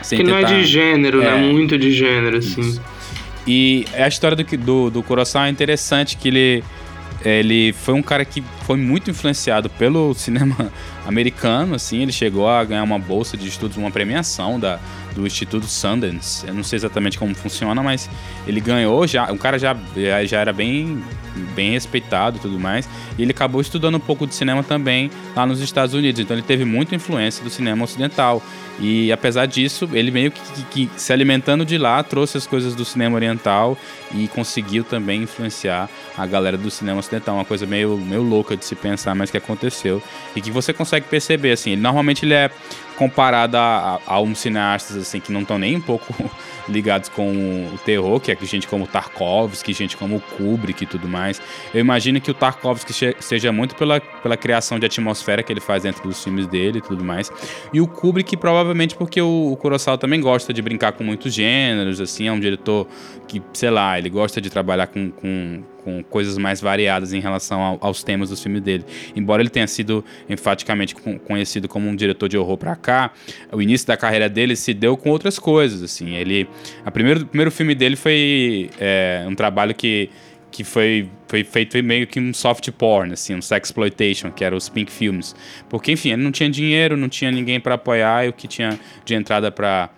[0.02, 1.52] Sem que tentar, não é de gênero, é, né?
[1.52, 2.62] Muito de gênero, assim.
[2.62, 2.82] Isso.
[3.48, 6.64] E a história do, do, do Kurosawa é interessante que ele
[7.24, 10.72] ele foi um cara que foi muito influenciado pelo cinema
[11.06, 14.80] americano, assim, ele chegou a ganhar uma bolsa de estudos, uma premiação da,
[15.14, 16.48] do Instituto Sundance.
[16.48, 18.10] Eu não sei exatamente como funciona, mas
[18.48, 19.32] ele ganhou já.
[19.32, 19.76] O cara já,
[20.26, 21.04] já era bem,
[21.56, 22.88] bem respeitado e tudo mais.
[23.18, 26.20] E ele acabou estudando um pouco de cinema também lá nos Estados Unidos.
[26.20, 28.42] Então ele teve muita influência do cinema ocidental.
[28.80, 32.74] E apesar disso, ele meio que, que, que, se alimentando de lá, trouxe as coisas
[32.74, 33.78] do cinema oriental
[34.14, 37.36] e conseguiu também influenciar a galera do cinema ocidental.
[37.36, 40.02] Uma coisa meio, meio louca de se pensar, mas que aconteceu.
[40.36, 41.72] E que você consegue perceber, assim.
[41.72, 42.50] Ele, normalmente ele é
[43.02, 46.14] comparado a, a, a uns cineastas assim que não estão nem um pouco
[46.68, 47.32] ligados com
[47.74, 51.42] o terror, que é gente como Tarkovsky, gente como Kubrick e tudo mais.
[51.74, 55.84] Eu imagino que o Tarkovsky seja muito pela, pela criação de atmosfera que ele faz
[55.84, 57.32] dentro dos filmes dele e tudo mais.
[57.72, 62.00] E o Kubrick provavelmente porque o, o Kurosawa também gosta de brincar com muitos gêneros,
[62.00, 62.88] assim, é um diretor
[63.28, 67.62] que, sei lá, ele gosta de trabalhar com, com com coisas mais variadas em relação
[67.62, 68.86] ao, aos temas dos filmes dele.
[69.16, 73.12] Embora ele tenha sido enfaticamente conhecido como um diretor de horror para cá,
[73.52, 75.82] o início da carreira dele se deu com outras coisas.
[75.82, 76.48] Assim, ele,
[76.86, 80.10] a primeiro, o primeiro filme dele foi é, um trabalho que
[80.52, 84.68] que foi, foi feito meio que um soft porn, assim, um sexploitation, que era os
[84.68, 85.34] Pink Films.
[85.70, 88.78] Porque, enfim, ele não tinha dinheiro, não tinha ninguém para apoiar, e o que tinha
[89.06, 89.90] de entrada para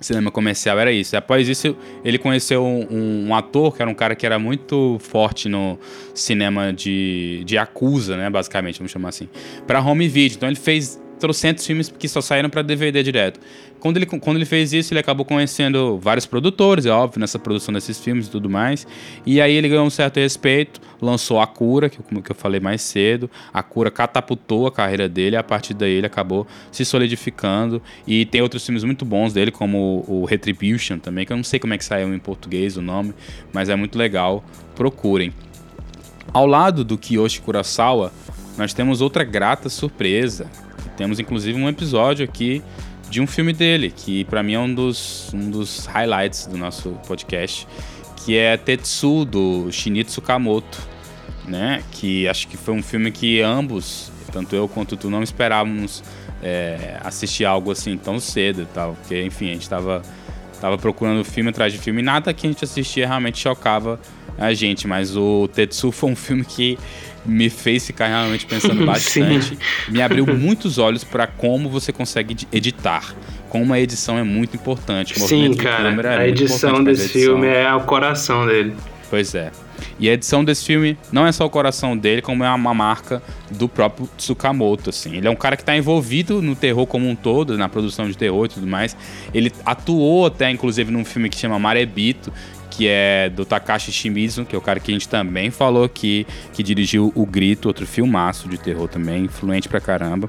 [0.00, 1.16] cinema comercial era isso.
[1.16, 5.48] Após isso, ele conheceu um, um, ator que era um cara que era muito forte
[5.48, 5.78] no
[6.14, 8.28] cinema de, de acusa, né?
[8.30, 9.28] Basicamente, vamos chamar assim,
[9.66, 10.36] para home video.
[10.36, 13.40] Então ele fez trocentos filmes que só saíram para DVD direto.
[13.80, 17.72] Quando ele, quando ele fez isso, ele acabou conhecendo vários produtores, é óbvio, nessa produção
[17.72, 18.86] desses filmes e tudo mais.
[19.24, 22.60] E aí ele ganhou um certo respeito, lançou A Cura, que, como que eu falei
[22.60, 23.30] mais cedo.
[23.54, 27.80] A Cura catapultou a carreira dele, a partir daí ele acabou se solidificando.
[28.06, 31.58] E tem outros filmes muito bons dele, como o Retribution também, que eu não sei
[31.58, 33.14] como é que saiu em português o nome,
[33.50, 34.44] mas é muito legal.
[34.74, 35.32] Procurem.
[36.34, 38.12] Ao lado do Kiyoshi Kurosawa,
[38.58, 40.50] nós temos outra grata surpresa.
[40.96, 42.62] Temos inclusive um episódio aqui
[43.10, 46.90] de um filme dele, que para mim é um dos, um dos highlights do nosso
[47.06, 47.66] podcast,
[48.16, 50.78] que é Tetsu, do Shinichi Tsukamoto,
[51.46, 51.82] né?
[51.92, 56.02] Que acho que foi um filme que ambos, tanto eu quanto tu, não esperávamos
[56.42, 60.02] é, assistir algo assim tão cedo e tal, porque, enfim, a gente tava,
[60.60, 64.00] tava procurando filme atrás de filme e nada que a gente assistia realmente chocava
[64.36, 66.78] a gente, mas o Tetsu foi um filme que
[67.24, 69.58] me fez ficar realmente pensando bastante.
[69.88, 73.14] me abriu muitos olhos para como você consegue editar.
[73.48, 75.18] Como a edição é muito importante.
[75.20, 75.90] Sim, cara.
[76.02, 78.74] É a edição desse filme é o coração dele.
[79.08, 79.52] Pois é.
[79.98, 83.22] E a edição desse filme não é só o coração dele, como é uma marca
[83.50, 85.16] do próprio Tsukamoto, assim.
[85.16, 88.16] Ele é um cara que está envolvido no terror como um todo, na produção de
[88.16, 88.96] terror e tudo mais.
[89.32, 92.32] Ele atuou até, inclusive, num filme que chama Marebito,
[92.76, 96.26] que é do Takashi Shimizu, que é o cara que a gente também falou aqui,
[96.52, 100.28] que dirigiu O Grito, outro filmaço de terror também, influente pra caramba.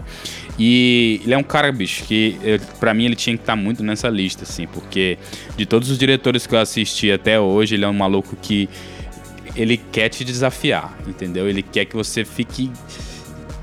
[0.58, 2.38] E ele é um cara, bicho, que
[2.80, 5.18] para mim ele tinha que estar tá muito nessa lista, assim, porque
[5.58, 8.70] de todos os diretores que eu assisti até hoje, ele é um maluco que
[9.56, 11.50] ele quer te desafiar, entendeu?
[11.50, 12.70] Ele quer que você fique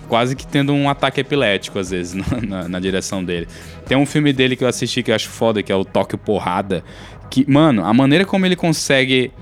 [0.09, 3.49] quase que tendo um ataque epilético, às vezes, na, na, na, direção dele.
[3.87, 6.19] Tem um filme dele que eu assisti que eu acho foda, que é o Tóquio
[6.19, 6.85] Porrada,
[7.33, 9.33] que, mano, a maneira como ele consegue.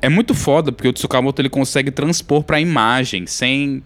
[0.00, 3.82] É muito foda, porque o Tsukamoto ele consegue transpor pra imagem sem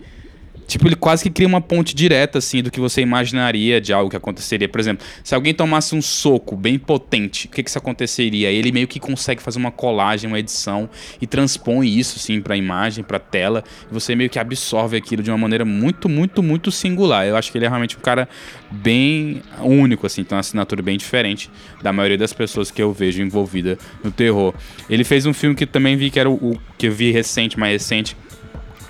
[0.70, 4.09] Tipo, ele quase que cria uma ponte direta, assim, do que você imaginaria de algo
[4.09, 4.68] que aconteceria.
[4.68, 8.48] Por exemplo, se alguém tomasse um soco bem potente, o que que isso aconteceria?
[8.52, 10.88] Ele meio que consegue fazer uma colagem, uma edição
[11.20, 13.64] e transpõe isso, sim, pra imagem, pra tela.
[13.90, 17.26] E você meio que absorve aquilo de uma maneira muito, muito, muito singular.
[17.26, 18.28] Eu acho que ele é realmente um cara
[18.70, 21.51] bem único, assim, tem uma assinatura bem diferente
[21.82, 24.55] da maioria das pessoas que eu vejo envolvida no terror.
[24.88, 27.59] Ele fez um filme que também vi que era o, o que eu vi recente,
[27.59, 28.16] mais recente,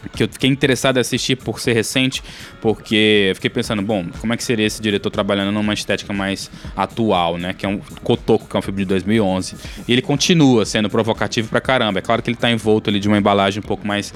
[0.08, 2.22] que eu fiquei interessado em assistir por ser recente,
[2.60, 7.36] porque fiquei pensando, bom, como é que seria esse diretor trabalhando numa estética mais atual,
[7.36, 7.54] né?
[7.56, 9.56] Que é um Cotoco, que é um filme de 2011.
[9.86, 11.98] E ele continua sendo provocativo pra caramba.
[11.98, 14.12] É claro que ele tá envolto ali de uma embalagem um pouco mais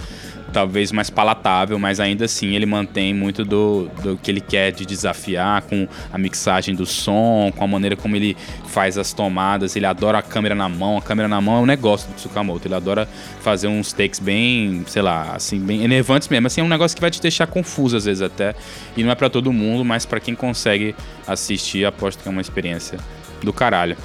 [0.55, 4.87] talvez mais palatável, mas ainda assim ele mantém muito do, do que ele quer de
[4.87, 8.37] desafiar com a mixagem do som, com a maneira como ele
[8.69, 9.75] faz as tomadas.
[9.75, 10.97] Ele adora a câmera na mão.
[10.97, 12.69] A câmera na mão é um negócio do Tsukamoto.
[12.69, 13.09] Ele adora
[13.41, 16.47] fazer uns takes bem, sei lá, assim, bem enervantes mesmo.
[16.47, 18.55] Assim, é um negócio que vai te deixar confuso às vezes até.
[18.97, 20.95] E não é para todo mundo, mas para quem consegue
[21.27, 23.01] assistir, aposto que é uma experiência
[23.43, 23.97] do caralho.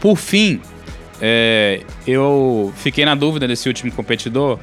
[0.00, 0.60] Por fim,
[1.20, 4.58] é, eu fiquei na dúvida desse último competidor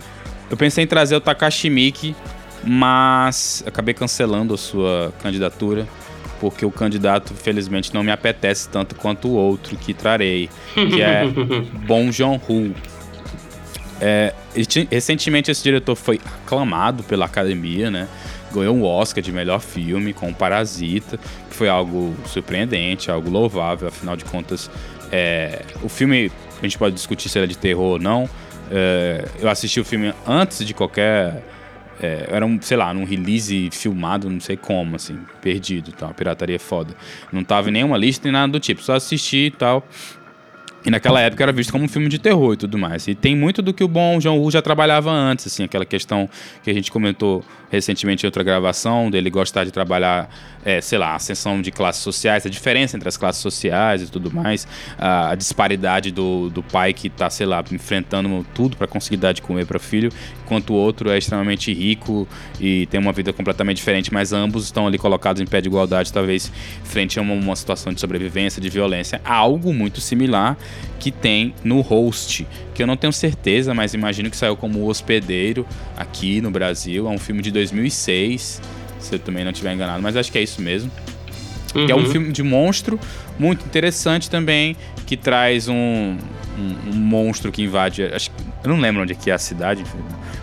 [0.52, 2.14] eu pensei em trazer o Takashi Miki,
[2.62, 5.88] mas acabei cancelando a sua candidatura,
[6.42, 11.24] porque o candidato, felizmente, não me apetece tanto quanto o outro que trarei, que é
[11.88, 12.76] Bong Joon-ho.
[14.02, 14.34] É,
[14.90, 18.10] recentemente esse diretor foi aclamado pela academia, né?
[18.54, 21.18] Ganhou um Oscar de melhor filme com Parasita,
[21.50, 24.70] que foi algo surpreendente, algo louvável, afinal de contas,
[25.12, 26.30] é, o filme
[26.60, 28.30] a gente pode discutir se ele é de terror ou não,
[28.70, 31.44] é, eu assisti o filme antes de qualquer.
[32.02, 36.14] É, era um, sei lá, num release filmado, não sei como, assim, perdido tal.
[36.14, 36.96] Pirataria é foda.
[37.32, 39.86] Não tava em nenhuma lista nem nada do tipo, só assisti e tal.
[40.84, 43.08] E naquela época era visto como um filme de terror e tudo mais.
[43.08, 46.28] E tem muito do que o bom João Wu já trabalhava antes, assim, aquela questão
[46.64, 50.30] que a gente comentou recentemente em outra gravação, dele gostar de trabalhar,
[50.66, 54.12] é, sei lá, a ascensão de classes sociais, a diferença entre as classes sociais e
[54.12, 54.68] tudo mais,
[54.98, 59.32] a, a disparidade do, do pai que está, sei lá, enfrentando tudo para conseguir dar
[59.32, 60.12] de comer para o filho,
[60.44, 62.28] enquanto o outro é extremamente rico
[62.60, 66.12] e tem uma vida completamente diferente, mas ambos estão ali colocados em pé de igualdade,
[66.12, 66.52] talvez
[66.84, 70.58] frente a uma, uma situação de sobrevivência, de violência, algo muito similar
[71.00, 75.66] que tem no Host, que eu não tenho certeza, mas imagino que saiu como Hospedeiro
[75.98, 78.62] aqui no Brasil, é um filme de 2006,
[79.00, 80.92] se eu também não estiver enganado, mas acho que é isso mesmo.
[81.74, 81.86] Uhum.
[81.86, 82.12] Que é um uhum.
[82.12, 83.00] filme de monstro,
[83.40, 84.76] muito interessante também,
[85.06, 88.04] que traz um, um, um monstro que invade.
[88.04, 88.30] Acho,
[88.64, 89.84] eu não lembro onde é que é a cidade,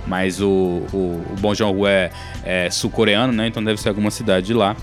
[0.07, 0.49] mas o,
[0.93, 2.11] o, o Bong Joon-ho é,
[2.45, 3.47] é sul-coreano, né?
[3.47, 4.75] Então deve ser alguma cidade de lá.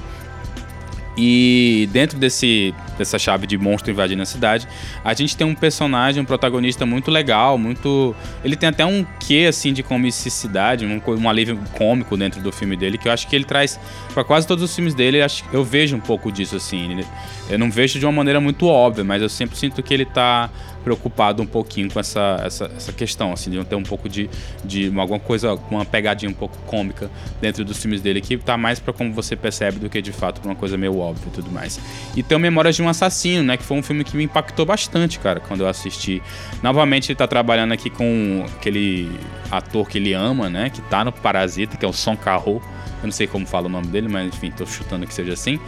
[1.18, 4.68] E dentro desse, dessa chave de monstro invadindo a cidade,
[5.04, 8.16] a gente tem um personagem, um protagonista muito legal, muito.
[8.44, 12.76] Ele tem até um quê assim de comicidade, um, um alívio cômico dentro do filme
[12.76, 13.80] dele, que eu acho que ele traz
[14.14, 15.22] para quase todos os filmes dele.
[15.22, 17.04] Acho, eu vejo um pouco disso assim.
[17.50, 20.50] Eu não vejo de uma maneira muito óbvia, mas eu sempre sinto que ele tá
[20.86, 24.30] preocupado um pouquinho com essa, essa, essa questão, assim, de ter um pouco de,
[24.64, 27.10] de alguma coisa, uma pegadinha um pouco cômica
[27.42, 30.40] dentro dos filmes dele, que tá mais para como você percebe do que de fato
[30.40, 31.80] pra uma coisa meio óbvia e tudo mais.
[32.16, 35.18] E tem Memórias de um Assassino, né, que foi um filme que me impactou bastante,
[35.18, 36.22] cara, quando eu assisti.
[36.62, 39.10] Novamente ele tá trabalhando aqui com aquele
[39.50, 42.62] ator que ele ama, né, que tá no Parasita, que é o Son Carro.
[43.02, 45.60] Eu não sei como fala o nome dele, mas enfim, tô chutando que seja assim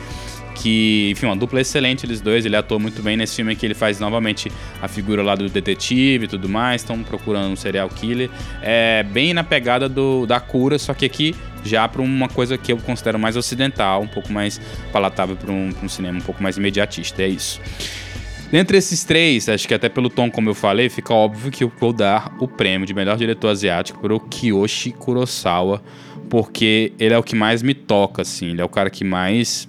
[0.57, 3.75] que, enfim, uma dupla excelente eles dois, ele atua muito bem nesse filme que ele
[3.75, 4.51] faz novamente
[4.81, 8.29] a figura lá do detetive e tudo mais, estão procurando um serial killer,
[8.61, 12.71] é bem na pegada do, da cura, só que aqui já para uma coisa que
[12.71, 14.59] eu considero mais ocidental, um pouco mais
[14.91, 17.61] palatável para um, um, cinema um pouco mais imediatista, é isso.
[18.49, 21.71] Dentre esses três, acho que até pelo tom como eu falei, fica óbvio que eu
[21.79, 25.83] vou dar o prêmio de melhor diretor asiático para o Kiyoshi Kurosawa,
[26.29, 29.67] porque ele é o que mais me toca, assim, ele é o cara que mais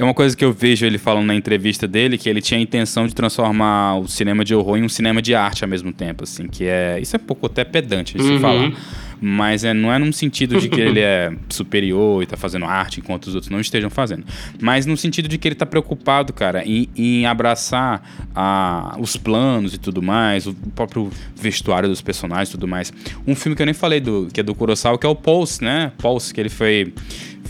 [0.00, 2.62] é uma coisa que eu vejo ele falando na entrevista dele, que ele tinha a
[2.62, 6.24] intenção de transformar o cinema de horror em um cinema de arte ao mesmo tempo,
[6.24, 6.98] assim, que é...
[6.98, 8.36] Isso é um pouco até pedante de uhum.
[8.36, 8.72] se falar.
[9.20, 13.00] Mas é, não é num sentido de que ele é superior e tá fazendo arte
[13.00, 14.24] enquanto os outros não estejam fazendo.
[14.58, 18.02] Mas no sentido de que ele tá preocupado, cara, em, em abraçar
[18.34, 22.90] a, os planos e tudo mais, o próprio vestuário dos personagens e tudo mais.
[23.26, 25.62] Um filme que eu nem falei, do, que é do Kurosawa, que é o Pulse,
[25.62, 25.92] né?
[25.98, 26.94] Pulse, que ele foi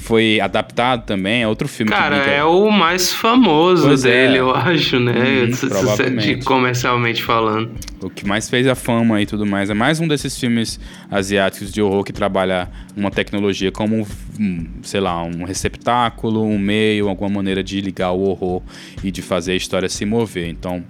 [0.00, 1.92] foi adaptado também, é outro filme.
[1.92, 4.10] Cara, é o mais famoso pois é.
[4.10, 4.40] dele, é.
[4.40, 5.12] eu acho, né?
[5.44, 6.44] Hum, provavelmente.
[6.44, 7.70] Comercialmente falando.
[8.02, 9.70] O que mais fez a fama e tudo mais.
[9.70, 14.06] É mais um desses filmes asiáticos de horror que trabalha uma tecnologia como,
[14.38, 18.62] um, sei lá, um receptáculo, um meio, alguma maneira de ligar o horror
[19.04, 20.48] e de fazer a história se mover.
[20.48, 20.82] Então,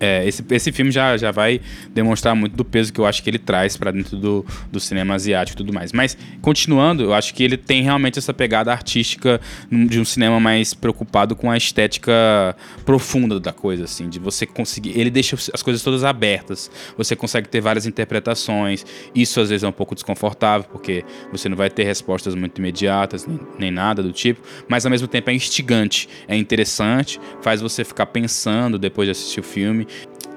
[0.00, 1.60] é, esse, esse filme já, já vai
[1.92, 5.14] demonstrar muito do peso que eu acho que ele traz para dentro do, do cinema
[5.14, 5.92] asiático e tudo mais.
[5.92, 9.40] Mas, continuando, eu acho que ele tem realmente essa pegada artística
[9.70, 14.98] de um cinema mais preocupado com a estética profunda da coisa, assim, de você conseguir.
[14.98, 18.86] Ele deixa as coisas todas abertas, você consegue ter várias interpretações.
[19.14, 23.26] Isso às vezes é um pouco desconfortável, porque você não vai ter respostas muito imediatas,
[23.26, 27.84] nem, nem nada do tipo, mas ao mesmo tempo é instigante, é interessante, faz você
[27.84, 29.86] ficar pensando depois de assistir o filme.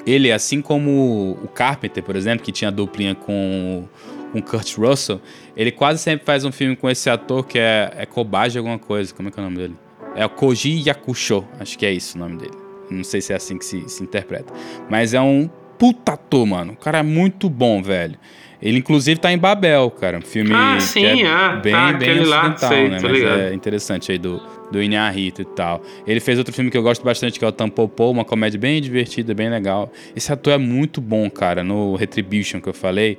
[0.05, 3.87] Ele, assim como o Carpenter, por exemplo, que tinha duplinha com
[4.33, 5.21] com Kurt Russell,
[5.55, 9.13] ele quase sempre faz um filme com esse ator que é, é Kobaji alguma coisa.
[9.13, 9.75] Como é que é o nome dele?
[10.15, 12.53] É o Koji Yakusho, acho que é isso o nome dele.
[12.89, 14.51] Não sei se é assim que se, se interpreta.
[14.89, 15.47] Mas é um
[15.77, 16.73] puta ator, mano.
[16.73, 18.17] O cara é muito bom, velho.
[18.63, 20.19] Ele, inclusive, tá em Babel, cara.
[20.19, 22.99] Um filme ah, sim, é ah, bem, tá, bem ocidental, lá, sei, né?
[23.01, 24.41] Mas é interessante aí do,
[24.71, 25.81] do Inharito e tal.
[26.07, 28.81] Ele fez outro filme que eu gosto bastante, que é o Tampopô, uma comédia bem
[28.81, 29.91] divertida, bem legal.
[30.15, 31.61] Esse ator é muito bom, cara.
[31.61, 33.17] No Retribution, que eu falei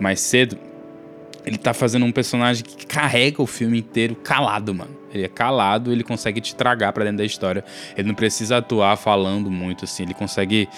[0.00, 0.58] mais cedo,
[1.46, 4.98] ele tá fazendo um personagem que carrega o filme inteiro calado, mano.
[5.14, 7.64] Ele é calado, ele consegue te tragar para dentro da história.
[7.96, 10.02] Ele não precisa atuar falando muito, assim.
[10.02, 10.68] Ele consegue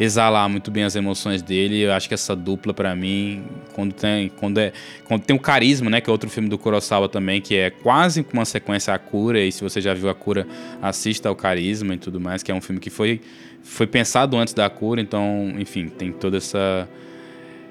[0.00, 1.82] exalar muito bem as emoções dele.
[1.82, 3.44] Eu acho que essa dupla, para mim,
[3.74, 4.72] quando tem, quando é,
[5.04, 8.24] quando tem o Carisma, né, que é outro filme do Kurosawa também, que é quase
[8.32, 10.48] uma sequência a Cura, e se você já viu a Cura,
[10.80, 13.20] assista ao Carisma e tudo mais, que é um filme que foi
[13.62, 16.88] foi pensado antes da Cura, então, enfim, tem toda essa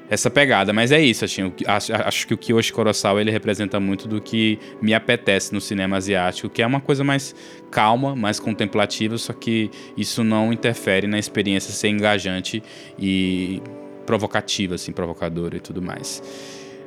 [0.10, 0.74] essa pegada.
[0.74, 4.58] Mas é isso, assim, acho, acho que o Kiyoshi Kurosawa ele representa muito do que
[4.82, 7.36] me apetece no cinema asiático, que é uma coisa mais
[7.70, 12.64] calma, mais contemplativa, só que isso não interfere na experiência ser engajante
[12.98, 13.62] e
[14.06, 16.24] provocativa, assim, provocadora e tudo mais.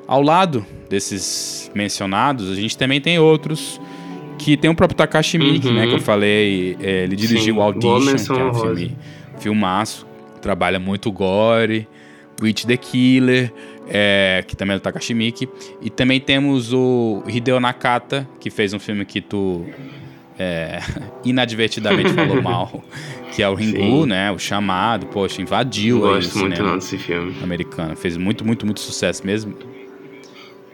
[0.06, 3.80] Ao lado desses mencionados, a gente também tem outros
[4.38, 5.74] que tem o próprio Takashi Miike, uhum.
[5.74, 8.96] né, que eu falei, é, ele dirigiu o Audition, que é um filme,
[9.38, 10.04] filmaço,
[10.40, 11.86] trabalha muito gore,
[12.42, 13.52] Witch the Killer,
[13.88, 15.48] é, que também é do Takashi Miike.
[15.80, 19.64] E também temos o Hideo Nakata, que fez um filme que tu
[20.38, 20.80] é,
[21.24, 22.82] inadvertidamente falou mal,
[23.34, 24.06] que é o Ringu, Sim.
[24.06, 24.30] né?
[24.32, 27.34] O Chamado, poxa, invadiu Eu gosto muito não desse filme.
[27.42, 27.96] americano.
[27.96, 29.54] Fez muito, muito, muito sucesso mesmo.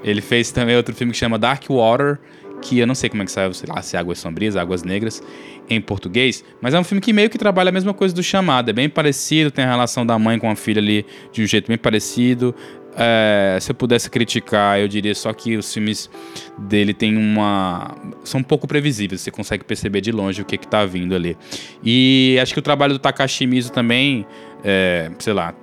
[0.03, 2.19] Ele fez também outro filme que chama Dark Water,
[2.63, 4.83] que eu não sei como é que saiu, sei lá, se é Águas Sombrias, Águas
[4.83, 5.23] Negras,
[5.69, 8.71] em português, mas é um filme que meio que trabalha a mesma coisa do Chamado,
[8.71, 11.69] é bem parecido, tem a relação da mãe com a filha ali de um jeito
[11.69, 12.55] bem parecido.
[13.01, 16.11] É, se eu pudesse criticar, eu diria só que os filmes
[16.59, 17.95] dele tem uma.
[18.25, 21.37] são um pouco previsíveis, você consegue perceber de longe o que, está vindo ali.
[21.85, 24.27] E acho que o trabalho do Takashi Mizu também,
[24.65, 25.55] é, sei lá,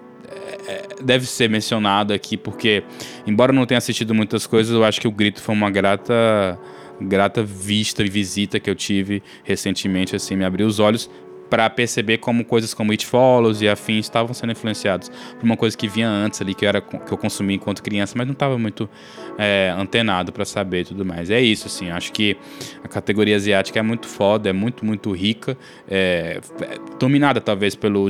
[0.67, 2.83] é, deve ser mencionado aqui, porque,
[3.27, 6.57] embora eu não tenha assistido muitas coisas, eu acho que o Grito foi uma grata
[7.01, 11.09] grata vista e visita que eu tive recentemente, assim, me abriu os olhos
[11.49, 15.77] para perceber como coisas como It Follows e afins estavam sendo influenciados por uma coisa
[15.77, 18.89] que vinha antes ali, que, era, que eu consumi enquanto criança, mas não estava muito
[19.37, 21.29] é, antenado para saber e tudo mais.
[21.29, 22.35] É isso, assim, acho que
[22.83, 25.57] a categoria asiática é muito foda, é muito, muito rica,
[25.87, 28.07] é, é dominada talvez pelo,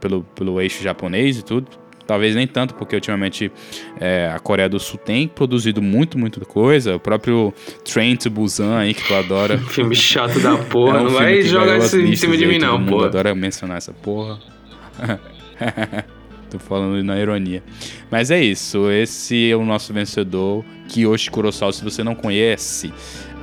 [0.00, 1.68] pelo, pelo eixo japonês e tudo,
[2.08, 3.52] Talvez nem tanto, porque ultimamente
[4.00, 6.96] é, a Coreia do Sul tem produzido muito, muita coisa.
[6.96, 7.52] O próprio
[7.84, 9.58] Train to Busan aí, que tu adora.
[9.68, 10.96] filme chato da porra.
[10.96, 13.08] É um não vai jogar isso em cima de mim, não, porra.
[13.08, 14.38] adora mencionar essa porra.
[16.50, 17.62] Tô falando na ironia.
[18.10, 18.90] Mas é isso.
[18.90, 21.74] Esse é o nosso vencedor, Kiyoshi Kurosawa.
[21.74, 22.90] Se você não conhece,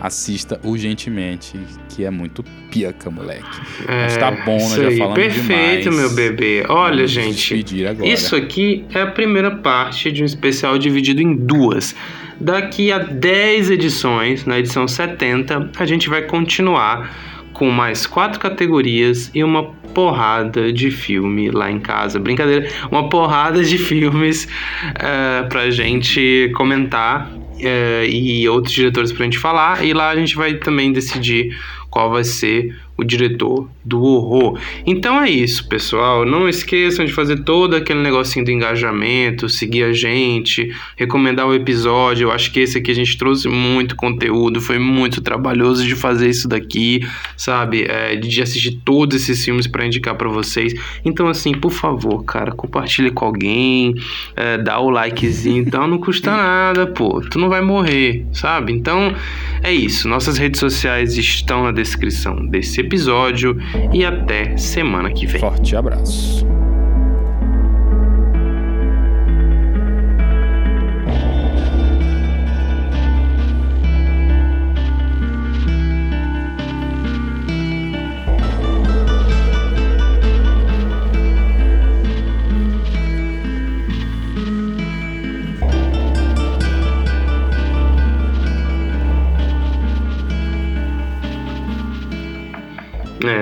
[0.01, 1.59] assista urgentemente,
[1.89, 3.43] que é muito pica, moleque.
[3.87, 5.95] É, Mas tá bom, nós já falamos Perfeito, demais.
[5.95, 6.65] meu bebê.
[6.67, 7.65] Olha, Vamos gente,
[8.03, 11.95] isso aqui é a primeira parte de um especial dividido em duas.
[12.39, 17.09] Daqui a 10 edições, na edição 70, a gente vai continuar
[17.53, 19.63] com mais quatro categorias e uma
[19.93, 22.19] porrada de filme lá em casa.
[22.19, 29.37] Brincadeira, uma porrada de filmes uh, pra gente comentar uh, e outros diretores pra gente
[29.37, 29.83] falar.
[29.83, 31.57] E lá a gente vai também decidir
[31.89, 34.57] qual vai ser o diretor do horror.
[34.85, 36.25] Então é isso, pessoal.
[36.25, 42.27] Não esqueçam de fazer todo aquele negocinho do engajamento, seguir a gente, recomendar o episódio.
[42.27, 46.29] Eu acho que esse aqui a gente trouxe muito conteúdo, foi muito trabalhoso de fazer
[46.29, 47.05] isso daqui,
[47.35, 47.83] sabe?
[47.83, 50.73] É, de assistir todos esses filmes para indicar para vocês.
[51.03, 53.93] Então, assim, por favor, cara, compartilhe com alguém,
[54.35, 57.21] é, dá o likezinho, então não custa nada, pô.
[57.21, 58.71] Tu não vai morrer, sabe?
[58.71, 59.13] Então
[59.61, 60.07] é isso.
[60.07, 63.57] Nossas redes sociais estão na descrição desse episódio
[63.93, 65.41] e até semana que vem.
[65.41, 66.45] Forte abraço.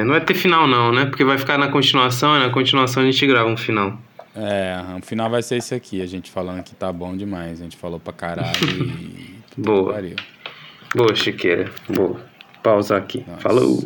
[0.03, 1.05] É, não vai ter final não, né?
[1.05, 3.97] Porque vai ficar na continuação e na continuação a gente grava um final.
[4.35, 7.61] É, o final vai ser esse aqui, a gente falando que tá bom demais.
[7.61, 9.33] A gente falou pra caralho e.
[9.55, 9.95] Boa.
[10.95, 11.71] Boa, Chiqueira.
[11.87, 12.19] Boa.
[12.61, 13.23] Pausa aqui.
[13.27, 13.41] Nossa.
[13.41, 13.83] Falou.